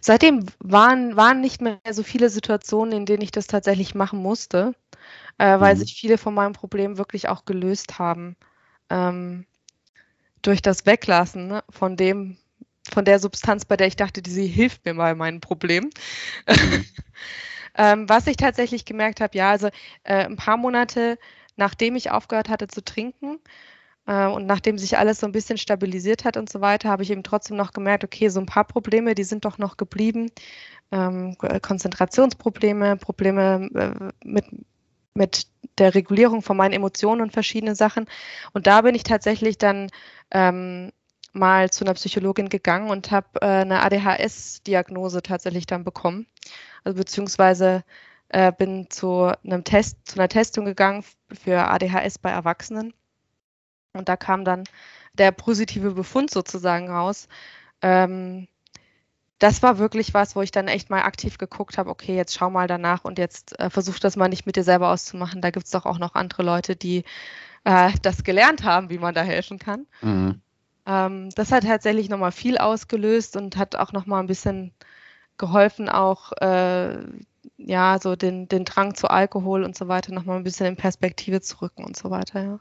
Seitdem 0.00 0.46
waren, 0.60 1.16
waren 1.16 1.40
nicht 1.40 1.60
mehr 1.60 1.80
so 1.90 2.02
viele 2.02 2.30
Situationen, 2.30 2.92
in 2.92 3.06
denen 3.06 3.22
ich 3.22 3.32
das 3.32 3.46
tatsächlich 3.46 3.94
machen 3.94 4.20
musste, 4.20 4.74
äh, 5.38 5.58
weil 5.60 5.74
mhm. 5.74 5.80
sich 5.80 5.94
viele 5.94 6.18
von 6.18 6.34
meinem 6.34 6.52
Problem 6.52 6.98
wirklich 6.98 7.28
auch 7.28 7.44
gelöst 7.44 7.98
haben. 7.98 8.36
Ähm, 8.88 9.46
durch 10.42 10.62
das 10.62 10.86
Weglassen 10.86 11.48
ne, 11.48 11.64
von 11.68 11.96
dem, 11.96 12.36
von 12.92 13.04
der 13.04 13.18
Substanz, 13.18 13.64
bei 13.64 13.76
der 13.76 13.86
ich 13.86 13.96
dachte, 13.96 14.22
die 14.22 14.30
sie 14.30 14.46
hilft 14.46 14.84
mir 14.84 14.94
bei 14.94 15.14
meinen 15.14 15.40
Problemen. 15.40 15.90
Mhm. 16.48 16.84
ähm, 17.76 18.08
was 18.08 18.26
ich 18.26 18.36
tatsächlich 18.36 18.84
gemerkt 18.84 19.20
habe, 19.20 19.36
ja, 19.36 19.50
also 19.50 19.68
äh, 20.04 20.24
ein 20.24 20.36
paar 20.36 20.56
Monate 20.56 21.18
nachdem 21.56 21.96
ich 21.96 22.10
aufgehört 22.10 22.48
hatte 22.48 22.68
zu 22.68 22.84
trinken 22.84 23.38
äh, 24.06 24.26
und 24.26 24.46
nachdem 24.46 24.78
sich 24.78 24.98
alles 24.98 25.20
so 25.20 25.26
ein 25.26 25.32
bisschen 25.32 25.58
stabilisiert 25.58 26.24
hat 26.24 26.36
und 26.36 26.50
so 26.50 26.60
weiter, 26.60 26.90
habe 26.90 27.02
ich 27.02 27.10
eben 27.10 27.22
trotzdem 27.22 27.56
noch 27.56 27.72
gemerkt, 27.72 28.04
okay, 28.04 28.28
so 28.28 28.40
ein 28.40 28.46
paar 28.46 28.64
Probleme, 28.64 29.14
die 29.14 29.24
sind 29.24 29.44
doch 29.44 29.58
noch 29.58 29.76
geblieben. 29.76 30.30
Ähm, 30.92 31.36
Konzentrationsprobleme, 31.38 32.96
Probleme 32.96 33.68
äh, 33.74 34.12
mit, 34.24 34.44
mit 35.14 35.46
der 35.78 35.94
Regulierung 35.94 36.42
von 36.42 36.56
meinen 36.56 36.72
Emotionen 36.72 37.22
und 37.22 37.32
verschiedene 37.32 37.74
Sachen. 37.74 38.06
Und 38.52 38.66
da 38.68 38.82
bin 38.82 38.94
ich 38.94 39.02
tatsächlich 39.02 39.58
dann 39.58 39.88
ähm, 40.30 40.92
mal 41.36 41.70
zu 41.70 41.84
einer 41.84 41.94
Psychologin 41.94 42.48
gegangen 42.48 42.90
und 42.90 43.10
habe 43.10 43.28
äh, 43.40 43.46
eine 43.46 43.82
ADHS-Diagnose 43.82 45.22
tatsächlich 45.22 45.66
dann 45.66 45.84
bekommen. 45.84 46.26
Also 46.84 46.98
beziehungsweise 46.98 47.84
äh, 48.28 48.52
bin 48.52 48.90
zu 48.90 49.32
einem 49.44 49.64
Test, 49.64 49.98
zu 50.04 50.18
einer 50.18 50.28
Testung 50.28 50.64
gegangen 50.64 51.04
für 51.32 51.68
ADHS 51.68 52.18
bei 52.18 52.30
Erwachsenen. 52.30 52.92
Und 53.92 54.08
da 54.08 54.16
kam 54.16 54.44
dann 54.44 54.64
der 55.14 55.32
positive 55.32 55.92
Befund 55.92 56.30
sozusagen 56.30 56.90
raus. 56.90 57.28
Ähm, 57.82 58.48
das 59.38 59.62
war 59.62 59.78
wirklich 59.78 60.14
was, 60.14 60.34
wo 60.34 60.42
ich 60.42 60.50
dann 60.50 60.68
echt 60.68 60.88
mal 60.88 61.02
aktiv 61.02 61.36
geguckt 61.38 61.76
habe, 61.76 61.90
okay, 61.90 62.16
jetzt 62.16 62.34
schau 62.34 62.48
mal 62.48 62.66
danach 62.66 63.04
und 63.04 63.18
jetzt 63.18 63.58
äh, 63.60 63.68
versuch 63.68 63.98
das 63.98 64.16
mal 64.16 64.28
nicht 64.28 64.46
mit 64.46 64.56
dir 64.56 64.64
selber 64.64 64.90
auszumachen. 64.90 65.42
Da 65.42 65.50
gibt 65.50 65.66
es 65.66 65.72
doch 65.72 65.84
auch 65.84 65.98
noch 65.98 66.14
andere 66.14 66.42
Leute, 66.42 66.74
die 66.74 67.04
äh, 67.64 67.92
das 68.02 68.24
gelernt 68.24 68.64
haben, 68.64 68.88
wie 68.88 68.98
man 68.98 69.14
da 69.14 69.22
helfen 69.22 69.58
kann. 69.58 69.86
Mhm. 70.00 70.40
Ähm, 70.86 71.30
das 71.30 71.52
hat 71.52 71.64
tatsächlich 71.64 72.08
nochmal 72.08 72.32
viel 72.32 72.58
ausgelöst 72.58 73.36
und 73.36 73.56
hat 73.56 73.76
auch 73.76 73.92
nochmal 73.92 74.20
ein 74.20 74.28
bisschen 74.28 74.72
geholfen, 75.36 75.88
auch 75.88 76.32
äh, 76.40 76.98
ja, 77.58 77.98
so 78.00 78.16
den, 78.16 78.48
den 78.48 78.64
Drang 78.64 78.94
zu 78.94 79.08
Alkohol 79.08 79.64
und 79.64 79.76
so 79.76 79.88
weiter 79.88 80.12
nochmal 80.12 80.36
ein 80.36 80.44
bisschen 80.44 80.66
in 80.66 80.76
Perspektive 80.76 81.40
zu 81.40 81.60
rücken 81.62 81.84
und 81.84 81.96
so 81.96 82.10
weiter, 82.10 82.42
ja. 82.42 82.60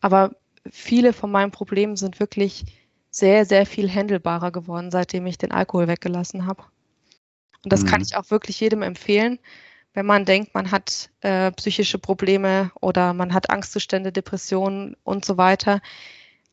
Aber 0.00 0.32
viele 0.70 1.12
von 1.12 1.30
meinen 1.30 1.50
Problemen 1.50 1.96
sind 1.96 2.18
wirklich 2.20 2.64
sehr, 3.10 3.44
sehr 3.44 3.66
viel 3.66 3.88
händelbarer 3.88 4.50
geworden, 4.50 4.90
seitdem 4.90 5.26
ich 5.26 5.38
den 5.38 5.52
Alkohol 5.52 5.86
weggelassen 5.86 6.46
habe. 6.46 6.64
Und 7.62 7.72
das 7.72 7.82
mhm. 7.82 7.86
kann 7.86 8.02
ich 8.02 8.16
auch 8.16 8.30
wirklich 8.30 8.58
jedem 8.60 8.82
empfehlen, 8.82 9.38
wenn 9.92 10.06
man 10.06 10.24
denkt, 10.24 10.54
man 10.54 10.72
hat 10.72 11.10
äh, 11.20 11.52
psychische 11.52 11.98
Probleme 11.98 12.72
oder 12.80 13.12
man 13.12 13.32
hat 13.32 13.50
Angstzustände, 13.50 14.10
Depressionen 14.10 14.96
und 15.04 15.24
so 15.24 15.36
weiter 15.36 15.80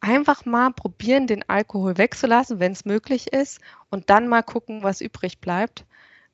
einfach 0.01 0.45
mal 0.45 0.73
probieren, 0.73 1.27
den 1.27 1.47
Alkohol 1.47 1.97
wegzulassen, 1.97 2.59
wenn 2.59 2.73
es 2.73 2.85
möglich 2.85 3.31
ist, 3.31 3.61
und 3.89 4.09
dann 4.09 4.27
mal 4.27 4.41
gucken, 4.41 4.83
was 4.83 4.99
übrig 4.99 5.39
bleibt. 5.39 5.85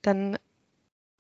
Dann 0.02 0.38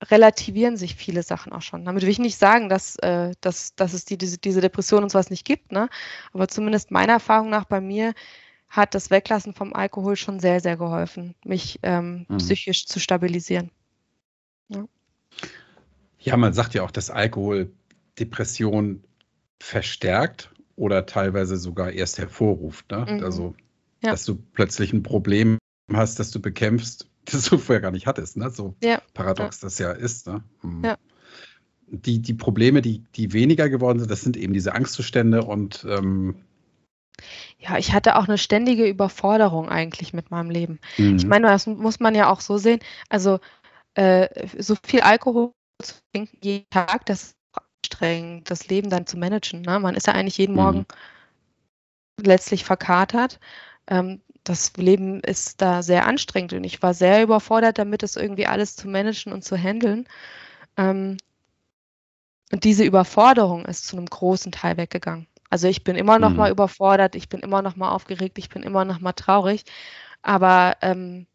relativieren 0.03 0.77
sich 0.77 0.95
viele 0.95 1.23
Sachen 1.23 1.51
auch 1.51 1.61
schon. 1.61 1.85
Damit 1.85 2.03
will 2.03 2.09
ich 2.09 2.19
nicht 2.19 2.37
sagen, 2.37 2.69
dass, 2.69 2.95
äh, 2.97 3.33
dass, 3.41 3.75
dass 3.75 3.93
es 3.93 4.05
die, 4.05 4.17
diese, 4.17 4.37
diese 4.37 4.61
Depression 4.61 5.03
und 5.03 5.11
sowas 5.11 5.29
nicht 5.29 5.45
gibt, 5.45 5.71
ne? 5.71 5.89
aber 6.33 6.47
zumindest 6.47 6.91
meiner 6.91 7.13
Erfahrung 7.13 7.49
nach 7.49 7.65
bei 7.65 7.81
mir 7.81 8.13
hat 8.69 8.93
das 8.93 9.09
Weglassen 9.09 9.53
vom 9.53 9.73
Alkohol 9.73 10.15
schon 10.15 10.39
sehr, 10.39 10.59
sehr 10.59 10.77
geholfen, 10.77 11.35
mich 11.43 11.79
ähm, 11.83 12.25
mhm. 12.27 12.37
psychisch 12.37 12.85
zu 12.85 12.99
stabilisieren. 12.99 13.71
Ja. 14.67 14.85
ja, 16.19 16.37
man 16.37 16.53
sagt 16.53 16.73
ja 16.73 16.83
auch, 16.83 16.91
dass 16.91 17.09
Alkohol 17.09 17.71
Depression 18.19 19.03
verstärkt 19.59 20.51
oder 20.77 21.05
teilweise 21.05 21.57
sogar 21.57 21.91
erst 21.91 22.19
hervorruft. 22.19 22.89
Ne? 22.91 23.05
Mhm. 23.09 23.23
Also, 23.23 23.55
ja. 24.03 24.11
dass 24.11 24.23
du 24.23 24.35
plötzlich 24.35 24.93
ein 24.93 25.03
Problem 25.03 25.57
hast, 25.91 26.19
das 26.19 26.31
du 26.31 26.39
bekämpfst, 26.39 27.09
das 27.25 27.49
du 27.49 27.57
vorher 27.57 27.81
gar 27.81 27.91
nicht 27.91 28.07
hattest. 28.07 28.37
Ne? 28.37 28.49
So 28.49 28.75
ja. 28.81 29.01
paradox 29.13 29.61
ja. 29.61 29.65
das 29.65 29.79
ja 29.79 29.91
ist. 29.91 30.27
Ne? 30.27 30.43
Mhm. 30.61 30.85
Ja. 30.85 30.97
Die, 31.89 32.21
die 32.21 32.33
Probleme, 32.33 32.81
die, 32.81 33.03
die 33.15 33.33
weniger 33.33 33.69
geworden 33.69 33.99
sind, 33.99 34.11
das 34.11 34.21
sind 34.21 34.37
eben 34.37 34.53
diese 34.53 34.73
Angstzustände 34.73 35.43
und 35.43 35.85
ähm, 35.89 36.35
ja, 37.59 37.77
ich 37.77 37.93
hatte 37.93 38.17
auch 38.17 38.27
eine 38.27 38.37
ständige 38.37 38.87
Überforderung 38.87 39.69
eigentlich 39.69 40.13
mit 40.13 40.29
meinem 40.29 40.51
Leben. 40.51 40.79
Mhm. 40.97 41.15
Ich 41.15 41.25
meine, 41.25 41.47
das 41.47 41.65
muss 41.65 41.99
man 41.99 42.13
ja 42.13 42.29
auch 42.29 42.41
so 42.41 42.57
sehen. 42.57 42.79
Also 43.09 43.39
äh, 43.95 44.47
so 44.59 44.75
viel 44.85 44.99
Alkohol 44.99 45.53
zu 45.81 45.95
trinken 46.11 46.37
jeden 46.43 46.69
Tag, 46.69 47.05
das 47.05 47.36
anstrengend, 47.87 48.49
das 48.49 48.67
Leben 48.67 48.89
dann 48.89 49.07
zu 49.07 49.17
managen. 49.17 49.61
Ne? 49.61 49.79
Man 49.79 49.95
ist 49.95 50.07
ja 50.07 50.13
eigentlich 50.13 50.37
jeden 50.37 50.53
mhm. 50.53 50.61
Morgen 50.61 50.85
letztlich 52.21 52.63
verkatert. 52.63 53.39
Ähm, 53.87 54.21
das 54.43 54.75
Leben 54.77 55.21
ist 55.21 55.61
da 55.61 55.83
sehr 55.83 56.05
anstrengend 56.05 56.53
und 56.53 56.63
ich 56.63 56.81
war 56.81 56.93
sehr 56.93 57.21
überfordert 57.21 57.77
damit, 57.77 58.01
das 58.03 58.15
irgendwie 58.15 58.47
alles 58.47 58.75
zu 58.75 58.87
managen 58.87 59.33
und 59.33 59.43
zu 59.43 59.57
handeln. 59.57 60.07
Ähm, 60.77 61.17
und 62.51 62.63
diese 62.63 62.85
Überforderung 62.85 63.65
ist 63.65 63.87
zu 63.87 63.97
einem 63.97 64.05
großen 64.05 64.53
Teil 64.53 64.77
weggegangen. 64.77 65.27
Also 65.49 65.67
ich 65.67 65.83
bin 65.83 65.95
immer 65.95 66.17
noch 66.19 66.31
mhm. 66.31 66.37
mal 66.37 66.51
überfordert, 66.51 67.15
ich 67.15 67.29
bin 67.29 67.41
immer 67.41 67.61
noch 67.61 67.75
mal 67.75 67.91
aufgeregt, 67.91 68.37
ich 68.37 68.49
bin 68.49 68.63
immer 68.63 68.85
noch 68.85 68.99
mal 68.99 69.13
traurig, 69.13 69.63
aber 70.21 70.77
ähm, 70.81 71.27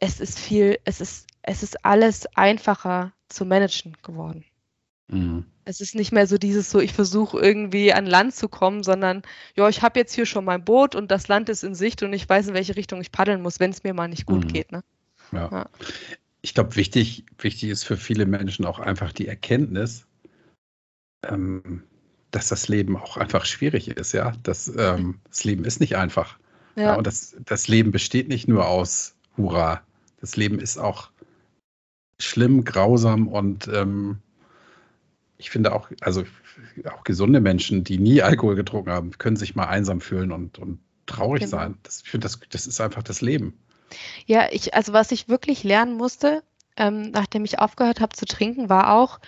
es 0.00 0.20
ist 0.20 0.38
viel, 0.38 0.78
es 0.84 1.00
ist, 1.00 1.26
es 1.42 1.62
ist 1.62 1.84
alles 1.84 2.26
einfacher 2.36 3.12
zu 3.28 3.44
managen 3.44 3.96
geworden. 4.02 4.44
Mhm. 5.10 5.44
Es 5.64 5.80
ist 5.80 5.94
nicht 5.94 6.12
mehr 6.12 6.26
so 6.26 6.38
dieses 6.38 6.70
so, 6.70 6.80
ich 6.80 6.92
versuche 6.92 7.38
irgendwie 7.38 7.92
an 7.92 8.06
Land 8.06 8.34
zu 8.34 8.48
kommen, 8.48 8.82
sondern 8.82 9.22
ja, 9.56 9.68
ich 9.68 9.82
habe 9.82 9.98
jetzt 9.98 10.14
hier 10.14 10.26
schon 10.26 10.44
mein 10.44 10.64
Boot 10.64 10.94
und 10.94 11.10
das 11.10 11.28
Land 11.28 11.48
ist 11.48 11.62
in 11.62 11.74
Sicht 11.74 12.02
und 12.02 12.12
ich 12.12 12.28
weiß, 12.28 12.48
in 12.48 12.54
welche 12.54 12.76
Richtung 12.76 13.00
ich 13.00 13.12
paddeln 13.12 13.42
muss, 13.42 13.60
wenn 13.60 13.70
es 13.70 13.84
mir 13.84 13.94
mal 13.94 14.08
nicht 14.08 14.26
gut 14.26 14.44
mhm. 14.44 14.48
geht. 14.48 14.72
Ne? 14.72 14.82
Ja. 15.32 15.48
ja. 15.50 15.70
Ich 16.42 16.54
glaube, 16.54 16.76
wichtig, 16.76 17.24
wichtig 17.38 17.70
ist 17.70 17.84
für 17.84 17.96
viele 17.96 18.24
Menschen 18.24 18.64
auch 18.64 18.78
einfach 18.78 19.12
die 19.12 19.28
Erkenntnis, 19.28 20.06
ähm, 21.28 21.82
dass 22.30 22.48
das 22.48 22.68
Leben 22.68 22.96
auch 22.96 23.16
einfach 23.16 23.44
schwierig 23.44 23.88
ist, 23.88 24.12
ja. 24.12 24.32
Das, 24.42 24.72
ähm, 24.76 25.20
das 25.28 25.44
Leben 25.44 25.64
ist 25.64 25.80
nicht 25.80 25.96
einfach. 25.96 26.38
Ja. 26.76 26.82
ja. 26.82 26.94
und 26.94 27.06
das, 27.06 27.36
das 27.44 27.68
Leben 27.68 27.90
besteht 27.90 28.28
nicht 28.28 28.48
nur 28.48 28.66
aus 28.66 29.14
Hurra. 29.36 29.82
Das 30.20 30.36
Leben 30.36 30.58
ist 30.58 30.78
auch 30.78 31.10
schlimm, 32.18 32.64
grausam 32.64 33.28
und 33.28 33.68
ähm, 33.68 34.18
ich 35.40 35.50
finde 35.50 35.74
auch, 35.74 35.90
also 36.00 36.24
auch 36.92 37.02
gesunde 37.02 37.40
Menschen, 37.40 37.82
die 37.82 37.98
nie 37.98 38.22
Alkohol 38.22 38.54
getrunken 38.54 38.90
haben, 38.90 39.10
können 39.18 39.36
sich 39.36 39.54
mal 39.54 39.66
einsam 39.66 40.00
fühlen 40.00 40.32
und, 40.32 40.58
und 40.58 40.78
traurig 41.06 41.44
genau. 41.44 41.50
sein. 41.50 41.78
Das, 41.82 42.02
ich 42.02 42.10
finde, 42.10 42.26
das, 42.26 42.38
das 42.50 42.66
ist 42.66 42.80
einfach 42.80 43.02
das 43.02 43.22
Leben. 43.22 43.58
Ja, 44.26 44.48
ich, 44.52 44.74
also 44.74 44.92
was 44.92 45.10
ich 45.10 45.28
wirklich 45.28 45.64
lernen 45.64 45.96
musste, 45.96 46.42
ähm, 46.76 47.10
nachdem 47.10 47.44
ich 47.44 47.58
aufgehört 47.58 48.00
habe 48.00 48.14
zu 48.14 48.26
trinken, 48.26 48.68
war 48.68 48.92
auch, 48.92 49.18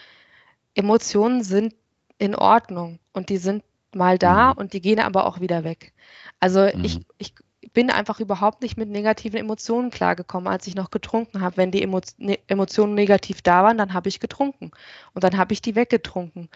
Emotionen 0.75 1.43
sind 1.43 1.75
in 2.19 2.35
Ordnung 2.35 2.99
und 3.13 3.31
die 3.31 3.39
sind 3.39 3.65
mal 3.95 4.19
da 4.19 4.53
mhm. 4.53 4.59
und 4.59 4.73
die 4.75 4.81
gehen 4.81 5.01
aber 5.01 5.27
auch 5.27 5.41
wieder 5.41 5.65
weg. 5.65 5.93
Also 6.41 6.61
mhm. 6.61 6.85
ich, 6.85 7.01
ich 7.19 7.35
bin 7.73 7.91
einfach 7.91 8.21
überhaupt 8.21 8.63
nicht 8.63 8.77
mit 8.77 8.89
negativen 8.89 9.39
Emotionen 9.39 9.91
klargekommen, 9.91 10.53
als 10.53 10.67
ich 10.67 10.75
noch 10.75 10.91
getrunken 10.91 11.41
habe. 11.41 11.57
Wenn 11.57 11.71
die 11.71 11.83
Emo 11.83 12.01
ne 12.19 12.39
Emotionen 12.47 12.95
negativ 12.95 13.43
da 13.43 13.63
waren, 13.65 13.79
dann 13.79 13.95
habe 13.95 14.09
ich 14.09 14.21
getrunken 14.21 14.71
und 15.15 15.25
dann 15.25 15.37
habe 15.37 15.53
ich 15.53 15.63
die 15.63 15.75
weggetrunken. 15.75 16.49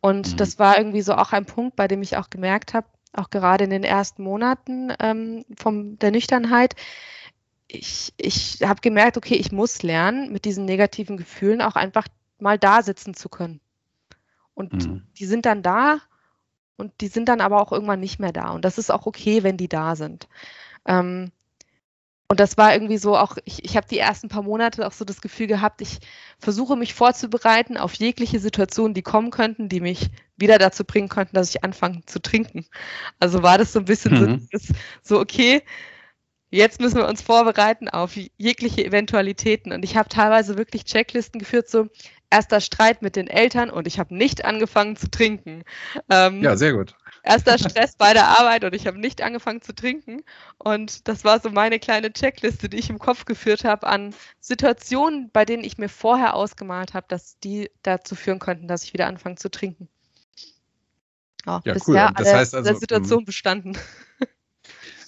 Und 0.00 0.32
mhm. 0.32 0.36
das 0.36 0.58
war 0.58 0.78
irgendwie 0.78 1.02
so 1.02 1.14
auch 1.14 1.32
ein 1.32 1.46
Punkt, 1.46 1.76
bei 1.76 1.88
dem 1.88 2.02
ich 2.02 2.16
auch 2.16 2.30
gemerkt 2.30 2.74
habe, 2.74 2.86
auch 3.12 3.30
gerade 3.30 3.64
in 3.64 3.70
den 3.70 3.84
ersten 3.84 4.22
Monaten 4.22 4.92
ähm, 5.00 5.44
von 5.56 5.98
der 5.98 6.10
Nüchternheit, 6.10 6.74
ich, 7.66 8.14
ich 8.16 8.60
habe 8.62 8.80
gemerkt, 8.80 9.16
okay, 9.16 9.34
ich 9.34 9.52
muss 9.52 9.82
lernen, 9.82 10.32
mit 10.32 10.44
diesen 10.44 10.64
negativen 10.64 11.16
Gefühlen 11.16 11.60
auch 11.60 11.76
einfach 11.76 12.08
mal 12.38 12.58
da 12.58 12.82
sitzen 12.82 13.14
zu 13.14 13.28
können. 13.28 13.60
Und 14.54 14.72
mhm. 14.72 15.06
die 15.18 15.26
sind 15.26 15.46
dann 15.46 15.62
da 15.62 16.00
und 16.78 16.92
die 17.00 17.08
sind 17.08 17.28
dann 17.28 17.40
aber 17.40 17.60
auch 17.60 17.72
irgendwann 17.72 18.00
nicht 18.00 18.20
mehr 18.20 18.32
da. 18.32 18.50
Und 18.50 18.64
das 18.64 18.78
ist 18.78 18.90
auch 18.90 19.06
okay, 19.06 19.42
wenn 19.42 19.56
die 19.56 19.68
da 19.68 19.96
sind. 19.96 20.28
Ähm, 20.86 21.32
und 22.30 22.40
das 22.40 22.58
war 22.58 22.74
irgendwie 22.74 22.98
so 22.98 23.16
auch, 23.16 23.38
ich, 23.44 23.64
ich 23.64 23.76
habe 23.76 23.88
die 23.88 23.98
ersten 23.98 24.28
paar 24.28 24.42
Monate 24.42 24.86
auch 24.86 24.92
so 24.92 25.04
das 25.04 25.22
Gefühl 25.22 25.46
gehabt, 25.46 25.80
ich 25.80 25.98
versuche 26.38 26.76
mich 26.76 26.92
vorzubereiten 26.92 27.78
auf 27.78 27.94
jegliche 27.94 28.38
Situationen, 28.38 28.92
die 28.92 29.02
kommen 29.02 29.30
könnten, 29.30 29.70
die 29.70 29.80
mich 29.80 30.10
wieder 30.36 30.58
dazu 30.58 30.84
bringen 30.84 31.08
könnten, 31.08 31.34
dass 31.34 31.48
ich 31.48 31.64
anfange 31.64 32.04
zu 32.04 32.20
trinken. 32.20 32.66
Also 33.18 33.42
war 33.42 33.56
das 33.56 33.72
so 33.72 33.78
ein 33.78 33.86
bisschen 33.86 34.12
mhm. 34.12 34.48
so, 34.52 34.74
so, 35.02 35.20
okay, 35.20 35.62
jetzt 36.50 36.80
müssen 36.80 36.98
wir 36.98 37.08
uns 37.08 37.22
vorbereiten 37.22 37.88
auf 37.88 38.14
jegliche 38.36 38.84
Eventualitäten. 38.84 39.72
Und 39.72 39.82
ich 39.82 39.96
habe 39.96 40.10
teilweise 40.10 40.58
wirklich 40.58 40.84
Checklisten 40.84 41.38
geführt, 41.38 41.70
so, 41.70 41.88
erster 42.30 42.60
Streit 42.60 43.02
mit 43.02 43.16
den 43.16 43.26
Eltern 43.26 43.70
und 43.70 43.86
ich 43.86 43.98
habe 43.98 44.14
nicht 44.14 44.44
angefangen 44.44 44.96
zu 44.96 45.10
trinken. 45.10 45.64
Ähm, 46.10 46.42
ja, 46.42 46.56
sehr 46.56 46.72
gut. 46.72 46.94
Erster 47.22 47.58
Stress 47.58 47.96
bei 47.96 48.12
der 48.12 48.28
Arbeit 48.28 48.64
und 48.64 48.74
ich 48.74 48.86
habe 48.86 48.98
nicht 48.98 49.22
angefangen 49.22 49.60
zu 49.60 49.74
trinken. 49.74 50.22
Und 50.58 51.08
das 51.08 51.24
war 51.24 51.40
so 51.40 51.50
meine 51.50 51.78
kleine 51.78 52.12
Checkliste, 52.12 52.68
die 52.68 52.78
ich 52.78 52.90
im 52.90 52.98
Kopf 52.98 53.24
geführt 53.24 53.64
habe 53.64 53.86
an 53.86 54.14
Situationen, 54.40 55.30
bei 55.32 55.44
denen 55.44 55.64
ich 55.64 55.78
mir 55.78 55.88
vorher 55.88 56.34
ausgemalt 56.34 56.94
habe, 56.94 57.06
dass 57.08 57.38
die 57.40 57.70
dazu 57.82 58.14
führen 58.14 58.38
könnten, 58.38 58.68
dass 58.68 58.84
ich 58.84 58.92
wieder 58.92 59.06
anfange 59.06 59.36
zu 59.36 59.50
trinken. 59.50 59.88
Oh, 61.46 61.60
ja, 61.64 61.76
cool. 61.86 61.94
Das 62.16 62.32
heißt 62.32 62.54
also, 62.54 62.70
der 62.70 62.78
Situation 62.78 63.20
hm. 63.20 63.24
bestanden. 63.24 63.78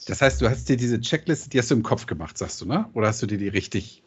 Das 0.07 0.23
heißt, 0.23 0.41
du 0.41 0.49
hast 0.49 0.69
dir 0.69 0.77
diese 0.77 1.01
Checkliste, 1.01 1.51
die 1.51 1.59
hast 1.59 1.71
du 1.71 1.75
im 1.75 1.83
Kopf 1.83 2.07
gemacht, 2.07 2.37
sagst 2.37 2.61
du, 2.61 2.67
ne? 2.67 2.89
Oder 2.95 3.09
hast 3.09 3.23
du 3.23 3.27
dir 3.27 3.39
die 3.39 3.49
richtig 3.49 4.03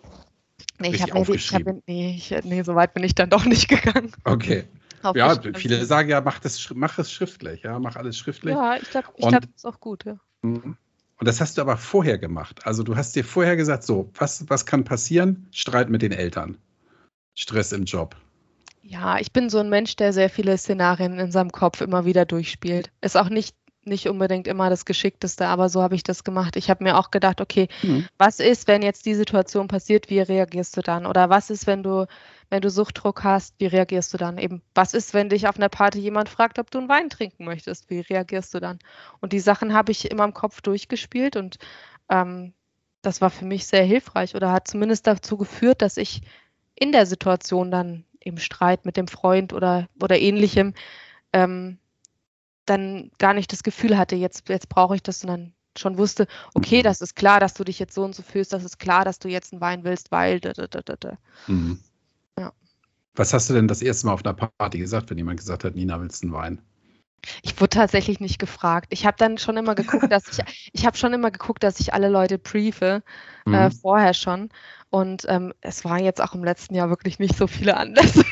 Nee, 0.80 0.90
ich 0.96 1.02
habe 1.02 1.14
hab, 1.14 1.88
nee, 1.88 2.16
ich, 2.18 2.34
nee, 2.44 2.64
so 2.64 2.76
weit 2.76 2.94
bin 2.94 3.04
ich 3.04 3.16
dann 3.16 3.30
doch 3.30 3.46
nicht 3.46 3.68
gegangen. 3.70 4.12
Okay. 4.24 4.66
Ja, 5.16 5.38
viele 5.56 5.84
sagen 5.86 6.10
ja, 6.10 6.22
mach, 6.22 6.40
das, 6.40 6.72
mach 6.74 6.98
es 6.98 7.12
schriftlich, 7.12 7.64
ja, 7.64 7.78
mach 7.78 7.98
alles 7.98 8.18
schriftlich. 8.18 8.56
Ja, 8.56 8.78
ich 8.78 8.90
glaube, 8.90 9.08
ich 9.18 9.28
glaub, 9.28 9.42
das 9.42 9.52
ist 9.56 9.66
auch 9.66 9.80
gut, 9.80 10.06
ja. 10.06 10.18
Mhm. 10.44 10.78
Und 11.20 11.28
das 11.28 11.42
hast 11.42 11.58
du 11.58 11.62
aber 11.62 11.78
vorher 11.78 12.18
gemacht. 12.18 12.66
Also 12.66 12.84
du 12.84 12.96
hast 12.96 13.16
dir 13.16 13.24
vorher 13.24 13.56
gesagt, 13.56 13.84
so, 13.84 14.10
was, 14.16 14.50
was 14.50 14.66
kann 14.66 14.84
passieren? 14.84 15.48
Streit 15.52 15.90
mit 15.90 16.02
den 16.02 16.12
Eltern. 16.12 16.58
Stress 17.36 17.72
im 17.72 17.84
Job. 17.84 18.16
Ja, 18.82 19.20
ich 19.20 19.32
bin 19.32 19.50
so 19.50 19.60
ein 19.60 19.70
Mensch, 19.70 19.96
der 19.96 20.12
sehr 20.12 20.30
viele 20.30 20.58
Szenarien 20.58 21.20
in 21.20 21.32
seinem 21.32 21.52
Kopf 21.52 21.82
immer 21.82 22.06
wieder 22.06 22.26
durchspielt. 22.26 22.92
Ist 23.02 23.16
auch 23.16 23.30
nicht 23.30 23.56
nicht 23.86 24.08
unbedingt 24.08 24.48
immer 24.48 24.70
das 24.70 24.86
Geschickteste, 24.86 25.48
aber 25.48 25.70
so 25.70 25.82
habe 25.82 25.96
ich 25.96 26.04
das 26.04 26.24
gemacht. 26.24 26.56
Ich 26.56 26.70
habe 26.70 26.84
mir 26.84 26.98
auch 26.98 27.12
gedacht, 27.12 27.42
okay, 27.42 27.68
mhm. 27.82 28.08
was 28.18 28.40
ist, 28.40 28.68
wenn 28.68 28.82
jetzt 28.82 29.06
die 29.06 29.16
Situation 29.16 29.68
passiert, 29.68 30.10
wie 30.10 30.20
reagierst 30.20 30.78
du 30.78 30.82
dann? 30.82 31.06
Oder 31.06 31.30
was 31.30 31.50
ist, 31.50 31.68
wenn 31.68 31.84
du, 31.84 32.08
wenn 32.50 32.62
du 32.62 32.70
Suchtdruck 32.70 33.24
hast, 33.24 33.56
wie 33.60 33.66
reagierst 33.66 34.14
du 34.14 34.18
dann? 34.18 34.38
Eben, 34.38 34.62
was 34.74 34.94
ist, 34.94 35.14
wenn 35.14 35.30
dich 35.30 35.48
auf 35.48 35.58
einer 35.58 35.70
Party 35.70 36.00
jemand 36.00 36.30
fragt, 36.30 36.60
ob 36.60 36.72
du 36.72 36.80
einen 36.80 36.90
Wein 36.90 37.10
trinken 37.10 37.46
möchtest? 37.46 37.90
Wie 37.90 38.00
reagierst 38.00 38.54
du 38.54 38.60
dann? 38.60 38.80
Und 39.20 39.34
die 39.34 39.40
Sachen 39.40 39.74
habe 39.74 39.92
ich 39.92 40.10
immer 40.10 40.26
im 40.26 40.34
Kopf 40.34 40.62
durchgespielt 40.62 41.36
und 41.36 41.58
ähm, 42.10 42.54
das 43.02 43.22
war 43.22 43.30
für 43.30 43.46
mich 43.46 43.68
sehr 43.68 43.84
hilfreich 43.84 44.36
oder 44.36 44.52
hat 44.52 44.68
zumindest 44.68 45.08
dazu 45.08 45.38
geführt, 45.38 45.82
dass 45.82 45.98
ich 45.98 46.22
in 46.76 46.92
der 46.92 47.06
Situation 47.06 47.70
dann 47.70 48.06
im 48.20 48.38
Streit 48.38 48.86
mit 48.86 48.98
dem 48.98 49.08
Freund 49.08 49.54
oder, 49.54 49.88
oder 50.02 50.18
ähnlichem 50.18 50.74
ähm, 51.34 51.78
dann 52.66 53.12
gar 53.18 53.34
nicht 53.34 53.52
das 53.52 53.64
Gefühl 53.64 53.98
hatte, 53.98 54.16
jetzt, 54.16 54.48
jetzt 54.50 54.70
brauche 54.70 54.96
ich 54.96 55.04
das, 55.04 55.20
sondern 55.20 55.54
schon 55.78 55.98
wusste, 55.98 56.28
okay, 56.54 56.80
mhm. 56.80 56.84
das 56.84 57.02
ist 57.02 57.16
klar, 57.16 57.40
dass 57.40 57.54
du 57.54 57.64
dich 57.64 57.80
jetzt 57.80 57.94
so 57.94 58.04
und 58.04 58.16
so 58.16 58.22
fühlst, 58.22 58.54
das 58.54 58.64
ist 58.64 58.80
klar, 58.80 59.06
dass 59.06 59.20
du 59.20 59.28
jetzt 59.28 59.54
einen 59.54 59.62
Wein 59.62 59.84
willst, 59.84 60.12
weil. 60.12 60.40
Da, 60.40 60.54
da, 60.54 60.68
da, 60.68 60.82
da. 60.82 61.18
Mhm. 61.48 61.80
Ja. 62.38 62.52
Was 63.16 63.34
hast 63.34 63.50
du 63.50 63.54
denn 63.54 63.68
das 63.68 63.82
erste 63.82 64.08
Mal 64.08 64.14
auf 64.14 64.26
einer 64.26 64.34
Party 64.34 64.78
gesagt, 64.78 65.10
wenn 65.10 65.18
jemand 65.18 65.40
gesagt 65.40 65.64
hat, 65.64 65.76
Nina, 65.76 66.00
willst 66.00 66.24
du 66.24 66.28
einen 66.28 66.34
Wein? 66.34 66.62
Ich 67.42 67.60
wurde 67.60 67.70
tatsächlich 67.70 68.20
nicht 68.20 68.38
gefragt. 68.38 68.88
Ich 68.90 69.06
habe 69.06 69.16
dann 69.18 69.38
schon 69.38 69.56
immer 69.56 69.76
geguckt, 69.76 70.12
dass 70.12 70.28
ich, 70.28 70.44
ich 70.74 70.86
habe 70.86 70.98
schon 70.98 71.14
immer 71.14 71.32
geguckt, 71.32 71.64
dass 71.64 71.80
ich 71.80 71.94
alle 71.94 72.10
Leute 72.10 72.38
briefe, 72.38 73.02
äh, 73.46 73.50
mhm. 73.50 73.56
äh, 73.56 73.72
vorher 73.72 74.14
schon. 74.14 74.50
Und 74.90 75.26
ähm, 75.28 75.54
es 75.62 75.84
waren 75.86 76.04
jetzt 76.04 76.22
auch 76.22 76.36
im 76.36 76.44
letzten 76.44 76.76
Jahr 76.76 76.90
wirklich 76.90 77.18
nicht 77.18 77.36
so 77.36 77.48
viele 77.48 77.78
Anlässe. 77.78 78.24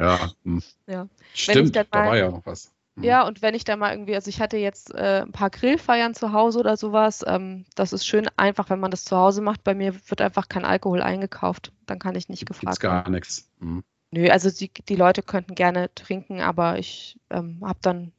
Ja, 0.00 0.30
hm. 0.44 0.62
ja. 0.88 1.06
stimmt, 1.32 1.74
mal, 1.74 1.86
da 1.90 1.98
war 2.06 2.16
ja 2.16 2.30
noch 2.30 2.44
was. 2.44 2.72
Ja, 3.02 3.26
und 3.26 3.42
wenn 3.42 3.54
ich 3.54 3.64
da 3.64 3.76
mal 3.76 3.92
irgendwie, 3.92 4.14
also 4.14 4.28
ich 4.28 4.40
hatte 4.40 4.56
jetzt 4.56 4.94
äh, 4.94 5.22
ein 5.22 5.32
paar 5.32 5.50
Grillfeiern 5.50 6.14
zu 6.14 6.32
Hause 6.32 6.58
oder 6.58 6.76
sowas, 6.76 7.24
ähm, 7.26 7.64
das 7.74 7.92
ist 7.92 8.06
schön 8.06 8.28
einfach, 8.36 8.70
wenn 8.70 8.80
man 8.80 8.90
das 8.90 9.04
zu 9.04 9.16
Hause 9.16 9.40
macht. 9.40 9.64
Bei 9.64 9.74
mir 9.74 9.94
wird 10.08 10.20
einfach 10.20 10.48
kein 10.48 10.64
Alkohol 10.64 11.02
eingekauft. 11.02 11.72
Dann 11.86 11.98
kann 11.98 12.14
ich 12.14 12.28
nicht 12.28 12.46
gefragt 12.46 12.82
werden. 12.82 13.04
gar 13.04 13.10
nichts. 13.10 13.50
Mhm. 13.60 13.84
Nö, 14.10 14.28
also 14.30 14.50
die, 14.50 14.70
die 14.88 14.96
Leute 14.96 15.22
könnten 15.22 15.54
gerne 15.54 15.94
trinken, 15.94 16.40
aber 16.40 16.78
ich 16.78 17.18
ähm, 17.30 17.60
habe 17.62 17.78
dann 17.82 18.12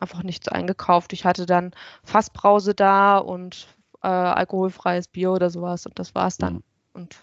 einfach 0.00 0.22
nichts 0.22 0.48
eingekauft. 0.48 1.12
Ich 1.12 1.24
hatte 1.24 1.46
dann 1.46 1.72
Fassbrause 2.02 2.74
da 2.74 3.18
und 3.18 3.68
äh, 4.02 4.08
alkoholfreies 4.08 5.08
Bier 5.08 5.32
oder 5.32 5.50
sowas 5.50 5.86
und 5.86 5.98
das 5.98 6.14
war's 6.14 6.36
dann. 6.36 6.54
Mhm. 6.54 6.62
Und, 6.92 7.16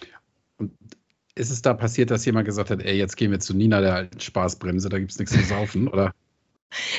und 0.57 0.73
ist 1.35 1.49
es 1.49 1.61
da 1.61 1.73
passiert, 1.73 2.11
dass 2.11 2.25
jemand 2.25 2.45
gesagt 2.45 2.69
hat, 2.69 2.81
ey, 2.81 2.95
jetzt 2.95 3.17
gehen 3.17 3.31
wir 3.31 3.39
zu 3.39 3.53
Nina, 3.53 3.81
der 3.81 3.95
alten 3.95 4.19
Spaßbremse, 4.19 4.89
da 4.89 4.99
gibt 4.99 5.11
es 5.11 5.19
nichts 5.19 5.33
zu 5.33 5.43
saufen, 5.43 5.87
oder? 5.87 6.13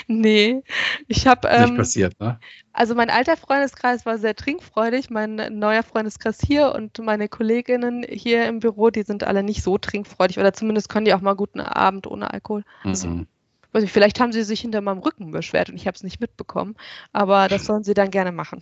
Nee, 0.06 0.62
ich 1.08 1.26
habe. 1.26 1.48
Ähm, 1.48 1.70
Nicht 1.70 1.76
passiert, 1.76 2.20
ne? 2.20 2.38
Also 2.72 2.94
mein 2.94 3.10
alter 3.10 3.36
Freundeskreis 3.36 4.04
war 4.04 4.18
sehr 4.18 4.34
trinkfreudig, 4.34 5.10
mein 5.10 5.36
neuer 5.58 5.82
Freundeskreis 5.82 6.38
hier 6.44 6.74
und 6.74 6.98
meine 6.98 7.28
Kolleginnen 7.28 8.04
hier 8.08 8.46
im 8.46 8.58
Büro, 8.58 8.90
die 8.90 9.02
sind 9.02 9.22
alle 9.22 9.42
nicht 9.42 9.62
so 9.62 9.78
trinkfreudig 9.78 10.38
oder 10.38 10.52
zumindest 10.52 10.88
können 10.88 11.04
die 11.04 11.14
auch 11.14 11.20
mal 11.20 11.36
guten 11.36 11.60
Abend 11.60 12.06
ohne 12.06 12.32
Alkohol. 12.32 12.64
Also, 12.82 13.08
mhm. 13.08 13.26
nicht, 13.74 13.92
vielleicht 13.92 14.18
haben 14.18 14.32
sie 14.32 14.42
sich 14.42 14.60
hinter 14.60 14.80
meinem 14.80 14.98
Rücken 14.98 15.30
beschwert 15.30 15.70
und 15.70 15.76
ich 15.76 15.86
habe 15.86 15.94
es 15.94 16.02
nicht 16.02 16.20
mitbekommen, 16.20 16.74
aber 17.12 17.48
das 17.48 17.64
sollen 17.64 17.84
sie 17.84 17.94
dann 17.94 18.10
gerne 18.10 18.32
machen. 18.32 18.60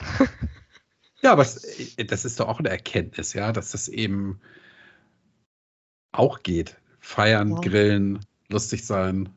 Ja, 1.23 1.33
aber 1.33 1.47
äh, 1.97 2.05
das 2.05 2.25
ist 2.25 2.41
doch 2.41 2.49
auch 2.49 2.59
eine 2.59 2.69
Erkenntnis, 2.69 3.33
ja, 3.33 3.53
dass 3.53 3.71
das 3.71 3.89
eben 3.89 4.41
auch 6.11 6.43
geht. 6.43 6.77
Feiern, 6.99 7.53
ja. 7.53 7.61
grillen, 7.61 8.21
lustig 8.49 8.85
sein 8.85 9.29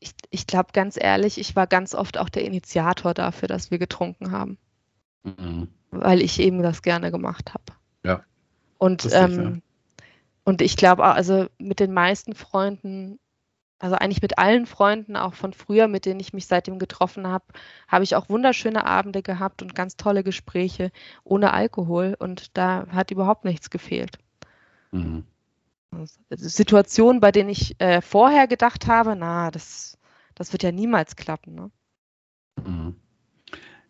ich, 0.00 0.12
ich 0.30 0.46
glaube 0.46 0.70
ganz 0.72 0.98
ehrlich, 1.00 1.38
ich 1.38 1.56
war 1.56 1.66
ganz 1.66 1.94
oft 1.94 2.18
auch 2.18 2.28
der 2.28 2.44
Initiator 2.44 3.14
dafür, 3.14 3.48
dass 3.48 3.70
wir 3.70 3.78
getrunken 3.78 4.30
haben. 4.30 4.58
Mhm. 5.24 5.68
Weil 5.90 6.22
ich 6.22 6.38
eben 6.38 6.62
das 6.62 6.82
gerne 6.82 7.10
gemacht 7.10 7.54
habe. 7.54 7.78
Ja. 8.04 8.22
Und, 8.78 9.08
ähm, 9.12 9.42
ja. 9.42 10.04
und 10.44 10.62
ich 10.62 10.76
glaube, 10.76 11.04
also 11.04 11.46
mit 11.58 11.80
den 11.80 11.92
meisten 11.92 12.34
Freunden 12.34 13.18
also 13.78 13.94
eigentlich 13.96 14.22
mit 14.22 14.38
allen 14.38 14.66
Freunden, 14.66 15.16
auch 15.16 15.34
von 15.34 15.52
früher, 15.52 15.88
mit 15.88 16.04
denen 16.04 16.20
ich 16.20 16.32
mich 16.32 16.46
seitdem 16.46 16.78
getroffen 16.78 17.26
habe, 17.28 17.44
habe 17.86 18.04
ich 18.04 18.16
auch 18.16 18.28
wunderschöne 18.28 18.84
Abende 18.84 19.22
gehabt 19.22 19.62
und 19.62 19.74
ganz 19.74 19.96
tolle 19.96 20.24
Gespräche 20.24 20.90
ohne 21.24 21.52
Alkohol 21.52 22.16
und 22.18 22.56
da 22.56 22.86
hat 22.88 23.10
überhaupt 23.10 23.44
nichts 23.44 23.70
gefehlt. 23.70 24.18
Mhm. 24.90 25.24
Situationen, 26.30 27.20
bei 27.20 27.32
denen 27.32 27.50
ich 27.50 27.80
äh, 27.80 28.00
vorher 28.00 28.46
gedacht 28.46 28.86
habe, 28.86 29.16
na, 29.16 29.50
das, 29.50 29.98
das 30.34 30.52
wird 30.52 30.62
ja 30.62 30.72
niemals 30.72 31.16
klappen. 31.16 31.54
Ne? 31.54 31.70
Mhm. 32.64 32.96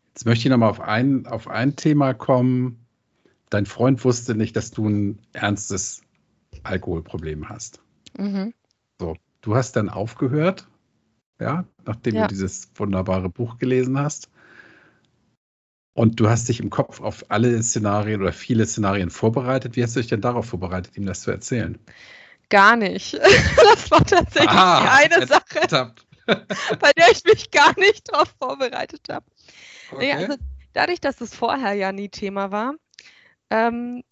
Jetzt 0.09 0.25
möchte 0.25 0.47
ich 0.47 0.51
nochmal 0.51 0.71
auf 0.71 0.81
ein, 0.81 1.27
auf 1.27 1.49
ein 1.49 1.77
Thema 1.77 2.15
kommen. 2.15 2.87
Dein 3.51 3.67
Freund 3.67 4.05
wusste 4.05 4.35
nicht, 4.35 4.57
dass 4.57 4.71
du 4.71 4.89
ein 4.89 5.19
ernstes 5.33 6.03
Alkoholproblem 6.65 7.49
hast. 7.49 7.81
Mhm. 8.17 8.53
So, 9.01 9.17
du 9.41 9.55
hast 9.55 9.77
dann 9.77 9.89
aufgehört, 9.89 10.69
ja, 11.41 11.65
nachdem 11.85 12.17
ja. 12.17 12.23
du 12.23 12.29
dieses 12.29 12.71
wunderbare 12.75 13.29
Buch 13.29 13.59
gelesen 13.59 13.99
hast. 13.99 14.31
Und 15.95 16.21
du 16.21 16.29
hast 16.29 16.49
dich 16.49 16.61
im 16.61 16.71
Kopf 16.71 17.01
auf 17.01 17.25
alle 17.29 17.61
Szenarien 17.63 18.21
oder 18.21 18.33
viele 18.33 18.67
Szenarien 18.67 19.11
vorbereitet. 19.11 19.75
Wie 19.75 19.83
hast 19.83 19.97
du 19.97 20.01
dich 20.01 20.09
denn 20.09 20.21
darauf 20.21 20.47
vorbereitet, 20.47 20.97
ihm 20.97 21.07
das 21.07 21.23
zu 21.23 21.31
erzählen? 21.31 21.79
Gar 22.49 22.77
nicht. 22.77 23.19
Das 23.57 23.91
war 23.91 24.05
tatsächlich 24.05 24.51
ah, 24.51 24.81
die 24.81 25.15
eine 25.17 25.27
Sache, 25.27 25.93
bei 26.81 26.93
der 26.93 27.11
ich 27.11 27.25
mich 27.25 27.51
gar 27.51 27.79
nicht 27.79 28.13
darauf 28.13 28.35
vorbereitet 28.39 29.03
habe. 29.11 29.27
Okay. 29.91 30.07
Nee, 30.07 30.13
also 30.13 30.37
dadurch, 30.73 31.01
dass 31.01 31.21
es 31.21 31.35
vorher 31.35 31.75
ja 31.75 31.93
nie 31.93 32.09
Thema 32.09 32.51
war, 32.51 32.75
ähm, 33.51 34.03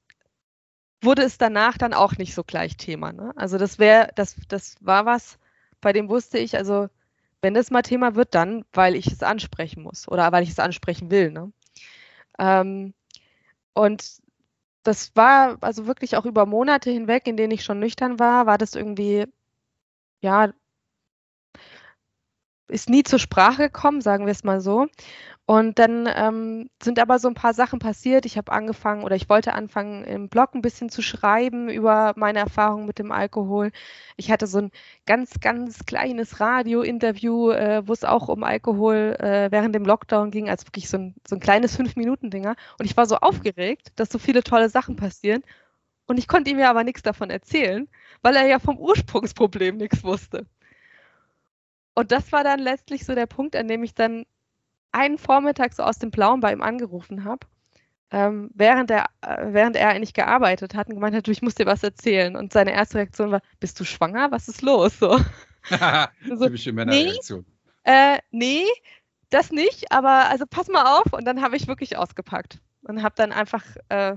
wurde 1.03 1.23
es 1.23 1.39
danach 1.39 1.79
dann 1.79 1.95
auch 1.95 2.17
nicht 2.17 2.35
so 2.35 2.45
gleich 2.45 2.77
Thema. 2.77 3.13
Ne? 3.13 3.33
Also 3.37 3.59
das 3.59 3.79
wäre, 3.79 4.11
das, 4.15 4.37
das 4.49 4.77
war 4.81 5.07
was, 5.07 5.39
bei 5.81 5.93
dem 5.93 6.09
wusste 6.09 6.39
ich, 6.39 6.57
also 6.57 6.89
wenn 7.43 7.55
das 7.55 7.71
mal 7.71 7.83
Thema 7.83 8.15
wird, 8.15 8.35
dann, 8.35 8.65
weil 8.73 8.95
ich 8.95 9.07
es 9.07 9.23
ansprechen 9.23 9.83
muss 9.83 10.09
oder 10.09 10.33
weil 10.33 10.43
ich 10.43 10.51
es 10.51 10.59
ansprechen 10.59 11.11
will. 11.11 11.31
Ne? 11.31 11.53
Ähm, 12.39 12.95
und 13.75 14.19
das 14.85 15.15
war 15.17 15.59
also 15.63 15.87
wirklich 15.87 16.17
auch 16.17 16.27
über 16.27 16.47
Monate 16.47 16.91
hinweg, 16.91 17.27
in 17.27 17.37
denen 17.37 17.53
ich 17.53 17.65
schon 17.65 17.81
nüchtern 17.81 18.19
war, 18.21 18.47
war 18.47 18.59
das 18.59 18.75
irgendwie, 18.75 19.27
ja, 20.21 20.53
ist 22.69 22.89
nie 22.89 23.03
zur 23.03 23.19
Sprache 23.19 23.65
gekommen, 23.65 24.01
sagen 24.01 24.27
wir 24.27 24.33
es 24.33 24.45
mal 24.45 24.61
so. 24.61 24.87
Und 25.49 25.79
dann 25.79 26.09
ähm, 26.13 26.71
sind 26.83 26.99
aber 26.99 27.21
so 27.21 27.29
ein 27.29 27.35
paar 27.35 27.55
Sachen 27.55 27.79
passiert. 27.79 28.27
Ich 28.27 28.37
habe 28.37 28.51
angefangen 28.51 29.05
oder 29.05 29.15
ich 29.15 29.29
wollte 29.29 29.55
anfangen, 29.55 30.03
im 30.03 30.29
Blog 30.29 30.55
ein 30.55 30.61
bisschen 30.61 30.89
zu 30.91 31.03
schreiben 31.03 31.69
über 31.69 32.15
meine 32.17 32.41
Erfahrungen 32.41 32.85
mit 32.85 32.99
dem 32.99 33.13
Alkohol. 33.13 33.71
Ich 34.17 34.33
hatte 34.33 34.49
so 34.49 34.59
ein 34.59 34.71
ganz, 35.07 35.39
ganz 35.41 35.87
kleines 35.87 36.41
Radio-Interview, 36.41 37.51
äh, 37.53 37.87
wo 37.87 37.93
es 37.93 38.03
auch 38.03 38.29
um 38.29 38.43
Alkohol 38.43 39.17
äh, 39.21 39.49
während 39.53 39.73
dem 39.77 39.85
Lockdown 39.85 40.33
ging, 40.33 40.51
als 40.51 40.67
wirklich 40.67 40.89
so 40.89 40.99
ein, 40.99 41.15
so 41.29 41.37
ein 41.37 41.41
kleines 41.41 41.77
Fünf-Minuten-Dinger. 41.77 42.57
Und 42.81 42.85
ich 42.87 42.97
war 42.97 43.07
so 43.07 43.17
aufgeregt, 43.19 43.93
dass 43.95 44.11
so 44.11 44.19
viele 44.19 44.43
tolle 44.43 44.69
Sachen 44.69 44.97
passieren. 44.97 45.45
Und 46.07 46.19
ich 46.19 46.27
konnte 46.27 46.51
ihm 46.51 46.59
ja 46.59 46.71
aber 46.71 46.83
nichts 46.83 47.03
davon 47.03 47.31
erzählen, 47.31 47.89
weil 48.23 48.35
er 48.37 48.47
ja 48.47 48.59
vom 48.59 48.79
Ursprungsproblem 48.79 49.77
nichts 49.77 50.03
wusste. 50.03 50.47
Und 51.97 52.13
das 52.13 52.31
war 52.31 52.45
dann 52.45 52.61
letztlich 52.61 53.07
so 53.07 53.15
der 53.15 53.27
Punkt, 53.27 53.57
an 53.57 53.69
dem 53.69 53.83
ich 53.83 53.95
dann 53.95 54.27
einen 54.93 55.17
Vormittag 55.19 55.73
so 55.73 55.83
aus 55.83 55.99
dem 55.99 56.11
Blauen 56.11 56.41
bei 56.41 56.53
ihm 56.53 56.61
angerufen 56.61 57.25
habe, 57.25 57.47
ähm, 58.11 58.51
während, 58.55 58.91
er, 58.91 59.07
äh, 59.23 59.47
während 59.49 59.77
er 59.77 59.89
eigentlich 59.89 60.13
gearbeitet 60.13 60.75
hat 60.75 60.89
und 60.89 60.95
gemeint 60.95 61.17
hat, 61.17 61.27
du, 61.27 61.31
ich 61.31 61.43
muss 61.43 61.55
dir 61.55 61.65
was 61.65 61.83
erzählen. 61.83 62.37
Und 62.37 62.53
seine 62.53 62.73
erste 62.73 62.99
Reaktion 62.99 63.33
war, 63.33 63.41
bist 63.61 63.81
du 63.81 63.85
schwanger? 63.85 64.31
Was 64.31 64.47
ist 64.47 64.61
los? 64.61 64.99
So. 64.99 65.19
so 66.29 66.45
Typische 66.45 66.73
Männerreaktion. 66.73 67.47
Nee, 67.87 67.93
äh, 68.15 68.19
nee, 68.31 68.65
das 69.31 69.51
nicht, 69.51 69.91
aber 69.91 70.29
also 70.29 70.45
pass 70.49 70.69
mal 70.69 70.99
auf. 70.99 71.13
Und 71.15 71.25
dann 71.25 71.41
habe 71.41 71.57
ich 71.57 71.67
wirklich 71.67 71.97
ausgepackt 71.97 72.61
und 72.83 73.03
habe 73.03 73.15
dann 73.17 73.33
einfach, 73.33 73.65
äh, 73.89 74.17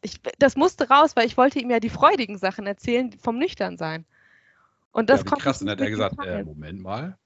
ich, 0.00 0.20
das 0.38 0.54
musste 0.54 0.88
raus, 0.88 1.16
weil 1.16 1.26
ich 1.26 1.36
wollte 1.36 1.58
ihm 1.58 1.70
ja 1.70 1.80
die 1.80 1.90
freudigen 1.90 2.38
Sachen 2.38 2.68
erzählen 2.68 3.12
vom 3.20 3.38
Nüchternsein. 3.38 4.06
Und 4.96 5.10
das 5.10 5.20
ja, 5.20 5.26
kommt. 5.26 5.42
Krass, 5.42 5.60
und 5.60 5.66
dann 5.66 5.76
hat 5.76 5.84
er 5.84 5.90
gesagt, 5.90 6.16
äh, 6.24 6.42
Moment 6.42 6.80
mal. 6.80 7.18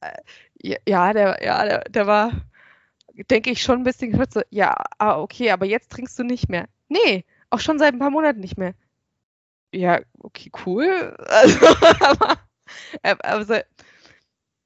Äh, 0.00 0.78
ja, 0.88 1.12
der, 1.12 1.38
ja, 1.44 1.62
der, 1.62 1.80
der 1.80 2.06
war, 2.06 2.32
denke 3.30 3.50
ich, 3.50 3.60
schon 3.60 3.80
ein 3.80 3.84
bisschen 3.84 4.12
gehört 4.12 4.32
so, 4.32 4.40
ja, 4.48 4.74
ah, 4.96 5.20
okay, 5.20 5.50
aber 5.50 5.66
jetzt 5.66 5.92
trinkst 5.92 6.18
du 6.18 6.22
nicht 6.22 6.48
mehr. 6.48 6.68
Nee, 6.88 7.26
auch 7.50 7.60
schon 7.60 7.78
seit 7.78 7.92
ein 7.92 7.98
paar 7.98 8.08
Monaten 8.08 8.40
nicht 8.40 8.56
mehr. 8.56 8.72
Ja, 9.74 10.00
okay, 10.20 10.50
cool. 10.64 11.14
Also, 11.28 11.66
aber, 13.02 13.24
also, 13.26 13.54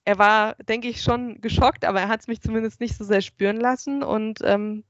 er 0.04 0.18
war, 0.18 0.54
denke 0.54 0.86
ich, 0.86 1.02
schon 1.02 1.40
geschockt, 1.40 1.84
aber 1.84 2.00
er 2.00 2.08
hat 2.08 2.20
es 2.20 2.28
mich 2.28 2.42
zumindest 2.42 2.78
nicht 2.78 2.96
so 2.96 3.02
sehr 3.02 3.22
spüren 3.22 3.56
lassen 3.56 4.04
und 4.04 4.38
ähm, 4.44 4.84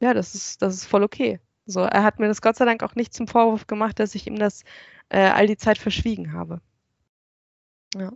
ja, 0.00 0.14
das 0.14 0.34
ist, 0.34 0.62
das 0.62 0.76
ist 0.76 0.86
voll 0.86 1.02
okay. 1.02 1.40
So, 1.66 1.80
er 1.80 2.04
hat 2.04 2.20
mir 2.20 2.28
das 2.28 2.40
Gott 2.40 2.56
sei 2.56 2.64
Dank 2.64 2.82
auch 2.82 2.94
nicht 2.94 3.12
zum 3.12 3.28
Vorwurf 3.28 3.66
gemacht, 3.66 3.98
dass 3.98 4.14
ich 4.14 4.26
ihm 4.26 4.36
das 4.36 4.64
äh, 5.10 5.28
all 5.28 5.46
die 5.46 5.58
Zeit 5.58 5.76
verschwiegen 5.76 6.32
habe. 6.32 6.62
Ja. 7.96 8.12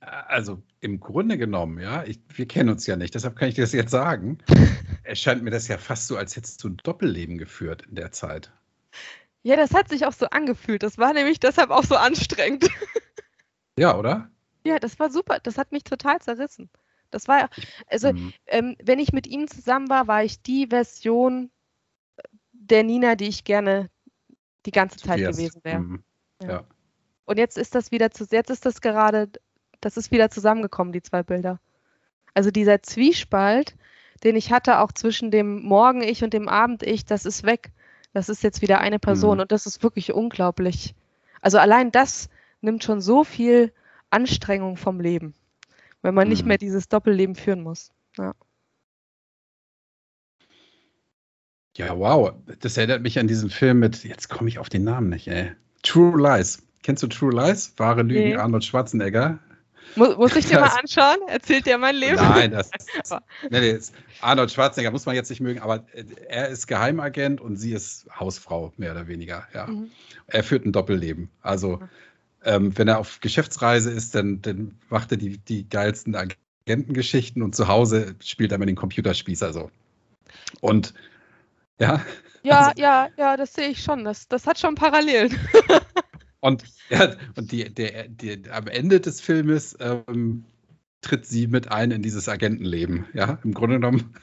Also 0.00 0.62
im 0.80 0.98
Grunde 0.98 1.36
genommen, 1.36 1.78
ja, 1.78 2.04
ich, 2.04 2.20
wir 2.28 2.48
kennen 2.48 2.70
uns 2.70 2.86
ja 2.86 2.96
nicht, 2.96 3.14
deshalb 3.14 3.36
kann 3.36 3.48
ich 3.48 3.54
dir 3.54 3.62
das 3.62 3.72
jetzt 3.72 3.90
sagen. 3.90 4.38
Erscheint 5.04 5.42
mir 5.42 5.50
das 5.50 5.68
ja 5.68 5.76
fast 5.76 6.06
so, 6.06 6.16
als 6.16 6.36
hättest 6.36 6.64
du 6.64 6.68
ein 6.68 6.78
Doppelleben 6.78 7.36
geführt 7.36 7.82
in 7.86 7.96
der 7.96 8.10
Zeit. 8.10 8.50
Ja, 9.42 9.56
das 9.56 9.74
hat 9.74 9.88
sich 9.88 10.06
auch 10.06 10.12
so 10.12 10.26
angefühlt. 10.26 10.82
Das 10.82 10.98
war 10.98 11.12
nämlich 11.12 11.40
deshalb 11.40 11.70
auch 11.70 11.84
so 11.84 11.96
anstrengend. 11.96 12.68
Ja, 13.78 13.96
oder? 13.96 14.30
Ja, 14.66 14.78
das 14.78 14.98
war 14.98 15.10
super. 15.10 15.38
Das 15.42 15.56
hat 15.56 15.72
mich 15.72 15.84
total 15.84 16.20
zerrissen. 16.20 16.68
Das 17.10 17.28
war, 17.28 17.48
also, 17.86 18.12
mhm. 18.12 18.34
ähm, 18.46 18.76
wenn 18.82 18.98
ich 18.98 19.12
mit 19.12 19.26
ihm 19.26 19.48
zusammen 19.48 19.88
war, 19.88 20.06
war 20.06 20.22
ich 20.22 20.42
die 20.42 20.66
Version 20.66 21.50
der 22.52 22.84
Nina, 22.84 23.14
die 23.14 23.28
ich 23.28 23.44
gerne 23.44 23.88
die 24.66 24.70
ganze 24.70 24.98
Zeit 24.98 25.18
gewesen 25.18 25.60
wäre. 25.64 25.80
Mhm. 25.80 26.04
Ja. 26.42 26.48
ja. 26.48 26.64
Und 27.24 27.38
jetzt 27.38 27.58
ist 27.58 27.74
das 27.74 27.90
wieder 27.92 28.10
zu, 28.10 28.26
jetzt 28.30 28.50
ist 28.50 28.66
das 28.66 28.80
gerade 28.80 29.28
das 29.80 29.96
ist 29.96 30.10
wieder 30.10 30.30
zusammengekommen, 30.30 30.92
die 30.92 31.02
zwei 31.02 31.22
Bilder. 31.22 31.58
Also 32.34 32.50
dieser 32.50 32.82
Zwiespalt, 32.82 33.76
den 34.22 34.36
ich 34.36 34.52
hatte, 34.52 34.78
auch 34.80 34.92
zwischen 34.92 35.30
dem 35.30 35.62
Morgen-Ich 35.62 36.22
und 36.22 36.34
dem 36.34 36.48
Abend-Ich, 36.48 37.06
das 37.06 37.24
ist 37.24 37.44
weg. 37.44 37.72
Das 38.12 38.28
ist 38.28 38.42
jetzt 38.42 38.60
wieder 38.60 38.80
eine 38.80 38.98
Person 38.98 39.36
mhm. 39.36 39.42
und 39.42 39.52
das 39.52 39.66
ist 39.66 39.82
wirklich 39.82 40.12
unglaublich. 40.12 40.94
Also 41.40 41.58
allein 41.58 41.90
das 41.90 42.28
nimmt 42.60 42.84
schon 42.84 43.00
so 43.00 43.24
viel 43.24 43.72
Anstrengung 44.10 44.76
vom 44.76 45.00
Leben, 45.00 45.34
wenn 46.02 46.14
man 46.14 46.26
mhm. 46.26 46.32
nicht 46.32 46.44
mehr 46.44 46.58
dieses 46.58 46.88
Doppelleben 46.88 47.34
führen 47.34 47.62
muss. 47.62 47.92
Ja. 48.18 48.34
Ja, 51.76 51.96
wow. 51.96 52.32
Das 52.58 52.76
erinnert 52.76 53.00
mich 53.00 53.18
an 53.18 53.28
diesen 53.28 53.48
Film 53.48 53.78
mit, 53.78 54.04
jetzt 54.04 54.28
komme 54.28 54.48
ich 54.48 54.58
auf 54.58 54.68
den 54.68 54.84
Namen 54.84 55.08
nicht, 55.08 55.28
ey. 55.28 55.52
True 55.82 56.20
Lies. 56.20 56.62
Kennst 56.82 57.02
du 57.02 57.06
True 57.06 57.32
Lies? 57.32 57.72
Wahre 57.76 58.02
Lügen, 58.02 58.30
nee. 58.30 58.36
Arnold 58.36 58.64
Schwarzenegger. 58.64 59.38
Muss, 59.96 60.16
muss 60.16 60.36
ich 60.36 60.46
dir 60.46 60.58
das, 60.58 60.72
mal 60.72 60.80
anschauen? 60.80 61.28
Erzählt 61.28 61.66
dir 61.66 61.76
mein 61.76 61.96
Leben? 61.96 62.16
Nein, 62.16 62.52
das, 62.52 62.70
nee, 63.50 63.60
nee, 63.60 63.78
Arnold 64.20 64.50
Schwarzenegger 64.50 64.92
muss 64.92 65.06
man 65.06 65.14
jetzt 65.14 65.30
nicht 65.30 65.40
mögen, 65.40 65.60
aber 65.60 65.84
er 66.28 66.48
ist 66.48 66.66
Geheimagent 66.66 67.40
und 67.40 67.56
sie 67.56 67.72
ist 67.72 68.06
Hausfrau, 68.18 68.72
mehr 68.76 68.92
oder 68.92 69.08
weniger. 69.08 69.46
Ja. 69.52 69.66
Mhm. 69.66 69.90
Er 70.26 70.44
führt 70.44 70.64
ein 70.64 70.72
Doppelleben. 70.72 71.28
Also, 71.42 71.80
ähm, 72.44 72.76
wenn 72.78 72.88
er 72.88 72.98
auf 72.98 73.20
Geschäftsreise 73.20 73.90
ist, 73.90 74.14
dann, 74.14 74.40
dann 74.42 74.78
macht 74.88 75.10
er 75.10 75.18
die, 75.18 75.38
die 75.38 75.68
geilsten 75.68 76.14
Agentengeschichten 76.14 77.42
und 77.42 77.56
zu 77.56 77.68
Hause 77.68 78.14
spielt 78.22 78.52
er 78.52 78.58
mit 78.58 78.68
den 78.68 78.76
Computerspießer 78.76 79.52
so. 79.52 79.70
Und 80.60 80.94
ja. 81.78 82.00
Ja, 82.42 82.68
also, 82.68 82.80
ja, 82.80 83.08
ja, 83.18 83.36
das 83.36 83.54
sehe 83.54 83.68
ich 83.68 83.82
schon. 83.82 84.04
Das, 84.04 84.28
das 84.28 84.46
hat 84.46 84.58
schon 84.58 84.74
Parallelen. 84.74 85.36
Und, 86.40 86.64
ja, 86.90 87.14
und 87.36 87.52
die, 87.52 87.72
der, 87.72 88.08
die, 88.08 88.42
am 88.50 88.66
Ende 88.66 89.00
des 89.00 89.20
Filmes 89.20 89.76
ähm, 89.80 90.44
tritt 91.02 91.26
sie 91.26 91.46
mit 91.46 91.70
ein 91.70 91.90
in 91.90 92.02
dieses 92.02 92.28
Agentenleben. 92.28 93.06
Ja, 93.14 93.38
im 93.44 93.54
Grunde 93.54 93.76
genommen 93.76 94.14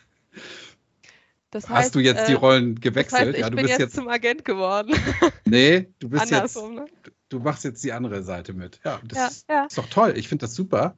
das 1.52 1.70
heißt, 1.70 1.78
hast 1.78 1.96
du 1.96 2.00
jetzt 2.00 2.24
äh, 2.24 2.28
die 2.28 2.34
Rollen 2.34 2.80
gewechselt. 2.80 3.22
Das 3.22 3.28
heißt, 3.28 3.36
ich 3.36 3.42
ja, 3.42 3.50
du 3.50 3.56
bin 3.56 3.66
bist 3.66 3.80
jetzt, 3.80 3.96
zum 3.96 4.08
Agent 4.08 4.46
geworden. 4.46 4.94
Nee, 5.46 5.88
du 6.00 6.10
bist 6.10 6.24
Andersrum, 6.24 6.78
jetzt. 6.78 6.92
Ne? 7.06 7.12
Du 7.30 7.40
machst 7.40 7.64
jetzt 7.64 7.82
die 7.82 7.94
andere 7.94 8.22
Seite 8.22 8.54
mit. 8.54 8.82
Ja, 8.84 9.00
das 9.06 9.18
ja, 9.18 9.28
ist, 9.28 9.50
ja. 9.50 9.66
ist, 9.66 9.78
doch 9.78 9.88
toll. 9.88 10.14
Ich 10.18 10.28
finde 10.28 10.46
das 10.46 10.56
super. 10.56 10.98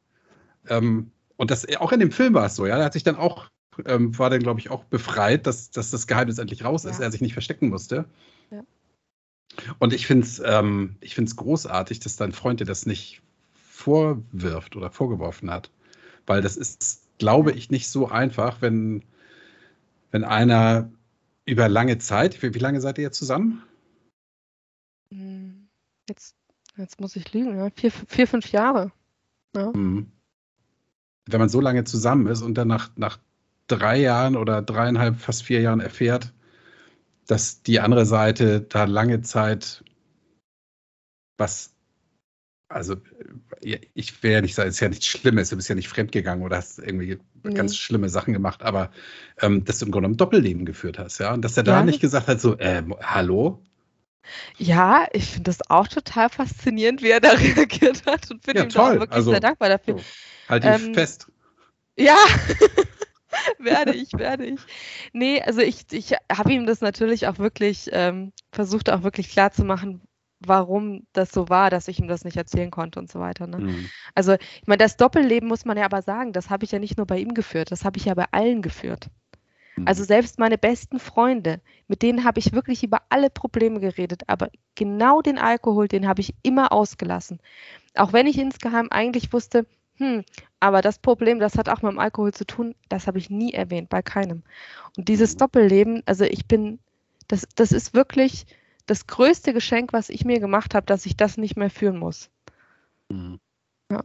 Ähm, 0.67 1.11
und 1.38 1.51
das 1.51 1.67
auch 1.78 1.91
in 1.91 1.99
dem 1.99 2.11
Film 2.11 2.34
war 2.34 2.47
es 2.47 2.55
so, 2.55 2.65
ja. 2.65 2.78
Der 2.78 2.86
hat 2.86 2.93
sich 2.93 3.03
dann 3.03 3.15
auch, 3.15 3.49
ähm, 3.86 4.17
war 4.17 4.32
dann, 4.32 4.39
glaube 4.39 4.59
ich, 4.59 4.72
auch 4.72 4.86
befreit, 4.86 5.45
dass, 5.45 5.70
dass 5.70 5.91
das 5.91 6.07
Geheimnis 6.07 6.39
endlich 6.39 6.65
raus 6.65 6.84
ist, 6.86 6.99
er 6.99 7.11
sich 7.11 7.22
nicht 7.22 7.34
verstecken 7.34 7.70
musste. 7.70 8.05
Und 9.80 9.93
ich 9.93 10.07
finde 10.07 10.26
es 10.26 10.41
ähm, 10.43 10.97
großartig, 11.36 11.99
dass 11.99 12.16
dein 12.16 12.32
Freund 12.32 12.60
dir 12.60 12.66
das 12.66 12.86
nicht 12.86 13.22
vorwirft 13.53 14.76
oder 14.76 14.91
vorgeworfen 14.91 15.51
hat. 15.51 15.72
Weil 16.26 16.41
das 16.41 16.57
ist, 16.57 17.07
glaube 17.18 17.51
ich, 17.51 17.70
nicht 17.70 17.89
so 17.89 18.07
einfach, 18.07 18.62
wenn, 18.62 19.03
wenn 20.12 20.24
einer 20.24 20.91
über 21.45 21.70
lange 21.70 21.97
Zeit, 21.97 22.41
wie, 22.41 22.53
wie 22.53 22.60
lange 22.60 22.82
seid 22.82 22.97
ihr 22.97 23.03
jetzt 23.03 23.18
zusammen? 23.18 23.64
Hm, 25.12 25.68
jetzt 26.07 26.36
jetzt 26.80 26.99
muss 26.99 27.16
ich 27.16 27.32
lügen, 27.34 27.57
ja, 27.57 27.70
vier, 27.76 27.91
vier 27.91 28.28
fünf 28.28 28.51
Jahre. 28.51 28.91
Ja. 29.55 29.72
Mhm. 29.72 30.12
Wenn 31.26 31.39
man 31.39 31.49
so 31.49 31.62
lange 31.62 31.84
zusammen 31.84 32.28
ist 32.28 32.41
und 32.41 32.55
dann 32.55 32.68
nach, 32.68 32.89
nach 32.95 33.20
drei 33.68 33.97
Jahren 33.99 34.36
oder 34.36 34.62
dreieinhalb, 34.62 35.18
fast 35.18 35.43
vier 35.43 35.62
Jahren 35.62 35.80
erfährt, 35.80 36.34
dass 37.30 37.62
die 37.62 37.80
andere 37.80 38.08
Seite 38.08 38.62
da 38.62 38.86
lange 38.86 39.22
Zeit 39.22 39.84
was, 41.38 41.74
also 42.70 42.96
ich 43.62 44.24
will 44.24 44.32
ja 44.32 44.42
nicht 44.42 44.56
sagen, 44.56 44.70
es 44.70 44.76
ist 44.76 44.82
ja 44.82 44.90
nichts 44.90 45.06
Schlimmes, 45.06 45.50
du 45.50 45.56
bist 45.56 45.70
ja 45.70 45.76
nicht 45.76 45.90
fremdgegangen 45.90 46.44
oder 46.44 46.58
hast 46.58 46.80
irgendwie 46.80 47.20
nee. 47.44 47.54
ganz 47.54 47.78
schlimme 47.78 48.10
Sachen 48.10 48.34
gemacht, 48.34 48.64
aber 48.64 48.90
ähm, 49.42 49.64
dass 49.64 49.78
du 49.80 49.86
im 49.86 49.92
Grunde 49.92 50.10
ein 50.10 50.18
Doppelleben 50.18 50.66
geführt 50.66 50.98
hast, 50.98 51.20
ja, 51.20 51.32
und 51.34 51.44
dass 51.44 51.56
er 51.56 51.64
da 51.64 51.78
ja. 51.78 51.84
nicht 51.84 52.02
gesagt 52.02 52.28
hat, 52.28 52.42
so, 52.42 52.58
äh, 52.58 52.84
hallo, 53.02 53.64
ja, 54.58 55.08
ich 55.14 55.26
finde 55.26 55.44
das 55.44 55.70
auch 55.70 55.88
total 55.88 56.30
faszinierend, 56.30 57.02
wie 57.02 57.12
er 57.12 57.22
da 57.22 57.32
reagiert 57.34 58.06
hat 58.06 58.30
und 58.32 58.42
bin 58.42 58.58
ja, 58.58 58.64
ihm 58.64 58.70
toll. 58.70 58.96
da 58.96 59.00
wirklich 59.02 59.16
also, 59.16 59.32
sehr 59.32 59.40
dankbar 59.40 59.70
dafür. 59.70 59.98
So, 59.98 60.04
halt 60.50 60.64
ihn 60.64 60.88
ähm, 60.88 60.94
fest. 60.94 61.28
Ja, 61.98 62.18
werde 63.60 63.94
ich, 63.94 64.14
werde 64.14 64.46
ich. 64.46 64.60
Nee, 65.14 65.42
also 65.42 65.62
ich, 65.62 65.86
ich 65.92 66.14
habe 66.32 66.52
ihm 66.52 66.66
das 66.66 66.82
natürlich 66.82 67.28
auch 67.28 67.38
wirklich 67.38 67.90
ähm, 67.92 68.32
versucht, 68.52 68.90
auch 68.90 69.04
wirklich 69.04 69.30
klar 69.30 69.52
zu 69.52 69.64
machen, 69.64 70.02
warum 70.40 71.06
das 71.14 71.32
so 71.32 71.50
war, 71.50 71.70
dass 71.70 71.88
ich 71.88 72.00
ihm 72.00 72.08
das 72.08 72.24
nicht 72.24 72.38
erzählen 72.38 72.72
konnte 72.72 73.00
und 73.00 73.12
so 73.12 73.20
weiter. 73.20 73.46
Ne? 73.46 73.60
Mhm. 73.60 73.90
Also, 74.16 74.34
ich 74.34 74.68
meine, 74.68 74.78
das 74.78 74.98
Doppelleben 74.98 75.50
muss 75.50 75.66
man 75.66 75.78
ja 75.78 75.86
aber 75.86 76.02
sagen, 76.02 76.34
das 76.34 76.50
habe 76.50 76.64
ich 76.66 76.72
ja 76.72 76.80
nicht 76.80 76.98
nur 76.98 77.06
bei 77.06 77.20
ihm 77.20 77.34
geführt, 77.34 77.72
das 77.72 77.84
habe 77.84 77.98
ich 77.98 78.06
ja 78.06 78.14
bei 78.14 78.26
allen 78.32 78.62
geführt. 78.62 79.10
Also 79.86 80.04
mhm. 80.04 80.08
selbst 80.08 80.40
meine 80.40 80.58
besten 80.58 81.00
Freunde, 81.00 81.62
mit 81.88 82.02
denen 82.02 82.24
habe 82.24 82.40
ich 82.40 82.54
wirklich 82.54 82.84
über 82.84 83.02
alle 83.10 83.30
Probleme 83.30 83.80
geredet, 83.80 84.24
aber 84.28 84.50
genau 84.76 85.22
den 85.22 85.38
Alkohol, 85.38 85.88
den 85.88 86.08
habe 86.08 86.22
ich 86.22 86.34
immer 86.44 86.72
ausgelassen. 86.72 87.40
Auch 87.96 88.14
wenn 88.14 88.28
ich 88.28 88.38
insgeheim 88.38 88.88
eigentlich 88.90 89.32
wusste, 89.34 89.66
hm, 89.98 90.24
aber 90.60 90.82
das 90.82 90.99
Problem, 90.99 91.39
das 91.39 91.57
hat 91.57 91.70
auch 91.70 91.82
mit 91.82 91.91
dem 91.91 91.99
Alkohol 91.99 92.34
zu 92.34 92.45
tun, 92.45 92.76
das 92.89 93.07
habe 93.07 93.18
ich 93.18 93.30
nie 93.30 93.53
erwähnt, 93.53 93.89
bei 93.89 94.01
keinem. 94.01 94.43
Und 94.97 95.07
dieses. 95.07 95.38
Doppelleben, 95.38 96.03
also 96.05 96.26
ich 96.26 96.45
bin, 96.47 96.80
das, 97.28 97.47
das 97.55 97.72
ist 97.72 97.93
wirklich 97.93 98.45
das 98.86 99.07
größte 99.07 99.53
Geschenk, 99.53 99.93
was 99.93 100.10
ich 100.10 100.26
mir 100.26 100.39
gemacht 100.39 100.74
habe, 100.74 100.86
dass 100.86 101.05
ich 101.05 101.16
das 101.16 101.38
nicht 101.38 101.55
mehr 101.55 101.70
führen 101.70 101.97
muss. 101.97 102.30
Mhm. 103.10 103.39
Ja. 103.91 104.03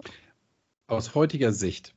Aus 0.87 1.15
heutiger 1.15 1.53
Sicht, 1.53 1.95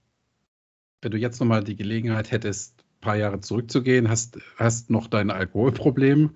wenn 1.02 1.12
du 1.12 1.18
jetzt 1.18 1.40
nochmal 1.40 1.64
die 1.64 1.76
Gelegenheit 1.76 2.32
hättest, 2.32 2.84
paar 3.02 3.16
Jahre 3.16 3.40
zurückzugehen, 3.40 4.10
hast, 4.10 4.40
hast 4.58 4.90
noch 4.90 5.08
dein 5.08 5.30
Alkoholproblem, 5.30 6.36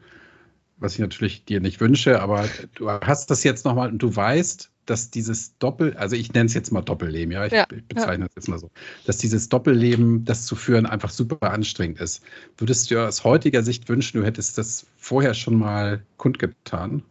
was 0.78 0.94
ich 0.94 1.00
natürlich 1.00 1.46
dir 1.46 1.60
nicht 1.60 1.80
wünsche, 1.80 2.22
aber 2.22 2.48
du 2.76 2.90
hast 2.90 3.32
das 3.32 3.44
jetzt 3.44 3.66
nochmal 3.66 3.90
und 3.90 4.00
du 4.00 4.16
weißt, 4.16 4.71
dass 4.86 5.12
dieses 5.12 5.58
Doppel, 5.58 5.96
also 5.98 6.16
ich 6.16 6.34
nenne 6.34 6.48
es 6.48 6.54
jetzt 6.54 6.72
mal 6.72 6.82
Doppelleben, 6.82 7.32
ja, 7.32 7.46
ich, 7.46 7.54
ja, 7.54 7.66
ich 7.72 7.86
bezeichne 7.88 8.26
es 8.26 8.32
ja. 8.32 8.36
jetzt 8.38 8.48
mal 8.48 8.60
so, 8.60 8.70
dass 9.06 9.18
dieses 9.18 9.50
Doppelleben, 9.50 10.26
das 10.26 10.46
zu 10.46 10.56
führen, 10.56 10.86
einfach 10.86 11.10
super 11.10 11.52
anstrengend 11.52 12.00
ist. 12.00 12.24
Würdest 12.58 12.92
du 12.92 13.06
aus 13.06 13.24
heutiger 13.24 13.64
Sicht 13.64 13.88
wünschen, 13.90 14.20
du 14.20 14.26
hättest 14.26 14.58
das 14.58 14.86
vorher 14.98 15.34
schon 15.34 15.56
mal 15.56 16.04
kundgetan? 16.18 17.04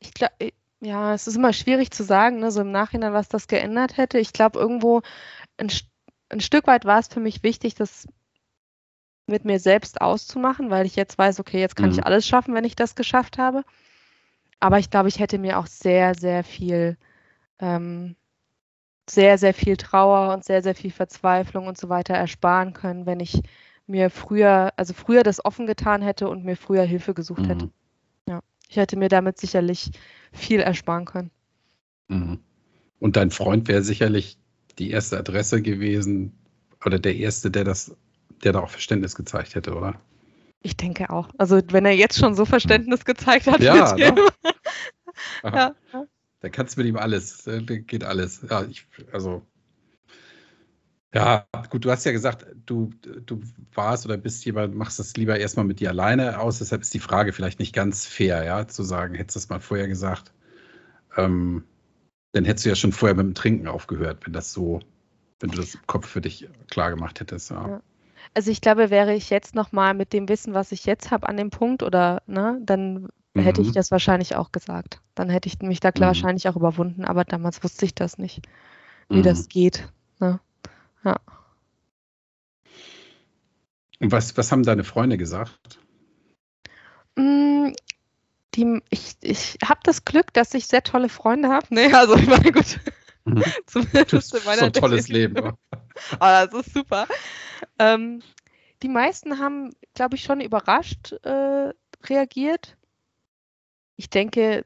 Ich 0.00 0.14
glaube, 0.14 0.52
ja, 0.80 1.14
es 1.14 1.26
ist 1.26 1.36
immer 1.36 1.52
schwierig 1.52 1.90
zu 1.90 2.04
sagen, 2.04 2.38
ne, 2.38 2.50
so 2.52 2.60
im 2.60 2.70
Nachhinein, 2.70 3.12
was 3.12 3.28
das 3.28 3.48
geändert 3.48 3.96
hätte. 3.96 4.18
Ich 4.18 4.32
glaube, 4.32 4.58
irgendwo 4.58 5.02
ein 5.56 5.70
ein 6.28 6.40
Stück 6.40 6.66
weit 6.66 6.84
war 6.84 6.98
es 6.98 7.08
für 7.08 7.20
mich 7.20 7.42
wichtig, 7.42 7.74
das 7.74 8.06
mit 9.26 9.44
mir 9.44 9.58
selbst 9.58 10.00
auszumachen, 10.00 10.70
weil 10.70 10.86
ich 10.86 10.96
jetzt 10.96 11.18
weiß, 11.18 11.40
okay, 11.40 11.60
jetzt 11.60 11.76
kann 11.76 11.90
mhm. 11.90 11.98
ich 11.98 12.04
alles 12.04 12.26
schaffen, 12.26 12.54
wenn 12.54 12.64
ich 12.64 12.76
das 12.76 12.94
geschafft 12.94 13.38
habe. 13.38 13.64
Aber 14.60 14.78
ich 14.78 14.90
glaube, 14.90 15.08
ich 15.08 15.18
hätte 15.18 15.38
mir 15.38 15.58
auch 15.58 15.66
sehr, 15.66 16.14
sehr 16.14 16.44
viel, 16.44 16.96
ähm, 17.60 18.16
sehr, 19.08 19.38
sehr 19.38 19.54
viel 19.54 19.76
Trauer 19.76 20.34
und 20.34 20.44
sehr, 20.44 20.62
sehr 20.62 20.74
viel 20.74 20.90
Verzweiflung 20.90 21.66
und 21.66 21.78
so 21.78 21.88
weiter 21.88 22.14
ersparen 22.14 22.72
können, 22.72 23.06
wenn 23.06 23.20
ich 23.20 23.40
mir 23.86 24.10
früher, 24.10 24.72
also 24.76 24.92
früher 24.92 25.22
das 25.22 25.44
offen 25.44 25.66
getan 25.66 26.02
hätte 26.02 26.28
und 26.28 26.44
mir 26.44 26.56
früher 26.56 26.82
Hilfe 26.82 27.14
gesucht 27.14 27.42
mhm. 27.42 27.46
hätte. 27.46 27.70
Ja, 28.28 28.40
ich 28.68 28.76
hätte 28.76 28.96
mir 28.96 29.08
damit 29.08 29.38
sicherlich 29.38 29.90
viel 30.32 30.60
ersparen 30.60 31.06
können. 31.06 31.30
Mhm. 32.08 32.40
Und 33.00 33.16
dein 33.16 33.30
Freund 33.30 33.68
wäre 33.68 33.82
sicherlich 33.82 34.38
die 34.78 34.90
erste 34.90 35.18
Adresse 35.18 35.62
gewesen 35.62 36.32
oder 36.84 36.98
der 36.98 37.16
erste, 37.16 37.50
der 37.50 37.64
das, 37.64 37.96
der 38.44 38.52
da 38.52 38.60
auch 38.60 38.70
Verständnis 38.70 39.14
gezeigt 39.14 39.54
hätte, 39.54 39.74
oder? 39.74 40.00
Ich 40.60 40.76
denke 40.76 41.10
auch. 41.10 41.28
Also 41.38 41.60
wenn 41.70 41.84
er 41.84 41.92
jetzt 41.92 42.18
schon 42.18 42.34
so 42.34 42.44
Verständnis 42.44 43.04
gezeigt 43.04 43.46
hat, 43.46 43.60
ja, 43.60 43.94
ne? 43.94 44.14
ja. 45.44 45.74
Dann 46.40 46.52
kannst 46.52 46.76
du 46.76 46.80
mit 46.80 46.88
ihm 46.88 46.96
alles, 46.96 47.44
da 47.44 47.58
geht 47.58 48.04
alles. 48.04 48.44
Ja, 48.48 48.64
ich, 48.64 48.86
also 49.12 49.42
ja, 51.14 51.46
gut, 51.70 51.84
du 51.84 51.90
hast 51.90 52.04
ja 52.04 52.12
gesagt, 52.12 52.46
du, 52.66 52.90
du 53.24 53.40
warst 53.72 54.04
oder 54.04 54.18
bist 54.18 54.44
jemand, 54.44 54.74
machst 54.74 54.98
das 54.98 55.16
lieber 55.16 55.38
erstmal 55.38 55.64
mit 55.64 55.80
dir 55.80 55.88
alleine 55.88 56.38
aus. 56.38 56.58
Deshalb 56.58 56.82
ist 56.82 56.92
die 56.92 56.98
Frage 56.98 57.32
vielleicht 57.32 57.58
nicht 57.60 57.74
ganz 57.74 58.04
fair, 58.04 58.44
ja, 58.44 58.68
zu 58.68 58.82
sagen, 58.82 59.14
hättest 59.14 59.36
du 59.36 59.40
das 59.40 59.48
mal 59.48 59.60
vorher 59.60 59.88
gesagt. 59.88 60.34
Ähm, 61.16 61.64
dann 62.32 62.44
hättest 62.44 62.66
du 62.66 62.68
ja 62.68 62.76
schon 62.76 62.92
vorher 62.92 63.16
mit 63.16 63.24
dem 63.24 63.34
Trinken 63.34 63.68
aufgehört, 63.68 64.26
wenn 64.26 64.34
das 64.34 64.52
so, 64.52 64.80
wenn 65.40 65.50
du 65.50 65.56
das 65.56 65.76
im 65.76 65.86
Kopf 65.86 66.06
für 66.06 66.20
dich 66.20 66.46
klar 66.70 66.90
gemacht 66.90 67.20
hättest. 67.20 67.50
Ja. 67.50 67.68
ja. 67.68 67.82
Also 68.38 68.52
ich 68.52 68.60
glaube, 68.60 68.90
wäre 68.90 69.16
ich 69.16 69.30
jetzt 69.30 69.56
nochmal 69.56 69.94
mit 69.94 70.12
dem 70.12 70.28
Wissen, 70.28 70.54
was 70.54 70.70
ich 70.70 70.84
jetzt 70.86 71.10
habe, 71.10 71.28
an 71.28 71.36
dem 71.36 71.50
Punkt 71.50 71.82
oder 71.82 72.22
ne, 72.28 72.56
dann 72.62 73.08
mhm. 73.34 73.40
hätte 73.40 73.62
ich 73.62 73.70
mhm. 73.70 73.72
das 73.72 73.90
wahrscheinlich 73.90 74.36
auch 74.36 74.52
gesagt. 74.52 75.00
Dann 75.16 75.28
hätte 75.28 75.48
ich 75.48 75.58
mich 75.58 75.80
da 75.80 75.88
mhm. 75.88 76.02
wahrscheinlich 76.02 76.48
auch 76.48 76.54
überwunden, 76.54 77.04
aber 77.04 77.24
damals 77.24 77.64
wusste 77.64 77.84
ich 77.84 77.96
das 77.96 78.16
nicht, 78.16 78.42
wie 79.08 79.16
mhm. 79.16 79.22
das 79.24 79.48
geht. 79.48 79.88
Ne? 80.20 80.38
Ja. 81.04 81.16
Und 83.98 84.12
was, 84.12 84.36
was 84.36 84.52
haben 84.52 84.62
deine 84.62 84.84
Freunde 84.84 85.18
gesagt? 85.18 85.80
Mm, 87.16 87.70
die, 88.54 88.80
ich, 88.90 89.16
ich 89.20 89.58
habe 89.64 89.80
das 89.82 90.04
Glück, 90.04 90.32
dass 90.32 90.54
ich 90.54 90.68
sehr 90.68 90.84
tolle 90.84 91.08
Freunde 91.08 91.48
habe. 91.48 91.66
Nee, 91.70 91.92
also 91.92 92.14
ich 92.14 92.28
meine, 92.28 92.52
gut. 92.52 92.78
Mhm. 93.24 93.42
Zumindest 93.66 94.32
in 94.32 94.44
meiner 94.44 94.60
so 94.60 94.66
ein 94.66 94.72
tolles 94.74 95.08
Leben. 95.08 95.54
Aber 96.12 96.20
ah, 96.20 96.46
das 96.46 96.66
ist 96.66 96.74
super. 96.74 97.06
Ähm, 97.78 98.22
die 98.82 98.88
meisten 98.88 99.38
haben, 99.38 99.70
glaube 99.94 100.16
ich, 100.16 100.22
schon 100.22 100.40
überrascht 100.40 101.12
äh, 101.24 101.72
reagiert. 102.04 102.76
Ich 103.96 104.10
denke, 104.10 104.64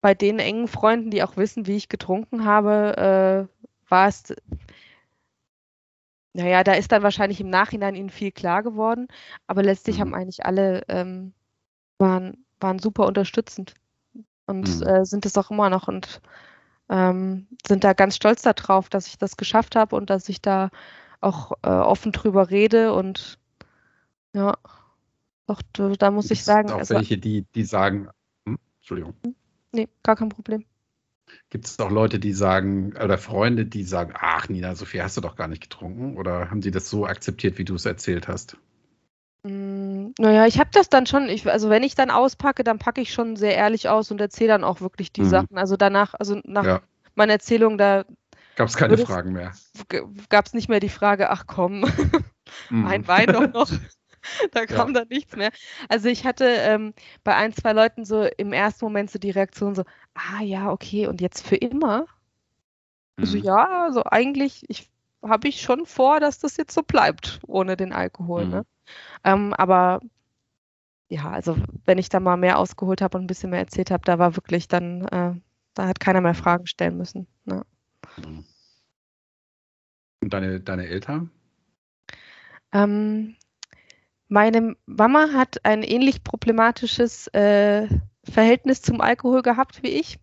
bei 0.00 0.14
den 0.14 0.38
engen 0.38 0.68
Freunden, 0.68 1.10
die 1.10 1.22
auch 1.22 1.36
wissen, 1.36 1.66
wie 1.66 1.76
ich 1.76 1.88
getrunken 1.88 2.44
habe, 2.44 3.48
äh, 3.48 3.90
war 3.90 4.08
es, 4.08 4.34
naja, 6.34 6.62
da 6.64 6.74
ist 6.74 6.92
dann 6.92 7.02
wahrscheinlich 7.02 7.40
im 7.40 7.48
Nachhinein 7.48 7.94
ihnen 7.94 8.10
viel 8.10 8.30
klar 8.30 8.62
geworden. 8.62 9.08
Aber 9.46 9.62
letztlich 9.62 9.96
mhm. 9.96 10.00
haben 10.00 10.14
eigentlich 10.14 10.44
alle, 10.44 10.82
ähm, 10.88 11.32
waren 11.98 12.46
waren 12.60 12.78
super 12.78 13.06
unterstützend 13.06 13.74
und 14.46 14.80
mhm. 14.80 14.86
äh, 14.86 15.04
sind 15.04 15.26
es 15.26 15.36
auch 15.36 15.50
immer 15.50 15.70
noch 15.70 15.88
und 15.88 16.20
ähm, 16.88 17.46
sind 17.66 17.84
da 17.84 17.92
ganz 17.92 18.16
stolz 18.16 18.42
darauf, 18.42 18.88
dass 18.88 19.06
ich 19.06 19.18
das 19.18 19.36
geschafft 19.36 19.76
habe 19.76 19.96
und 19.96 20.10
dass 20.10 20.28
ich 20.28 20.40
da 20.40 20.70
auch 21.20 21.52
äh, 21.62 21.68
offen 21.68 22.12
drüber 22.12 22.50
rede 22.50 22.92
und 22.92 23.38
ja, 24.32 24.56
doch, 25.46 25.62
da 25.98 26.10
muss 26.10 26.30
ich 26.30 26.44
sagen. 26.44 26.70
Auch 26.70 26.88
welche, 26.90 27.18
die, 27.18 27.46
die 27.54 27.64
sagen, 27.64 28.08
hm, 28.46 28.58
Entschuldigung. 28.78 29.14
Nee, 29.72 29.88
gar 30.02 30.16
kein 30.16 30.28
Problem. 30.28 30.64
Gibt 31.50 31.66
es 31.66 31.78
auch 31.80 31.90
Leute, 31.90 32.18
die 32.18 32.32
sagen, 32.32 32.92
oder 32.96 33.18
Freunde, 33.18 33.66
die 33.66 33.82
sagen, 33.82 34.12
ach 34.16 34.48
Nina, 34.48 34.74
so 34.74 34.84
viel 34.84 35.02
hast 35.02 35.16
du 35.16 35.20
doch 35.20 35.36
gar 35.36 35.48
nicht 35.48 35.62
getrunken? 35.62 36.16
Oder 36.16 36.50
haben 36.50 36.62
sie 36.62 36.70
das 36.70 36.88
so 36.88 37.06
akzeptiert, 37.06 37.58
wie 37.58 37.64
du 37.64 37.74
es 37.74 37.84
erzählt 37.84 38.28
hast? 38.28 38.56
Mm, 39.46 40.12
naja, 40.18 40.46
ich 40.46 40.58
habe 40.58 40.70
das 40.72 40.88
dann 40.88 41.06
schon, 41.06 41.28
ich, 41.28 41.48
also 41.48 41.70
wenn 41.70 41.84
ich 41.84 41.94
dann 41.94 42.10
auspacke, 42.10 42.64
dann 42.64 42.78
packe 42.78 43.00
ich 43.00 43.12
schon 43.12 43.36
sehr 43.36 43.54
ehrlich 43.54 43.88
aus 43.88 44.10
und 44.10 44.20
erzähle 44.20 44.48
dann 44.48 44.64
auch 44.64 44.80
wirklich 44.80 45.12
die 45.12 45.22
mhm. 45.22 45.28
Sachen. 45.28 45.58
Also 45.58 45.76
danach, 45.76 46.14
also 46.14 46.40
nach 46.44 46.64
ja. 46.64 46.80
meiner 47.14 47.34
Erzählung, 47.34 47.78
da 47.78 48.04
gab 48.56 48.68
es 48.68 48.76
keine 48.76 48.98
Fragen 48.98 49.32
mehr. 49.32 49.52
Gab 50.28 50.46
es 50.46 50.54
nicht 50.54 50.68
mehr 50.68 50.80
die 50.80 50.88
Frage, 50.88 51.30
ach 51.30 51.44
komm, 51.46 51.80
mhm. 52.70 52.86
ein 52.86 53.06
Wein 53.06 53.28
doch 53.28 53.52
noch. 53.52 53.70
da 54.52 54.66
kam 54.66 54.88
ja. 54.88 55.00
dann 55.00 55.08
nichts 55.08 55.36
mehr. 55.36 55.50
Also 55.88 56.08
ich 56.08 56.26
hatte 56.26 56.46
ähm, 56.46 56.92
bei 57.22 57.36
ein, 57.36 57.52
zwei 57.52 57.72
Leuten 57.72 58.04
so 58.04 58.24
im 58.24 58.52
ersten 58.52 58.84
Moment 58.84 59.12
so 59.12 59.20
die 59.20 59.30
Reaktion 59.30 59.76
so, 59.76 59.84
ah 60.14 60.42
ja, 60.42 60.72
okay, 60.72 61.06
und 61.06 61.20
jetzt 61.20 61.46
für 61.46 61.56
immer? 61.56 62.06
Also 63.16 63.36
mhm. 63.36 63.36
Also 63.36 63.38
ja, 63.38 63.84
also 63.84 64.02
eigentlich, 64.04 64.64
ich 64.66 64.90
habe 65.22 65.46
ich 65.46 65.60
schon 65.60 65.86
vor, 65.86 66.18
dass 66.18 66.40
das 66.40 66.56
jetzt 66.56 66.74
so 66.74 66.82
bleibt, 66.82 67.38
ohne 67.46 67.76
den 67.76 67.92
Alkohol. 67.92 68.46
Ne? 68.46 68.66
Ähm, 69.24 69.52
aber 69.54 70.00
ja, 71.08 71.30
also 71.30 71.56
wenn 71.84 71.98
ich 71.98 72.08
da 72.08 72.20
mal 72.20 72.36
mehr 72.36 72.58
ausgeholt 72.58 73.00
habe 73.00 73.16
und 73.16 73.24
ein 73.24 73.28
bisschen 73.28 73.50
mehr 73.50 73.60
erzählt 73.60 73.90
habe, 73.90 74.02
da 74.04 74.18
war 74.18 74.36
wirklich 74.36 74.68
dann, 74.68 75.06
äh, 75.06 75.34
da 75.74 75.86
hat 75.86 76.00
keiner 76.00 76.20
mehr 76.20 76.34
Fragen 76.34 76.66
stellen 76.66 76.96
müssen. 76.96 77.26
Ne? 77.44 77.64
Und 80.22 80.32
deine, 80.32 80.60
deine 80.60 80.86
Eltern? 80.86 81.30
Ähm, 82.72 83.36
meine 84.28 84.76
Mama 84.86 85.32
hat 85.32 85.64
ein 85.64 85.82
ähnlich 85.82 86.24
problematisches 86.24 87.28
äh, 87.28 87.88
Verhältnis 88.24 88.82
zum 88.82 89.00
Alkohol 89.00 89.42
gehabt 89.42 89.82
wie 89.82 89.90
ich. 89.90 90.18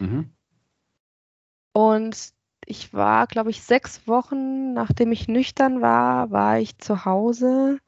Mhm. 0.00 0.32
Und 1.72 2.32
ich 2.66 2.92
war, 2.94 3.26
glaube 3.26 3.50
ich, 3.50 3.62
sechs 3.62 4.06
Wochen, 4.06 4.72
nachdem 4.74 5.12
ich 5.12 5.28
nüchtern 5.28 5.80
war, 5.80 6.30
war 6.30 6.58
ich 6.58 6.78
zu 6.78 7.04
Hause 7.04 7.78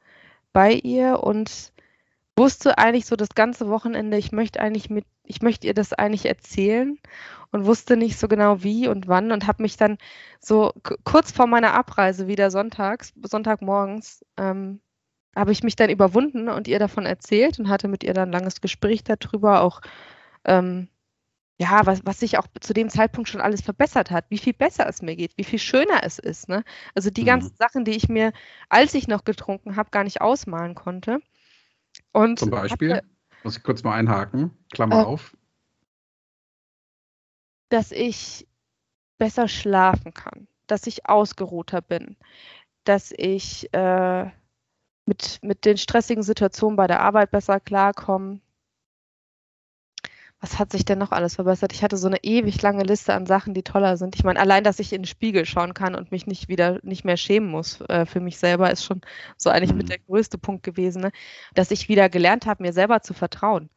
bei 0.53 0.73
ihr 0.73 1.23
und 1.23 1.73
wusste 2.35 2.77
eigentlich 2.77 3.05
so 3.05 3.15
das 3.15 3.29
ganze 3.29 3.69
Wochenende, 3.69 4.17
ich 4.17 4.31
möchte 4.31 4.59
eigentlich 4.59 4.89
mit, 4.89 5.05
ich 5.23 5.41
möchte 5.41 5.67
ihr 5.67 5.73
das 5.73 5.93
eigentlich 5.93 6.25
erzählen 6.25 6.97
und 7.51 7.65
wusste 7.65 7.97
nicht 7.97 8.17
so 8.19 8.27
genau 8.27 8.63
wie 8.63 8.87
und 8.87 9.07
wann 9.07 9.31
und 9.31 9.47
habe 9.47 9.63
mich 9.63 9.77
dann 9.77 9.97
so 10.39 10.73
kurz 11.03 11.31
vor 11.31 11.47
meiner 11.47 11.73
Abreise 11.73 12.27
wieder 12.27 12.49
sonntags, 12.51 13.13
Sonntagmorgens, 13.23 14.25
ähm, 14.37 14.81
habe 15.35 15.51
ich 15.51 15.63
mich 15.63 15.75
dann 15.75 15.89
überwunden 15.89 16.49
und 16.49 16.67
ihr 16.67 16.79
davon 16.79 17.05
erzählt 17.05 17.59
und 17.59 17.69
hatte 17.69 17.87
mit 17.87 18.03
ihr 18.03 18.13
dann 18.13 18.29
ein 18.29 18.33
langes 18.33 18.61
Gespräch 18.61 19.03
darüber, 19.03 19.61
auch 19.61 19.81
ähm, 20.45 20.89
ja, 21.59 21.85
was, 21.85 22.05
was 22.05 22.19
sich 22.19 22.37
auch 22.37 22.47
zu 22.59 22.73
dem 22.73 22.89
Zeitpunkt 22.89 23.29
schon 23.29 23.41
alles 23.41 23.61
verbessert 23.61 24.11
hat, 24.11 24.25
wie 24.29 24.37
viel 24.37 24.53
besser 24.53 24.87
es 24.87 25.01
mir 25.01 25.15
geht, 25.15 25.37
wie 25.37 25.43
viel 25.43 25.59
schöner 25.59 26.03
es 26.03 26.19
ist. 26.19 26.49
Ne? 26.49 26.63
Also 26.95 27.09
die 27.09 27.21
mhm. 27.21 27.27
ganzen 27.27 27.55
Sachen, 27.55 27.85
die 27.85 27.91
ich 27.91 28.09
mir, 28.09 28.33
als 28.69 28.93
ich 28.93 29.07
noch 29.07 29.23
getrunken 29.23 29.75
habe, 29.75 29.91
gar 29.91 30.03
nicht 30.03 30.21
ausmalen 30.21 30.75
konnte. 30.75 31.19
Und 32.11 32.39
Zum 32.39 32.49
Beispiel, 32.49 32.95
hatte, 32.95 33.07
muss 33.43 33.57
ich 33.57 33.63
kurz 33.63 33.83
mal 33.83 33.95
einhaken, 33.95 34.51
Klammer 34.73 35.01
äh, 35.01 35.05
auf. 35.05 35.37
Dass 37.69 37.91
ich 37.91 38.47
besser 39.19 39.47
schlafen 39.47 40.13
kann, 40.13 40.47
dass 40.67 40.87
ich 40.87 41.07
ausgeruhter 41.07 41.81
bin, 41.81 42.17
dass 42.83 43.13
ich 43.15 43.71
äh, 43.73 44.25
mit, 45.05 45.39
mit 45.43 45.65
den 45.65 45.77
stressigen 45.77 46.23
Situationen 46.23 46.75
bei 46.77 46.87
der 46.87 47.01
Arbeit 47.01 47.31
besser 47.31 47.59
klarkomme, 47.59 48.39
was 50.43 50.59
hat 50.59 50.73
sich 50.73 50.83
denn 50.83 50.99
noch 50.99 51.13
alles 51.13 51.35
verbessert? 51.35 51.71
Ich 51.71 51.85
hatte 51.85 51.95
so 51.95 52.07
eine 52.07 52.21
ewig 52.21 52.61
lange 52.61 52.83
Liste 52.83 53.13
an 53.13 53.25
Sachen, 53.25 53.53
die 53.53 53.63
toller 53.63 53.95
sind. 53.95 54.13
Ich 54.17 54.25
meine, 54.25 54.41
allein, 54.41 54.65
dass 54.65 54.79
ich 54.79 54.91
in 54.91 55.03
den 55.03 55.07
Spiegel 55.07 55.45
schauen 55.45 55.73
kann 55.73 55.95
und 55.95 56.11
mich 56.11 56.27
nicht 56.27 56.49
wieder 56.49 56.79
nicht 56.83 57.05
mehr 57.05 57.15
schämen 57.15 57.49
muss 57.49 57.79
äh, 57.87 58.05
für 58.05 58.19
mich 58.19 58.37
selber, 58.37 58.69
ist 58.69 58.83
schon 58.83 58.99
so 59.37 59.49
eigentlich 59.49 59.71
mhm. 59.71 59.77
mit 59.77 59.89
der 59.89 59.99
größte 59.99 60.37
Punkt 60.37 60.63
gewesen, 60.63 61.01
ne? 61.01 61.11
dass 61.53 61.71
ich 61.71 61.87
wieder 61.87 62.09
gelernt 62.09 62.45
habe, 62.45 62.61
mir 62.61 62.73
selber 62.73 63.01
zu 63.01 63.13
vertrauen. 63.13 63.69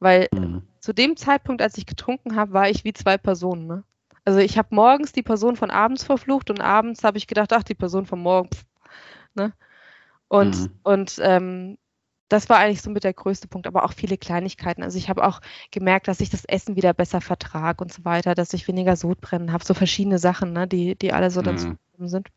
Weil 0.00 0.28
mhm. 0.34 0.64
zu 0.80 0.92
dem 0.92 1.16
Zeitpunkt, 1.16 1.62
als 1.62 1.78
ich 1.78 1.86
getrunken 1.86 2.36
habe, 2.36 2.52
war 2.52 2.68
ich 2.68 2.84
wie 2.84 2.92
zwei 2.92 3.16
Personen. 3.16 3.66
Ne? 3.66 3.82
Also 4.26 4.40
ich 4.40 4.58
habe 4.58 4.68
morgens 4.74 5.12
die 5.12 5.22
Person 5.22 5.56
von 5.56 5.70
abends 5.70 6.04
verflucht 6.04 6.50
und 6.50 6.60
abends 6.60 7.04
habe 7.04 7.16
ich 7.16 7.26
gedacht, 7.26 7.54
ach, 7.54 7.62
die 7.62 7.74
Person 7.74 8.04
von 8.04 8.20
morgen. 8.20 8.50
Pff, 8.50 8.64
ne? 9.34 9.54
Und, 10.28 10.60
mhm. 10.60 10.70
und 10.82 11.20
ähm, 11.22 11.78
das 12.32 12.48
war 12.48 12.58
eigentlich 12.58 12.82
so 12.82 12.90
mit 12.90 13.04
der 13.04 13.12
größte 13.12 13.48
Punkt, 13.48 13.66
aber 13.66 13.84
auch 13.84 13.92
viele 13.92 14.16
Kleinigkeiten. 14.16 14.82
Also 14.82 14.96
ich 14.96 15.08
habe 15.08 15.24
auch 15.24 15.40
gemerkt, 15.70 16.08
dass 16.08 16.20
ich 16.20 16.30
das 16.30 16.44
Essen 16.44 16.76
wieder 16.76 16.94
besser 16.94 17.20
vertrage 17.20 17.84
und 17.84 17.92
so 17.92 18.04
weiter, 18.04 18.34
dass 18.34 18.52
ich 18.54 18.68
weniger 18.68 18.96
Sodbrennen 18.96 19.52
habe, 19.52 19.64
so 19.64 19.74
verschiedene 19.74 20.18
Sachen, 20.18 20.52
ne, 20.52 20.66
die, 20.66 20.94
die 20.94 21.12
alle 21.12 21.30
so 21.30 21.42
dazu 21.42 21.76
mhm. 21.98 22.08
sind. 22.08 22.28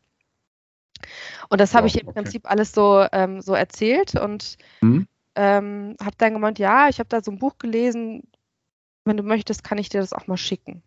Und 1.48 1.60
das 1.60 1.74
habe 1.74 1.86
ja, 1.86 1.94
ich 1.94 2.00
im 2.00 2.08
okay. 2.08 2.20
Prinzip 2.20 2.50
alles 2.50 2.72
so, 2.72 3.06
ähm, 3.12 3.40
so 3.40 3.54
erzählt 3.54 4.14
und 4.14 4.58
mhm. 4.80 5.06
ähm, 5.34 5.96
habe 6.02 6.16
dann 6.18 6.34
gemeint, 6.34 6.58
ja, 6.58 6.88
ich 6.88 6.98
habe 6.98 7.08
da 7.08 7.22
so 7.22 7.30
ein 7.30 7.38
Buch 7.38 7.58
gelesen, 7.58 8.22
wenn 9.04 9.16
du 9.16 9.22
möchtest, 9.22 9.64
kann 9.64 9.78
ich 9.78 9.88
dir 9.88 10.00
das 10.00 10.12
auch 10.12 10.26
mal 10.26 10.36
schicken. 10.36 10.82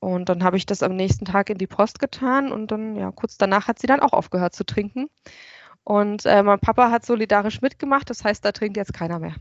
Und 0.00 0.28
dann 0.28 0.42
habe 0.42 0.56
ich 0.56 0.66
das 0.66 0.82
am 0.82 0.96
nächsten 0.96 1.24
Tag 1.24 1.50
in 1.50 1.58
die 1.58 1.68
Post 1.68 2.00
getan 2.00 2.50
und 2.50 2.72
dann, 2.72 2.96
ja, 2.96 3.12
kurz 3.12 3.38
danach 3.38 3.68
hat 3.68 3.78
sie 3.78 3.86
dann 3.86 4.00
auch 4.00 4.12
aufgehört 4.12 4.54
zu 4.54 4.64
trinken. 4.64 5.08
Und 5.84 6.26
äh, 6.26 6.42
mein 6.42 6.60
Papa 6.60 6.90
hat 6.90 7.04
solidarisch 7.04 7.60
mitgemacht, 7.60 8.08
das 8.08 8.22
heißt, 8.24 8.44
da 8.44 8.52
trinkt 8.52 8.76
jetzt 8.76 8.92
keiner 8.92 9.18
mehr. 9.18 9.34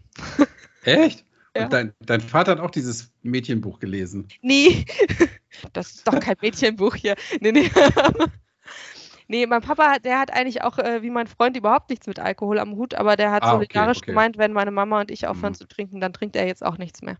Echt? 0.83 1.25
Ja. 1.53 1.65
Und 1.65 1.73
dein, 1.73 1.93
dein, 1.99 2.21
Vater 2.21 2.51
hat 2.51 2.59
auch 2.61 2.71
dieses 2.71 3.11
Mädchenbuch 3.23 3.79
gelesen? 3.79 4.29
Nee, 4.41 4.85
das 5.73 5.95
ist 5.95 6.07
doch 6.07 6.17
kein 6.17 6.37
Mädchenbuch 6.41 6.95
hier. 6.95 7.15
Nee, 7.41 7.51
nee. 7.51 7.69
nee, 9.27 9.45
mein 9.45 9.61
Papa, 9.61 9.99
der 9.99 10.17
hat 10.17 10.31
eigentlich 10.31 10.63
auch, 10.63 10.77
äh, 10.77 11.01
wie 11.01 11.09
mein 11.09 11.27
Freund, 11.27 11.57
überhaupt 11.57 11.89
nichts 11.89 12.07
mit 12.07 12.19
Alkohol 12.19 12.57
am 12.57 12.77
Hut, 12.77 12.93
aber 12.93 13.17
der 13.17 13.33
hat 13.33 13.43
ah, 13.43 13.51
solidarisch 13.51 13.97
okay, 13.97 14.05
okay. 14.05 14.11
gemeint, 14.11 14.37
wenn 14.37 14.53
meine 14.53 14.71
Mama 14.71 15.01
und 15.01 15.11
ich 15.11 15.27
aufhören 15.27 15.51
mhm. 15.51 15.57
zu 15.57 15.67
trinken, 15.67 15.99
dann 15.99 16.13
trinkt 16.13 16.37
er 16.37 16.47
jetzt 16.47 16.65
auch 16.65 16.77
nichts 16.77 17.01
mehr. 17.01 17.17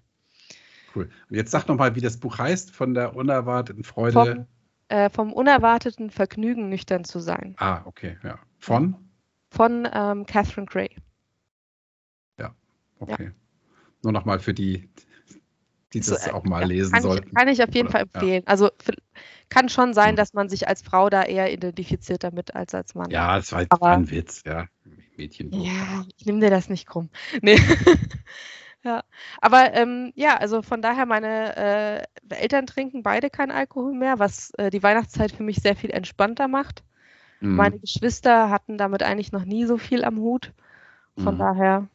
Cool. 0.96 1.10
Und 1.30 1.36
jetzt 1.36 1.52
sag 1.52 1.68
nochmal, 1.68 1.96
wie 1.96 2.02
das 2.02 2.18
Buch 2.18 2.38
heißt, 2.38 2.72
von 2.72 2.94
der 2.94 3.18
unerwarteten 3.18 3.84
Freude. 3.84 4.14
Vom, 4.14 4.48
äh, 4.88 5.10
vom 5.10 5.34
unerwarteten 5.34 6.10
Vergnügen, 6.10 6.70
nüchtern 6.70 7.04
zu 7.04 7.20
sein. 7.20 7.56
Ah, 7.58 7.82
okay, 7.84 8.18
ja. 8.24 8.40
Von? 8.60 8.96
Von 9.52 9.88
ähm, 9.94 10.26
Catherine 10.26 10.66
Gray. 10.66 10.90
Ja, 12.40 12.56
okay. 13.00 13.26
Ja. 13.26 13.32
Nur 14.04 14.14
nochmal 14.14 14.40
für 14.40 14.54
die, 14.54 14.90
die 15.94 16.00
das 16.00 16.08
so, 16.08 16.30
äh, 16.30 16.34
auch 16.34 16.46
mal 16.46 16.66
lesen 16.66 16.94
kann 16.94 17.04
sollten. 17.04 17.28
Ich, 17.28 17.36
kann 17.36 17.48
ich 17.50 17.62
auf 17.62 17.74
jeden 17.74 17.90
Oder, 17.90 17.92
Fall 17.92 18.02
empfehlen. 18.02 18.44
Ja. 18.44 18.48
Also 18.48 18.70
kann 19.50 19.70
schon 19.70 19.94
sein, 19.94 20.14
mhm. 20.14 20.16
dass 20.16 20.34
man 20.34 20.50
sich 20.50 20.68
als 20.68 20.82
Frau 20.82 21.10
da 21.10 21.24
eher 21.24 21.52
identifiziert 21.52 22.24
damit 22.24 22.56
als 22.56 22.74
als 22.74 22.96
Mann. 22.96 23.12
Ja, 23.12 23.36
das 23.36 23.52
war 23.52 23.66
Aber, 23.70 23.90
ein 23.90 24.10
Witz, 24.10 24.42
ja. 24.46 24.68
Mädchen. 25.18 25.52
Ja, 25.52 26.06
ich 26.18 26.26
nehme 26.26 26.40
dir 26.40 26.50
das 26.50 26.70
nicht 26.70 26.88
krumm. 26.88 27.10
Nee. 27.42 27.60
ja. 28.84 29.04
Aber 29.42 29.74
ähm, 29.74 30.14
ja, 30.16 30.38
also 30.38 30.62
von 30.62 30.82
daher, 30.82 31.06
meine 31.06 31.56
äh, 32.30 32.36
Eltern 32.36 32.66
trinken 32.66 33.04
beide 33.04 33.30
keinen 33.30 33.52
Alkohol 33.52 33.94
mehr, 33.94 34.18
was 34.18 34.52
äh, 34.58 34.70
die 34.70 34.82
Weihnachtszeit 34.82 35.34
für 35.34 35.44
mich 35.44 35.58
sehr 35.58 35.76
viel 35.76 35.92
entspannter 35.92 36.48
macht. 36.48 36.84
Mhm. 37.42 37.56
Meine 37.56 37.80
Geschwister 37.80 38.50
hatten 38.50 38.78
damit 38.78 39.04
eigentlich 39.04 39.32
noch 39.32 39.46
nie 39.46 39.66
so 39.66 39.78
viel 39.78 40.06
am 40.06 40.18
Hut. 40.18 40.54
Von 41.18 41.36
mhm. 41.36 41.40
daher 41.40 41.88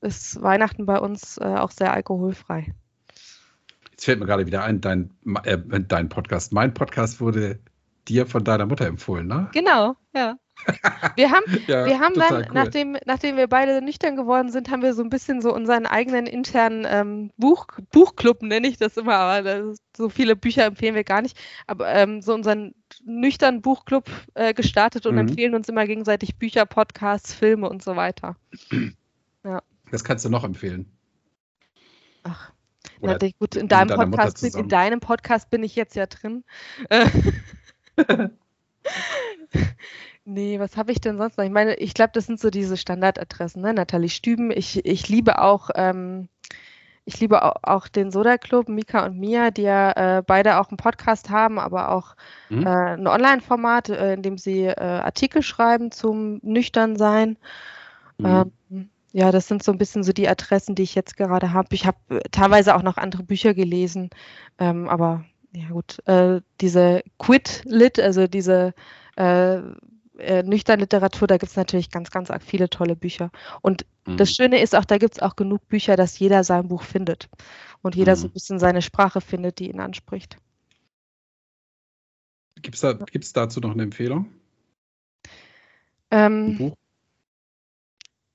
ist 0.00 0.40
Weihnachten 0.42 0.86
bei 0.86 0.98
uns 0.98 1.38
äh, 1.38 1.44
auch 1.44 1.70
sehr 1.70 1.92
alkoholfrei. 1.92 2.74
Jetzt 3.90 4.04
fällt 4.04 4.18
mir 4.18 4.26
gerade 4.26 4.46
wieder 4.46 4.64
ein, 4.64 4.80
dein, 4.80 5.10
äh, 5.44 5.58
dein 5.58 6.08
Podcast. 6.08 6.52
Mein 6.52 6.72
Podcast 6.74 7.20
wurde 7.20 7.58
dir 8.08 8.26
von 8.26 8.42
deiner 8.42 8.66
Mutter 8.66 8.86
empfohlen, 8.86 9.26
ne? 9.26 9.48
Genau, 9.52 9.94
ja. 10.14 10.36
Wir 11.16 11.30
haben, 11.30 11.44
ja, 11.66 11.86
wir 11.86 11.98
haben 11.98 12.14
dann, 12.14 12.34
cool. 12.34 12.46
nachdem, 12.52 12.96
nachdem 13.06 13.36
wir 13.36 13.48
beide 13.48 13.82
nüchtern 13.82 14.16
geworden 14.16 14.50
sind, 14.50 14.70
haben 14.70 14.82
wir 14.82 14.94
so 14.94 15.02
ein 15.02 15.08
bisschen 15.08 15.40
so 15.40 15.52
unseren 15.52 15.86
eigenen 15.86 16.26
internen 16.26 16.86
ähm, 16.88 17.30
Buch, 17.36 17.66
Buchclub, 17.90 18.42
nenne 18.42 18.68
ich 18.68 18.76
das 18.76 18.96
immer, 18.96 19.14
aber 19.14 19.42
das, 19.42 19.78
so 19.96 20.08
viele 20.08 20.36
Bücher 20.36 20.66
empfehlen 20.66 20.94
wir 20.94 21.04
gar 21.04 21.22
nicht, 21.22 21.36
aber 21.66 21.88
ähm, 21.92 22.20
so 22.20 22.34
unseren 22.34 22.74
nüchternen 23.04 23.62
Buchclub 23.62 24.10
äh, 24.34 24.54
gestartet 24.54 25.06
und 25.06 25.14
mhm. 25.14 25.20
empfehlen 25.20 25.54
uns 25.54 25.68
immer 25.68 25.86
gegenseitig 25.86 26.36
Bücher, 26.36 26.66
Podcasts, 26.66 27.34
Filme 27.34 27.68
und 27.68 27.82
so 27.82 27.96
weiter. 27.96 28.36
ja. 29.44 29.62
Das 29.90 30.04
kannst 30.04 30.24
du 30.24 30.30
noch 30.30 30.44
empfehlen. 30.44 30.86
Ach, 32.24 32.52
na, 33.00 33.18
gut, 33.38 33.56
in 33.56 33.68
deinem, 33.68 33.96
Podcast, 33.96 34.42
in 34.42 34.68
deinem 34.68 35.00
Podcast 35.00 35.50
bin 35.50 35.64
ich 35.64 35.74
jetzt 35.74 35.96
ja 35.96 36.06
drin. 36.06 36.44
Nee, 40.24 40.60
was 40.60 40.76
habe 40.76 40.92
ich 40.92 41.00
denn 41.00 41.18
sonst 41.18 41.36
noch? 41.36 41.44
Ich 41.44 41.50
meine, 41.50 41.74
ich 41.76 41.94
glaube, 41.94 42.12
das 42.14 42.26
sind 42.26 42.38
so 42.38 42.50
diese 42.50 42.76
Standardadressen, 42.76 43.60
ne? 43.60 43.74
Nathalie 43.74 44.08
Stüben. 44.08 44.52
Ich, 44.52 44.84
ich 44.84 45.08
liebe 45.08 45.40
auch, 45.40 45.70
ähm, 45.74 46.28
ich 47.04 47.20
liebe 47.20 47.42
auch, 47.66 47.88
den 47.88 48.10
Soda 48.10 48.38
Club, 48.38 48.68
Mika 48.68 49.04
und 49.06 49.18
Mia, 49.18 49.50
die 49.50 49.62
ja 49.62 50.18
äh, 50.18 50.22
beide 50.24 50.60
auch 50.60 50.68
einen 50.68 50.76
Podcast 50.76 51.30
haben, 51.30 51.58
aber 51.58 51.90
auch 51.90 52.14
mhm. 52.48 52.66
äh, 52.66 52.94
ein 52.94 53.06
Online-Format, 53.06 53.88
äh, 53.88 54.14
in 54.14 54.22
dem 54.22 54.38
sie 54.38 54.64
äh, 54.64 54.74
Artikel 54.74 55.42
schreiben 55.42 55.90
zum 55.90 56.38
Nüchternsein. 56.42 57.36
Mhm. 58.18 58.52
Ähm, 58.70 58.90
ja, 59.12 59.30
das 59.30 59.48
sind 59.48 59.62
so 59.62 59.72
ein 59.72 59.78
bisschen 59.78 60.04
so 60.04 60.12
die 60.12 60.28
Adressen, 60.28 60.74
die 60.74 60.84
ich 60.84 60.94
jetzt 60.94 61.16
gerade 61.16 61.52
habe. 61.52 61.68
Ich 61.72 61.86
habe 61.86 61.98
äh, 62.08 62.20
teilweise 62.30 62.74
auch 62.74 62.82
noch 62.82 62.96
andere 62.96 63.24
Bücher 63.24 63.52
gelesen, 63.52 64.10
ähm, 64.58 64.88
aber 64.88 65.24
ja 65.54 65.68
gut, 65.68 65.98
äh, 66.06 66.40
diese 66.60 67.02
Quit-Lit, 67.18 68.00
also 68.00 68.26
diese 68.26 68.74
äh, 70.22 70.42
Nüchtern-Literatur, 70.42 71.26
da 71.26 71.36
gibt 71.36 71.50
es 71.50 71.56
natürlich 71.56 71.90
ganz, 71.90 72.10
ganz 72.10 72.30
viele 72.44 72.70
tolle 72.70 72.96
Bücher. 72.96 73.30
Und 73.60 73.84
mhm. 74.06 74.16
das 74.16 74.32
Schöne 74.32 74.60
ist 74.60 74.74
auch, 74.74 74.84
da 74.84 74.98
gibt 74.98 75.14
es 75.14 75.22
auch 75.22 75.36
genug 75.36 75.66
Bücher, 75.68 75.96
dass 75.96 76.18
jeder 76.18 76.44
sein 76.44 76.68
Buch 76.68 76.82
findet. 76.82 77.28
Und 77.82 77.96
jeder 77.96 78.12
mhm. 78.12 78.20
so 78.20 78.26
ein 78.28 78.32
bisschen 78.32 78.58
seine 78.58 78.82
Sprache 78.82 79.20
findet, 79.20 79.58
die 79.58 79.70
ihn 79.70 79.80
anspricht. 79.80 80.36
Gibt 82.62 82.76
es 82.76 82.80
da, 82.80 82.94
dazu 82.94 83.60
noch 83.60 83.72
eine 83.72 83.82
Empfehlung? 83.82 84.32
Ähm, 86.10 86.58
Buch? 86.58 86.76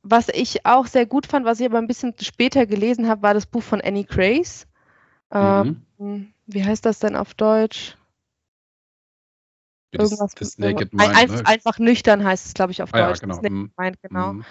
Was 0.03 0.29
ich 0.29 0.65
auch 0.65 0.88
sehr 0.88 1.05
gut 1.05 1.25
fand, 1.27 1.45
was 1.45 1.59
ich 1.59 1.65
aber 1.65 1.77
ein 1.77 1.88
bisschen 1.88 2.13
später 2.19 2.65
gelesen 2.65 3.07
habe, 3.07 3.21
war 3.21 3.33
das 3.33 3.45
Buch 3.45 3.63
von 3.63 3.81
Annie 3.81 4.05
Grace. 4.05 4.67
Ähm, 5.31 5.81
mhm. 5.97 6.33
Wie 6.45 6.63
heißt 6.63 6.85
das 6.85 6.99
denn 6.99 7.15
auf 7.15 7.33
Deutsch? 7.33 7.97
Irgendwas 9.91 10.33
das, 10.33 10.33
das 10.35 10.57
Naked 10.57 10.93
Mind, 10.93 11.15
ein, 11.15 11.29
ne? 11.29 11.45
Einfach 11.45 11.79
nüchtern 11.79 12.23
heißt 12.23 12.45
es, 12.45 12.53
glaube 12.53 12.71
ich, 12.71 12.81
auf 12.81 12.93
ah, 12.93 13.07
Deutsch. 13.07 13.21
Ja, 13.21 13.27
genau. 13.27 13.41
Das 13.41 13.51
mhm. 13.51 13.71
Mind, 13.77 14.01
genau. 14.01 14.33
Mhm. 14.33 14.45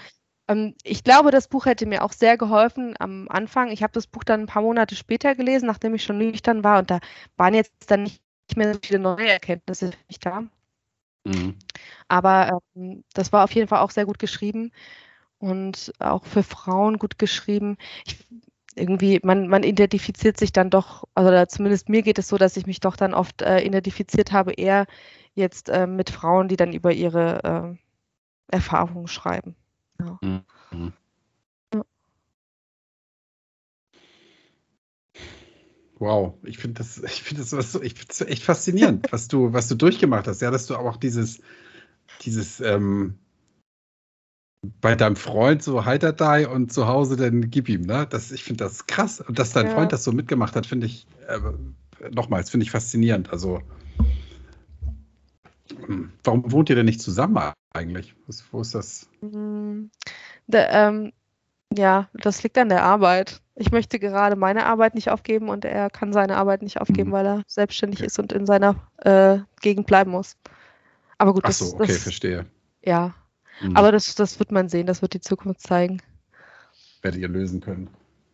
Ähm, 0.48 0.74
ich 0.82 1.04
glaube, 1.04 1.30
das 1.30 1.48
Buch 1.48 1.66
hätte 1.66 1.86
mir 1.86 2.02
auch 2.02 2.12
sehr 2.12 2.36
geholfen 2.38 2.94
am 2.98 3.28
Anfang. 3.28 3.70
Ich 3.70 3.82
habe 3.82 3.92
das 3.92 4.06
Buch 4.06 4.24
dann 4.24 4.42
ein 4.42 4.46
paar 4.46 4.62
Monate 4.62 4.94
später 4.94 5.34
gelesen, 5.34 5.66
nachdem 5.66 5.94
ich 5.94 6.04
schon 6.04 6.18
nüchtern 6.18 6.64
war. 6.64 6.78
Und 6.78 6.90
da 6.90 7.00
waren 7.36 7.54
jetzt 7.54 7.90
dann 7.90 8.04
nicht 8.04 8.20
mehr 8.56 8.74
so 8.74 8.80
viele 8.82 8.98
neue 8.98 9.28
Erkenntnisse 9.28 9.92
für 9.92 10.04
mich 10.08 10.20
da. 10.20 10.44
Mhm. 11.24 11.56
Aber 12.08 12.60
ähm, 12.74 13.04
das 13.12 13.32
war 13.32 13.44
auf 13.44 13.52
jeden 13.52 13.68
Fall 13.68 13.80
auch 13.80 13.90
sehr 13.90 14.06
gut 14.06 14.18
geschrieben 14.18 14.72
und 15.38 15.92
auch 15.98 16.24
für 16.24 16.42
Frauen 16.42 16.98
gut 16.98 17.18
geschrieben. 17.18 17.76
Ich, 18.06 18.26
irgendwie, 18.76 19.20
man, 19.22 19.48
man 19.48 19.62
identifiziert 19.62 20.38
sich 20.38 20.52
dann 20.52 20.70
doch, 20.70 21.04
also 21.14 21.46
zumindest 21.46 21.88
mir 21.88 22.02
geht 22.02 22.18
es 22.18 22.28
so, 22.28 22.36
dass 22.36 22.56
ich 22.56 22.66
mich 22.66 22.80
doch 22.80 22.96
dann 22.96 23.14
oft 23.14 23.42
äh, 23.42 23.60
identifiziert 23.62 24.32
habe, 24.32 24.52
eher 24.52 24.86
jetzt 25.36 25.68
äh, 25.68 25.86
mit 25.86 26.10
Frauen, 26.10 26.48
die 26.48 26.56
dann 26.56 26.72
über 26.72 26.92
ihre 26.92 27.78
äh, 28.50 28.54
Erfahrungen 28.54 29.06
schreiben. 29.06 29.54
Ja. 30.00 30.18
Mhm. 30.22 30.92
Wow, 35.98 36.34
ich 36.42 36.58
finde 36.58 36.78
das, 36.78 36.98
ich 37.02 37.22
finde 37.22 37.42
das, 37.42 37.52
was, 37.52 37.74
ich 37.76 37.94
finde 37.94 38.08
das 38.08 38.20
echt 38.22 38.42
faszinierend, 38.42 39.10
was 39.12 39.28
du, 39.28 39.52
was 39.52 39.68
du 39.68 39.76
durchgemacht 39.76 40.26
hast. 40.26 40.42
Ja, 40.42 40.50
dass 40.50 40.66
du 40.66 40.76
auch 40.76 40.96
dieses, 40.98 41.40
dieses 42.22 42.60
ähm, 42.60 43.18
bei 44.80 44.94
deinem 44.94 45.16
Freund 45.16 45.62
so 45.62 45.84
heiter 45.84 46.12
die 46.12 46.46
und 46.46 46.72
zu 46.72 46.86
Hause 46.86 47.16
dann 47.16 47.50
gib 47.50 47.68
ihm, 47.68 47.82
ne? 47.82 48.06
Das, 48.08 48.30
ich 48.30 48.44
finde 48.44 48.64
das 48.64 48.86
krass. 48.86 49.20
Und 49.20 49.38
dass 49.38 49.52
dein 49.52 49.66
ja. 49.66 49.72
Freund 49.72 49.92
das 49.92 50.04
so 50.04 50.12
mitgemacht 50.12 50.56
hat, 50.56 50.66
finde 50.66 50.86
ich, 50.86 51.06
äh, 51.28 51.38
nochmals, 52.10 52.50
finde 52.50 52.64
ich 52.64 52.70
faszinierend. 52.70 53.30
Also, 53.30 53.62
warum 56.24 56.50
wohnt 56.52 56.70
ihr 56.70 56.76
denn 56.76 56.86
nicht 56.86 57.00
zusammen 57.00 57.52
eigentlich? 57.72 58.14
Was, 58.26 58.44
wo 58.50 58.60
ist 58.60 58.74
das? 58.74 59.08
Mhm. 59.20 59.90
Der, 60.46 60.72
ähm, 60.72 61.12
ja, 61.76 62.08
das 62.14 62.42
liegt 62.42 62.58
an 62.58 62.68
der 62.68 62.82
Arbeit. 62.82 63.40
Ich 63.54 63.72
möchte 63.72 63.98
gerade 63.98 64.36
meine 64.36 64.66
Arbeit 64.66 64.94
nicht 64.94 65.10
aufgeben 65.10 65.48
und 65.48 65.64
er 65.64 65.90
kann 65.90 66.12
seine 66.12 66.36
Arbeit 66.36 66.62
nicht 66.62 66.80
aufgeben, 66.80 67.10
mhm. 67.10 67.14
weil 67.14 67.26
er 67.26 67.42
selbstständig 67.46 68.00
okay. 68.00 68.06
ist 68.06 68.18
und 68.18 68.32
in 68.32 68.46
seiner 68.46 68.76
äh, 68.98 69.38
Gegend 69.60 69.86
bleiben 69.86 70.10
muss. 70.10 70.36
Aber 71.18 71.32
gut, 71.32 71.44
Ach 71.46 71.52
so, 71.52 71.64
das, 71.64 71.74
okay, 71.74 71.86
das, 71.86 72.02
verstehe. 72.02 72.46
Ja, 72.82 73.14
mhm. 73.60 73.76
aber 73.76 73.92
das, 73.92 74.14
das 74.14 74.38
wird 74.38 74.52
man 74.52 74.68
sehen, 74.68 74.86
das 74.86 75.02
wird 75.02 75.14
die 75.14 75.20
Zukunft 75.20 75.60
zeigen. 75.60 76.02
Werdet 77.02 77.20
ihr 77.20 77.28
lösen 77.28 77.60
können. 77.60 77.88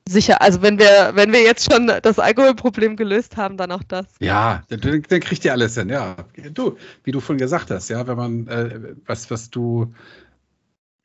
Sicher, 0.08 0.42
also 0.42 0.62
wenn 0.62 0.78
wir, 0.78 1.12
wenn 1.14 1.32
wir 1.32 1.42
jetzt 1.42 1.70
schon 1.70 1.86
das 2.02 2.18
Alkoholproblem 2.18 2.96
gelöst 2.96 3.36
haben, 3.36 3.56
dann 3.56 3.70
auch 3.70 3.84
das. 3.84 4.06
Ja, 4.20 4.62
dann, 4.68 4.80
dann 4.80 5.20
kriegt 5.20 5.44
ihr 5.44 5.52
alles 5.52 5.76
hin, 5.76 5.88
ja. 5.88 6.16
Du, 6.52 6.76
wie 7.04 7.12
du 7.12 7.20
vorhin 7.20 7.38
gesagt 7.38 7.70
hast, 7.70 7.88
ja, 7.88 8.06
wenn 8.06 8.16
man, 8.16 8.48
äh, 8.48 8.94
was, 9.06 9.30
was 9.30 9.50
du, 9.50 9.94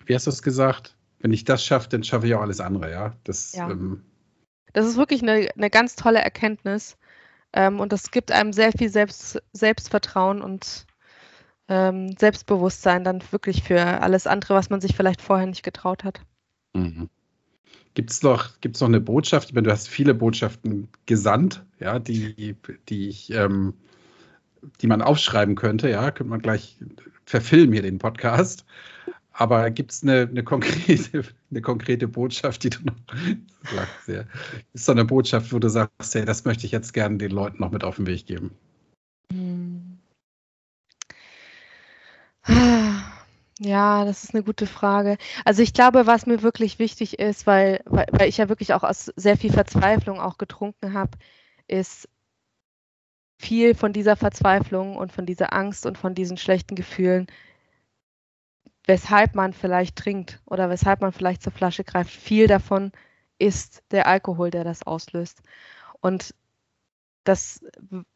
wie 0.05 0.15
hast 0.15 0.25
du 0.25 0.31
es 0.31 0.41
gesagt? 0.41 0.97
wenn 1.19 1.31
ich 1.31 1.43
das 1.43 1.63
schaffe, 1.63 1.89
dann 1.89 2.03
schaffe 2.03 2.27
ich 2.27 2.35
auch 2.35 2.41
alles 2.41 2.59
andere, 2.59 2.91
ja. 2.91 3.13
Das, 3.23 3.53
ja. 3.53 3.69
Ähm, 3.69 4.03
das 4.73 4.85
ist 4.85 4.97
wirklich 4.97 5.21
eine, 5.21 5.49
eine 5.55 5.69
ganz 5.69 5.95
tolle 5.95 6.19
Erkenntnis. 6.19 6.97
Ähm, 7.53 7.79
und 7.79 7.91
das 7.91 8.11
gibt 8.11 8.31
einem 8.31 8.53
sehr 8.53 8.71
viel 8.71 8.89
Selbst, 8.89 9.41
Selbstvertrauen 9.53 10.41
und 10.41 10.85
ähm, 11.69 12.15
Selbstbewusstsein 12.17 13.03
dann 13.03 13.23
wirklich 13.31 13.63
für 13.63 13.81
alles 13.81 14.27
andere, 14.27 14.55
was 14.55 14.69
man 14.69 14.81
sich 14.81 14.95
vielleicht 14.95 15.21
vorher 15.21 15.47
nicht 15.47 15.63
getraut 15.63 16.03
hat. 16.03 16.21
Mhm. 16.73 17.09
Gibt 17.97 18.11
es 18.11 18.21
noch, 18.21 18.61
gibt's 18.61 18.79
noch 18.79 18.89
eine 18.89 19.01
Botschaft? 19.01 19.49
Ich 19.49 19.55
meine, 19.55 19.65
du 19.65 19.71
hast 19.71 19.89
viele 19.89 20.13
Botschaften 20.13 20.87
gesandt, 21.07 21.65
ja, 21.79 21.97
die, 21.97 22.55
die 22.89 23.09
ich, 23.09 23.31
ähm, 23.33 23.73
die 24.81 24.85
man 24.85 25.01
aufschreiben 25.01 25.55
könnte, 25.55 25.89
ja, 25.89 26.11
könnte 26.11 26.29
man 26.29 26.43
gleich 26.43 26.77
verfilmen 27.25 27.73
hier 27.73 27.81
den 27.81 27.97
Podcast. 27.97 28.65
Aber 29.31 29.71
gibt 29.71 29.93
es 29.93 30.03
eine, 30.03 30.27
eine, 30.29 30.43
konkrete, 30.43 31.23
eine 31.49 31.61
konkrete 31.61 32.07
Botschaft, 32.07 32.65
die 32.65 32.69
du 32.69 32.83
noch 32.83 32.95
sagst? 33.63 34.07
Ja. 34.07 34.25
Ist 34.73 34.87
da 34.87 34.91
eine 34.91 35.05
Botschaft, 35.05 35.51
wo 35.51 35.57
du 35.57 35.67
sagst, 35.67 36.13
hey, 36.13 36.23
das 36.23 36.45
möchte 36.45 36.67
ich 36.67 36.71
jetzt 36.71 36.93
gerne 36.93 37.17
den 37.17 37.31
Leuten 37.31 37.59
noch 37.59 37.71
mit 37.71 37.83
auf 37.83 37.95
den 37.95 38.05
Weg 38.05 38.27
geben? 38.27 38.51
Hm. 39.33 39.97
Ja, 43.59 44.05
das 44.05 44.23
ist 44.23 44.33
eine 44.35 44.43
gute 44.43 44.67
Frage. 44.67 45.17
Also 45.45 45.61
ich 45.63 45.73
glaube, 45.73 46.05
was 46.05 46.25
mir 46.27 46.41
wirklich 46.43 46.77
wichtig 46.79 47.17
ist, 47.19 47.47
weil, 47.47 47.81
weil, 47.85 48.05
weil 48.11 48.29
ich 48.29 48.37
ja 48.37 48.49
wirklich 48.49 48.73
auch 48.73 48.83
aus 48.83 49.05
sehr 49.15 49.35
viel 49.37 49.51
Verzweiflung 49.51 50.19
auch 50.19 50.37
getrunken 50.37 50.93
habe, 50.93 51.17
ist 51.67 52.07
viel 53.39 53.73
von 53.75 53.93
dieser 53.93 54.15
Verzweiflung 54.15 54.95
und 54.95 55.11
von 55.11 55.25
dieser 55.25 55.51
Angst 55.53 55.85
und 55.87 55.97
von 55.97 56.13
diesen 56.13 56.37
schlechten 56.37 56.75
Gefühlen 56.75 57.25
weshalb 58.85 59.35
man 59.35 59.53
vielleicht 59.53 59.95
trinkt 59.97 60.41
oder 60.45 60.69
weshalb 60.69 61.01
man 61.01 61.11
vielleicht 61.11 61.43
zur 61.43 61.51
Flasche 61.51 61.83
greift. 61.83 62.11
Viel 62.11 62.47
davon 62.47 62.91
ist 63.37 63.83
der 63.91 64.07
Alkohol, 64.07 64.49
der 64.49 64.63
das 64.63 64.83
auslöst. 64.83 65.41
Und 66.01 66.33
das, 67.25 67.61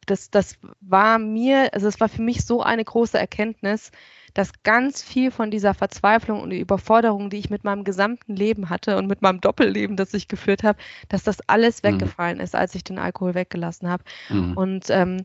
das, 0.06 0.30
das 0.30 0.58
war 0.80 1.18
mir, 1.18 1.74
also 1.74 1.88
es 1.88 2.00
war 2.00 2.08
für 2.08 2.22
mich 2.22 2.44
so 2.44 2.62
eine 2.62 2.84
große 2.84 3.18
Erkenntnis, 3.18 3.90
dass 4.34 4.52
ganz 4.62 5.02
viel 5.02 5.30
von 5.30 5.50
dieser 5.50 5.74
Verzweiflung 5.74 6.40
und 6.40 6.52
Überforderung, 6.52 7.30
die 7.30 7.38
ich 7.38 7.50
mit 7.50 7.64
meinem 7.64 7.84
gesamten 7.84 8.36
Leben 8.36 8.70
hatte 8.70 8.96
und 8.96 9.06
mit 9.06 9.22
meinem 9.22 9.40
Doppelleben, 9.40 9.96
das 9.96 10.14
ich 10.14 10.28
geführt 10.28 10.62
habe, 10.62 10.78
dass 11.08 11.22
das 11.22 11.38
alles 11.48 11.82
mhm. 11.82 11.88
weggefallen 11.88 12.40
ist, 12.40 12.54
als 12.54 12.74
ich 12.74 12.84
den 12.84 12.98
Alkohol 12.98 13.34
weggelassen 13.34 13.88
habe. 13.88 14.04
Mhm. 14.28 14.56
Und 14.56 14.90
ähm, 14.90 15.24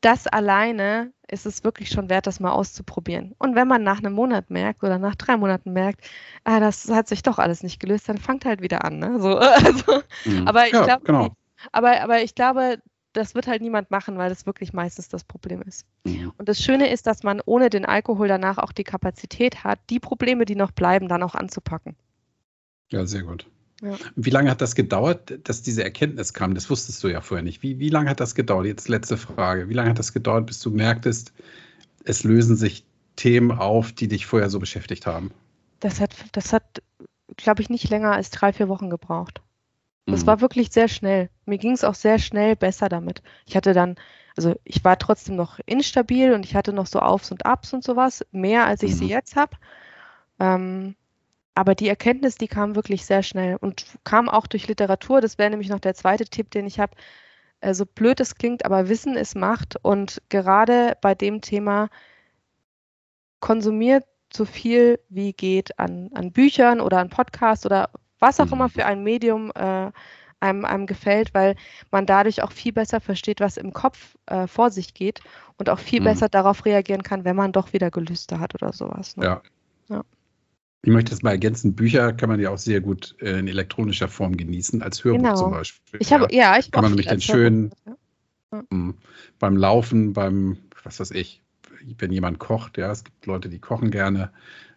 das 0.00 0.26
alleine 0.26 1.12
ist 1.30 1.44
es 1.44 1.64
wirklich 1.64 1.90
schon 1.90 2.08
wert, 2.08 2.26
das 2.26 2.40
mal 2.40 2.52
auszuprobieren. 2.52 3.34
Und 3.38 3.54
wenn 3.54 3.68
man 3.68 3.82
nach 3.82 3.98
einem 3.98 4.14
Monat 4.14 4.50
merkt 4.50 4.82
oder 4.82 4.98
nach 4.98 5.14
drei 5.14 5.36
Monaten 5.36 5.72
merkt, 5.72 6.00
ah, 6.44 6.60
das 6.60 6.88
hat 6.88 7.08
sich 7.08 7.22
doch 7.22 7.38
alles 7.38 7.62
nicht 7.62 7.80
gelöst, 7.80 8.08
dann 8.08 8.18
fangt 8.18 8.44
halt 8.44 8.62
wieder 8.62 8.84
an. 8.84 8.98
Ne? 8.98 9.20
So, 9.20 9.36
also, 9.38 10.02
mhm. 10.24 10.46
aber, 10.46 10.66
ich 10.66 10.72
ja, 10.72 10.84
glaub, 10.84 11.04
genau. 11.04 11.28
aber, 11.72 12.00
aber 12.00 12.22
ich 12.22 12.34
glaube, 12.34 12.78
das 13.12 13.34
wird 13.34 13.46
halt 13.46 13.62
niemand 13.62 13.90
machen, 13.90 14.18
weil 14.18 14.28
das 14.28 14.46
wirklich 14.46 14.72
meistens 14.72 15.08
das 15.08 15.24
Problem 15.24 15.62
ist. 15.62 15.86
Mhm. 16.04 16.32
Und 16.36 16.48
das 16.48 16.62
Schöne 16.62 16.90
ist, 16.90 17.06
dass 17.06 17.22
man 17.22 17.40
ohne 17.44 17.70
den 17.70 17.84
Alkohol 17.84 18.28
danach 18.28 18.58
auch 18.58 18.72
die 18.72 18.84
Kapazität 18.84 19.64
hat, 19.64 19.80
die 19.90 19.98
Probleme, 19.98 20.44
die 20.44 20.56
noch 20.56 20.72
bleiben, 20.72 21.08
dann 21.08 21.22
auch 21.22 21.34
anzupacken. 21.34 21.96
Ja, 22.90 23.06
sehr 23.06 23.22
gut. 23.22 23.46
Ja. 23.82 23.96
Wie 24.16 24.30
lange 24.30 24.50
hat 24.50 24.60
das 24.60 24.74
gedauert, 24.74 25.38
dass 25.44 25.62
diese 25.62 25.84
Erkenntnis 25.84 26.34
kam? 26.34 26.54
Das 26.54 26.68
wusstest 26.68 27.02
du 27.04 27.08
ja 27.08 27.20
vorher 27.20 27.44
nicht. 27.44 27.62
Wie, 27.62 27.78
wie 27.78 27.90
lange 27.90 28.10
hat 28.10 28.20
das 28.20 28.34
gedauert? 28.34 28.66
Jetzt 28.66 28.88
letzte 28.88 29.16
Frage. 29.16 29.68
Wie 29.68 29.74
lange 29.74 29.90
hat 29.90 29.98
das 29.98 30.12
gedauert, 30.12 30.46
bis 30.46 30.60
du 30.60 30.70
merktest, 30.70 31.32
es 32.04 32.24
lösen 32.24 32.56
sich 32.56 32.84
Themen 33.16 33.52
auf, 33.52 33.92
die 33.92 34.08
dich 34.08 34.26
vorher 34.26 34.50
so 34.50 34.58
beschäftigt 34.58 35.06
haben? 35.06 35.30
Das 35.80 36.00
hat, 36.00 36.14
das 36.32 36.52
hat, 36.52 36.82
glaube 37.36 37.62
ich, 37.62 37.70
nicht 37.70 37.88
länger 37.88 38.12
als 38.12 38.30
drei, 38.30 38.52
vier 38.52 38.68
Wochen 38.68 38.90
gebraucht. 38.90 39.42
Das 40.10 40.22
mhm. 40.22 40.26
war 40.26 40.40
wirklich 40.40 40.70
sehr 40.70 40.88
schnell. 40.88 41.30
Mir 41.46 41.58
ging 41.58 41.72
es 41.72 41.84
auch 41.84 41.94
sehr 41.94 42.18
schnell 42.18 42.56
besser 42.56 42.88
damit. 42.88 43.22
Ich 43.46 43.56
hatte 43.56 43.72
dann, 43.72 43.96
also 44.36 44.54
ich 44.64 44.84
war 44.84 44.98
trotzdem 44.98 45.36
noch 45.36 45.58
instabil 45.66 46.32
und 46.32 46.44
ich 46.44 46.54
hatte 46.54 46.72
noch 46.72 46.86
so 46.86 47.00
Aufs 47.00 47.30
und 47.30 47.46
Abs 47.46 47.72
und 47.72 47.84
sowas, 47.84 48.24
mehr 48.32 48.66
als 48.66 48.82
ich 48.82 48.92
mhm. 48.92 48.96
sie 48.96 49.08
jetzt 49.08 49.36
habe. 49.36 49.56
Ähm, 50.40 50.94
aber 51.54 51.74
die 51.74 51.88
Erkenntnis, 51.88 52.36
die 52.36 52.48
kam 52.48 52.76
wirklich 52.76 53.04
sehr 53.04 53.22
schnell 53.22 53.56
und 53.56 53.84
kam 54.04 54.28
auch 54.28 54.46
durch 54.46 54.68
Literatur. 54.68 55.20
Das 55.20 55.38
wäre 55.38 55.50
nämlich 55.50 55.68
noch 55.68 55.80
der 55.80 55.94
zweite 55.94 56.24
Tipp, 56.24 56.50
den 56.50 56.66
ich 56.66 56.78
habe. 56.78 56.94
Äh, 57.60 57.74
so 57.74 57.84
blöd 57.84 58.20
es 58.20 58.36
klingt, 58.36 58.64
aber 58.64 58.88
Wissen 58.88 59.16
ist 59.16 59.34
Macht. 59.34 59.76
Und 59.82 60.22
gerade 60.28 60.96
bei 61.00 61.14
dem 61.14 61.40
Thema 61.40 61.88
konsumiert 63.40 64.04
so 64.32 64.44
viel 64.44 65.00
wie 65.08 65.32
geht 65.32 65.78
an, 65.78 66.10
an 66.14 66.32
Büchern 66.32 66.80
oder 66.80 66.98
an 66.98 67.08
Podcasts 67.08 67.66
oder 67.66 67.90
was 68.18 68.40
auch 68.40 68.46
mhm. 68.46 68.52
immer 68.52 68.68
für 68.68 68.86
ein 68.86 69.02
Medium 69.02 69.50
äh, 69.54 69.90
einem, 70.40 70.64
einem 70.64 70.86
gefällt, 70.86 71.34
weil 71.34 71.56
man 71.90 72.06
dadurch 72.06 72.42
auch 72.42 72.52
viel 72.52 72.72
besser 72.72 73.00
versteht, 73.00 73.40
was 73.40 73.56
im 73.56 73.72
Kopf 73.72 74.16
äh, 74.26 74.46
vor 74.46 74.70
sich 74.70 74.94
geht 74.94 75.20
und 75.56 75.68
auch 75.68 75.78
viel 75.78 76.00
mhm. 76.00 76.04
besser 76.04 76.28
darauf 76.28 76.64
reagieren 76.64 77.02
kann, 77.02 77.24
wenn 77.24 77.36
man 77.36 77.52
doch 77.52 77.72
wieder 77.72 77.90
Gelüste 77.90 78.40
hat 78.40 78.54
oder 78.54 78.72
sowas. 78.72 79.16
Ne? 79.16 79.24
Ja. 79.24 79.42
ja. 79.88 80.04
Ich 80.82 80.92
möchte 80.92 81.10
das 81.10 81.22
mal 81.22 81.32
ergänzen. 81.32 81.74
Bücher 81.74 82.12
kann 82.12 82.28
man 82.28 82.40
ja 82.40 82.50
auch 82.50 82.58
sehr 82.58 82.80
gut 82.80 83.16
äh, 83.20 83.38
in 83.38 83.48
elektronischer 83.48 84.08
Form 84.08 84.36
genießen, 84.36 84.82
als 84.82 85.02
Hörbuch 85.02 85.22
genau. 85.22 85.36
zum 85.36 85.50
Beispiel. 85.50 86.00
Ich 86.00 86.12
habe, 86.12 86.28
ja, 86.30 86.56
ich 86.58 86.70
kann 86.70 86.82
man 86.82 86.92
nämlich 86.92 87.08
den 87.08 87.20
schönen 87.20 87.72
ja. 88.52 88.62
mh, 88.70 88.94
beim 89.40 89.56
Laufen, 89.56 90.12
beim, 90.12 90.58
was 90.84 91.00
weiß 91.00 91.10
ich, 91.10 91.42
wenn 91.98 92.12
jemand 92.12 92.38
kocht, 92.38 92.78
ja, 92.78 92.90
es 92.90 93.02
gibt 93.02 93.26
Leute, 93.26 93.48
die 93.48 93.58
kochen 93.58 93.90
gerne, 93.90 94.30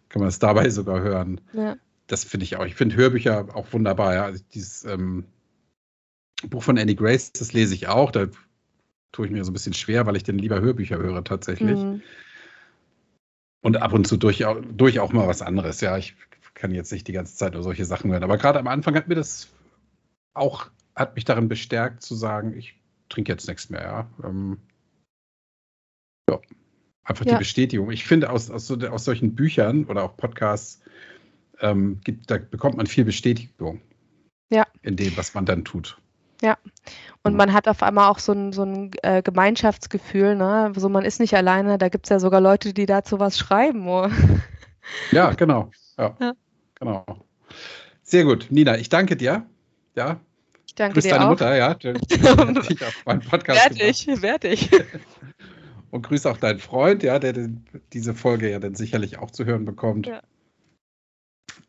kann 0.08 0.20
man 0.20 0.28
es 0.28 0.38
dabei 0.38 0.68
sogar 0.70 1.00
hören. 1.00 1.40
Ja. 1.52 1.76
Das 2.12 2.24
finde 2.24 2.44
ich 2.44 2.56
auch. 2.56 2.66
Ich 2.66 2.74
finde 2.74 2.96
Hörbücher 2.96 3.56
auch 3.56 3.72
wunderbar. 3.72 4.12
Ja. 4.12 4.24
Also 4.24 4.44
dieses 4.52 4.84
ähm, 4.84 5.24
Buch 6.46 6.62
von 6.62 6.76
Annie 6.76 6.94
Grace, 6.94 7.32
das 7.32 7.54
lese 7.54 7.74
ich 7.74 7.88
auch. 7.88 8.10
Da 8.10 8.26
tue 9.12 9.24
ich 9.24 9.32
mir 9.32 9.42
so 9.46 9.50
ein 9.50 9.54
bisschen 9.54 9.72
schwer, 9.72 10.04
weil 10.04 10.16
ich 10.16 10.22
dann 10.22 10.36
lieber 10.36 10.60
Hörbücher 10.60 10.98
höre 10.98 11.24
tatsächlich. 11.24 11.80
Mhm. 11.80 12.02
Und 13.62 13.78
ab 13.78 13.94
und 13.94 14.06
zu 14.06 14.18
durch, 14.18 14.44
durch 14.76 15.00
auch 15.00 15.14
mal 15.14 15.26
was 15.26 15.40
anderes. 15.40 15.80
Ja, 15.80 15.96
ich 15.96 16.14
kann 16.52 16.74
jetzt 16.74 16.92
nicht 16.92 17.08
die 17.08 17.14
ganze 17.14 17.34
Zeit 17.34 17.54
nur 17.54 17.62
solche 17.62 17.86
Sachen 17.86 18.10
hören. 18.10 18.24
Aber 18.24 18.36
gerade 18.36 18.58
am 18.58 18.68
Anfang 18.68 18.94
hat 18.94 19.08
mir 19.08 19.14
das 19.14 19.48
auch, 20.34 20.70
hat 20.94 21.14
mich 21.14 21.24
darin 21.24 21.48
bestärkt 21.48 22.02
zu 22.02 22.14
sagen, 22.14 22.54
ich 22.54 22.78
trinke 23.08 23.32
jetzt 23.32 23.48
nichts 23.48 23.70
mehr. 23.70 23.80
Ja, 23.80 24.10
ähm, 24.22 24.58
ja. 26.28 26.38
einfach 27.04 27.24
ja. 27.24 27.32
die 27.32 27.38
Bestätigung. 27.38 27.90
Ich 27.90 28.04
finde, 28.04 28.28
aus, 28.28 28.50
aus, 28.50 28.70
aus 28.70 29.04
solchen 29.06 29.34
Büchern 29.34 29.86
oder 29.86 30.02
auch 30.02 30.14
Podcasts, 30.18 30.82
ähm, 31.62 32.00
gibt, 32.04 32.30
da 32.30 32.38
bekommt 32.38 32.76
man 32.76 32.86
viel 32.86 33.04
Bestätigung. 33.04 33.80
Ja. 34.50 34.66
In 34.82 34.96
dem, 34.96 35.16
was 35.16 35.34
man 35.34 35.46
dann 35.46 35.64
tut. 35.64 35.98
Ja, 36.42 36.58
und 37.22 37.36
man 37.36 37.52
hat 37.52 37.68
auf 37.68 37.84
einmal 37.84 38.10
auch 38.10 38.18
so 38.18 38.32
ein, 38.32 38.52
so 38.52 38.64
ein 38.64 38.90
äh, 39.02 39.22
Gemeinschaftsgefühl, 39.22 40.34
ne? 40.34 40.72
So 40.76 40.88
man 40.88 41.04
ist 41.04 41.20
nicht 41.20 41.34
alleine, 41.34 41.78
da 41.78 41.88
gibt 41.88 42.06
es 42.06 42.10
ja 42.10 42.18
sogar 42.18 42.40
Leute, 42.40 42.74
die 42.74 42.84
dazu 42.84 43.20
was 43.20 43.38
schreiben. 43.38 43.88
Oh. 43.88 44.08
Ja, 45.12 45.32
genau. 45.32 45.70
Ja, 45.96 46.16
ja. 46.20 46.32
Genau. 46.74 47.04
Sehr 48.02 48.24
gut. 48.24 48.48
Nina, 48.50 48.76
ich 48.76 48.88
danke 48.88 49.16
dir. 49.16 49.46
ja. 49.94 50.18
Ich 50.66 50.74
danke 50.74 50.94
Grüß 50.94 51.04
dir 51.04 51.10
deine 51.10 51.26
auch. 51.26 51.28
Mutter, 51.30 51.54
ja. 51.54 51.74
Dich 51.74 52.84
auf 52.84 53.06
meinen 53.06 53.20
Podcast 53.20 53.78
werd 53.78 54.44
ich. 54.44 54.70
Und 55.90 56.02
grüß 56.02 56.24
auch 56.26 56.38
deinen 56.38 56.58
Freund, 56.58 57.02
ja, 57.02 57.18
der 57.18 57.50
diese 57.92 58.14
Folge 58.14 58.50
ja 58.50 58.58
dann 58.58 58.74
sicherlich 58.74 59.18
auch 59.18 59.30
zu 59.30 59.44
hören 59.44 59.66
bekommt. 59.66 60.06
Ja. 60.06 60.22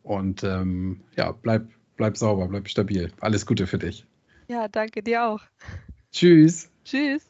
Und 0.03 0.43
ähm, 0.43 1.01
ja, 1.15 1.31
bleib, 1.31 1.67
bleib 1.97 2.17
sauber, 2.17 2.47
bleib 2.47 2.67
stabil. 2.67 3.11
Alles 3.21 3.45
Gute 3.45 3.67
für 3.67 3.79
dich. 3.79 4.05
Ja, 4.47 4.67
danke 4.67 5.01
dir 5.01 5.25
auch. 5.25 5.41
Tschüss. 6.11 6.69
Tschüss. 6.83 7.23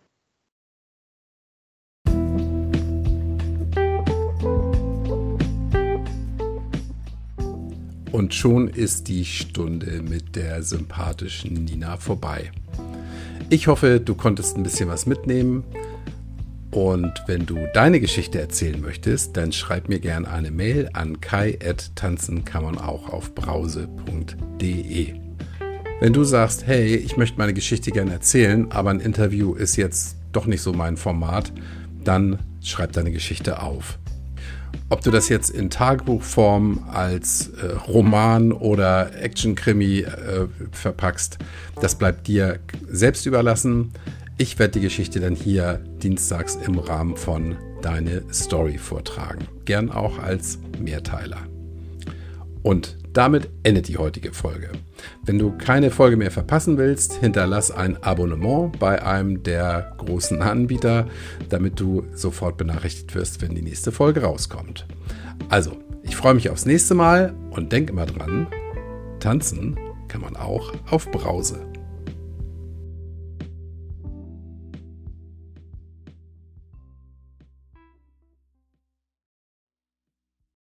Und 8.12 8.36
schon 8.36 8.68
ist 8.68 9.08
die 9.08 9.26
Stunde 9.26 10.04
mit 10.04 10.36
der 10.36 10.62
sympathischen 10.62 11.66
Nina 11.66 11.98
vorbei. 11.98 12.52
Ich 13.50 13.68
hoffe, 13.68 14.00
du 14.00 14.14
konntest 14.14 14.56
ein 14.56 14.62
bisschen 14.62 14.88
was 14.88 15.08
mitnehmen. 15.08 15.64
Und 16.74 17.14
wenn 17.28 17.46
du 17.46 17.68
deine 17.76 18.00
Geschichte 18.00 18.42
erzählen 18.42 18.82
möchtest, 18.82 19.38
dann 19.38 19.52
schreib 19.52 19.90
mir 19.90 20.00
gerne 20.00 20.28
eine 20.28 20.50
Mail 20.50 20.90
an 20.94 21.22
kai.tanzen 21.22 22.46
kann 22.46 22.64
man 22.64 22.80
auch 22.80 23.10
auf 23.10 23.36
brause.de. 23.36 25.14
Wenn 26.00 26.14
du 26.14 26.24
sagst, 26.24 26.66
hey, 26.66 26.96
ich 26.96 27.16
möchte 27.16 27.38
meine 27.38 27.54
Geschichte 27.54 27.92
gerne 27.92 28.14
erzählen, 28.14 28.72
aber 28.72 28.90
ein 28.90 29.00
Interview 29.02 29.54
ist 29.54 29.76
jetzt 29.76 30.18
doch 30.32 30.48
nicht 30.48 30.64
so 30.64 30.74
mein 30.74 30.98
Format, 30.98 31.54
dann 32.04 32.40
schreib 32.64 32.92
deine 32.94 33.12
Geschichte 33.12 33.62
auf. 33.62 34.00
Ob 34.90 35.02
du 35.02 35.12
das 35.12 35.30
jetzt 35.30 35.52
in 35.52 35.70
Tagebuchform 35.70 36.88
als 36.92 37.50
äh, 37.50 37.68
Roman 37.88 38.52
oder 38.52 39.16
Actionkrimi 39.22 40.00
äh, 40.00 40.48
verpackst, 40.72 41.38
das 41.80 41.96
bleibt 41.96 42.28
dir 42.28 42.60
selbst 42.90 43.28
überlassen. 43.28 43.94
Ich 44.44 44.60
werde 44.60 44.74
die 44.74 44.82
Geschichte 44.82 45.22
dann 45.22 45.36
hier 45.36 45.76
dienstags 46.04 46.58
im 46.58 46.78
Rahmen 46.78 47.16
von 47.16 47.56
Deine 47.82 48.24
Story 48.34 48.78
vortragen. 48.78 49.48
Gern 49.64 49.90
auch 49.90 50.20
als 50.20 50.60
Mehrteiler. 50.78 51.38
Und 52.62 52.98
damit 53.14 53.50
endet 53.64 53.88
die 53.88 53.98
heutige 53.98 54.34
Folge. 54.34 54.70
Wenn 55.24 55.40
du 55.40 55.58
keine 55.58 55.92
Folge 55.92 56.18
mehr 56.18 56.30
verpassen 56.30 56.78
willst, 56.78 57.14
hinterlass 57.14 57.72
ein 57.72 58.04
Abonnement 58.04 58.78
bei 58.80 59.02
einem 59.02 59.44
der 59.44 59.96
großen 60.00 60.42
Anbieter, 60.42 61.08
damit 61.48 61.80
du 61.80 62.04
sofort 62.14 62.58
benachrichtigt 62.58 63.16
wirst, 63.16 63.42
wenn 63.42 63.56
die 63.56 63.62
nächste 63.62 63.94
Folge 63.94 64.24
rauskommt. 64.24 64.86
Also, 65.48 65.78
ich 66.02 66.18
freue 66.18 66.34
mich 66.34 66.50
aufs 66.50 66.66
nächste 66.66 66.96
Mal 66.96 67.34
und 67.52 67.72
denk 67.72 67.90
immer 67.90 68.06
dran, 68.06 68.48
tanzen 69.22 69.80
kann 70.10 70.20
man 70.20 70.36
auch 70.36 70.74
auf 70.92 71.10
Brause. 71.12 71.73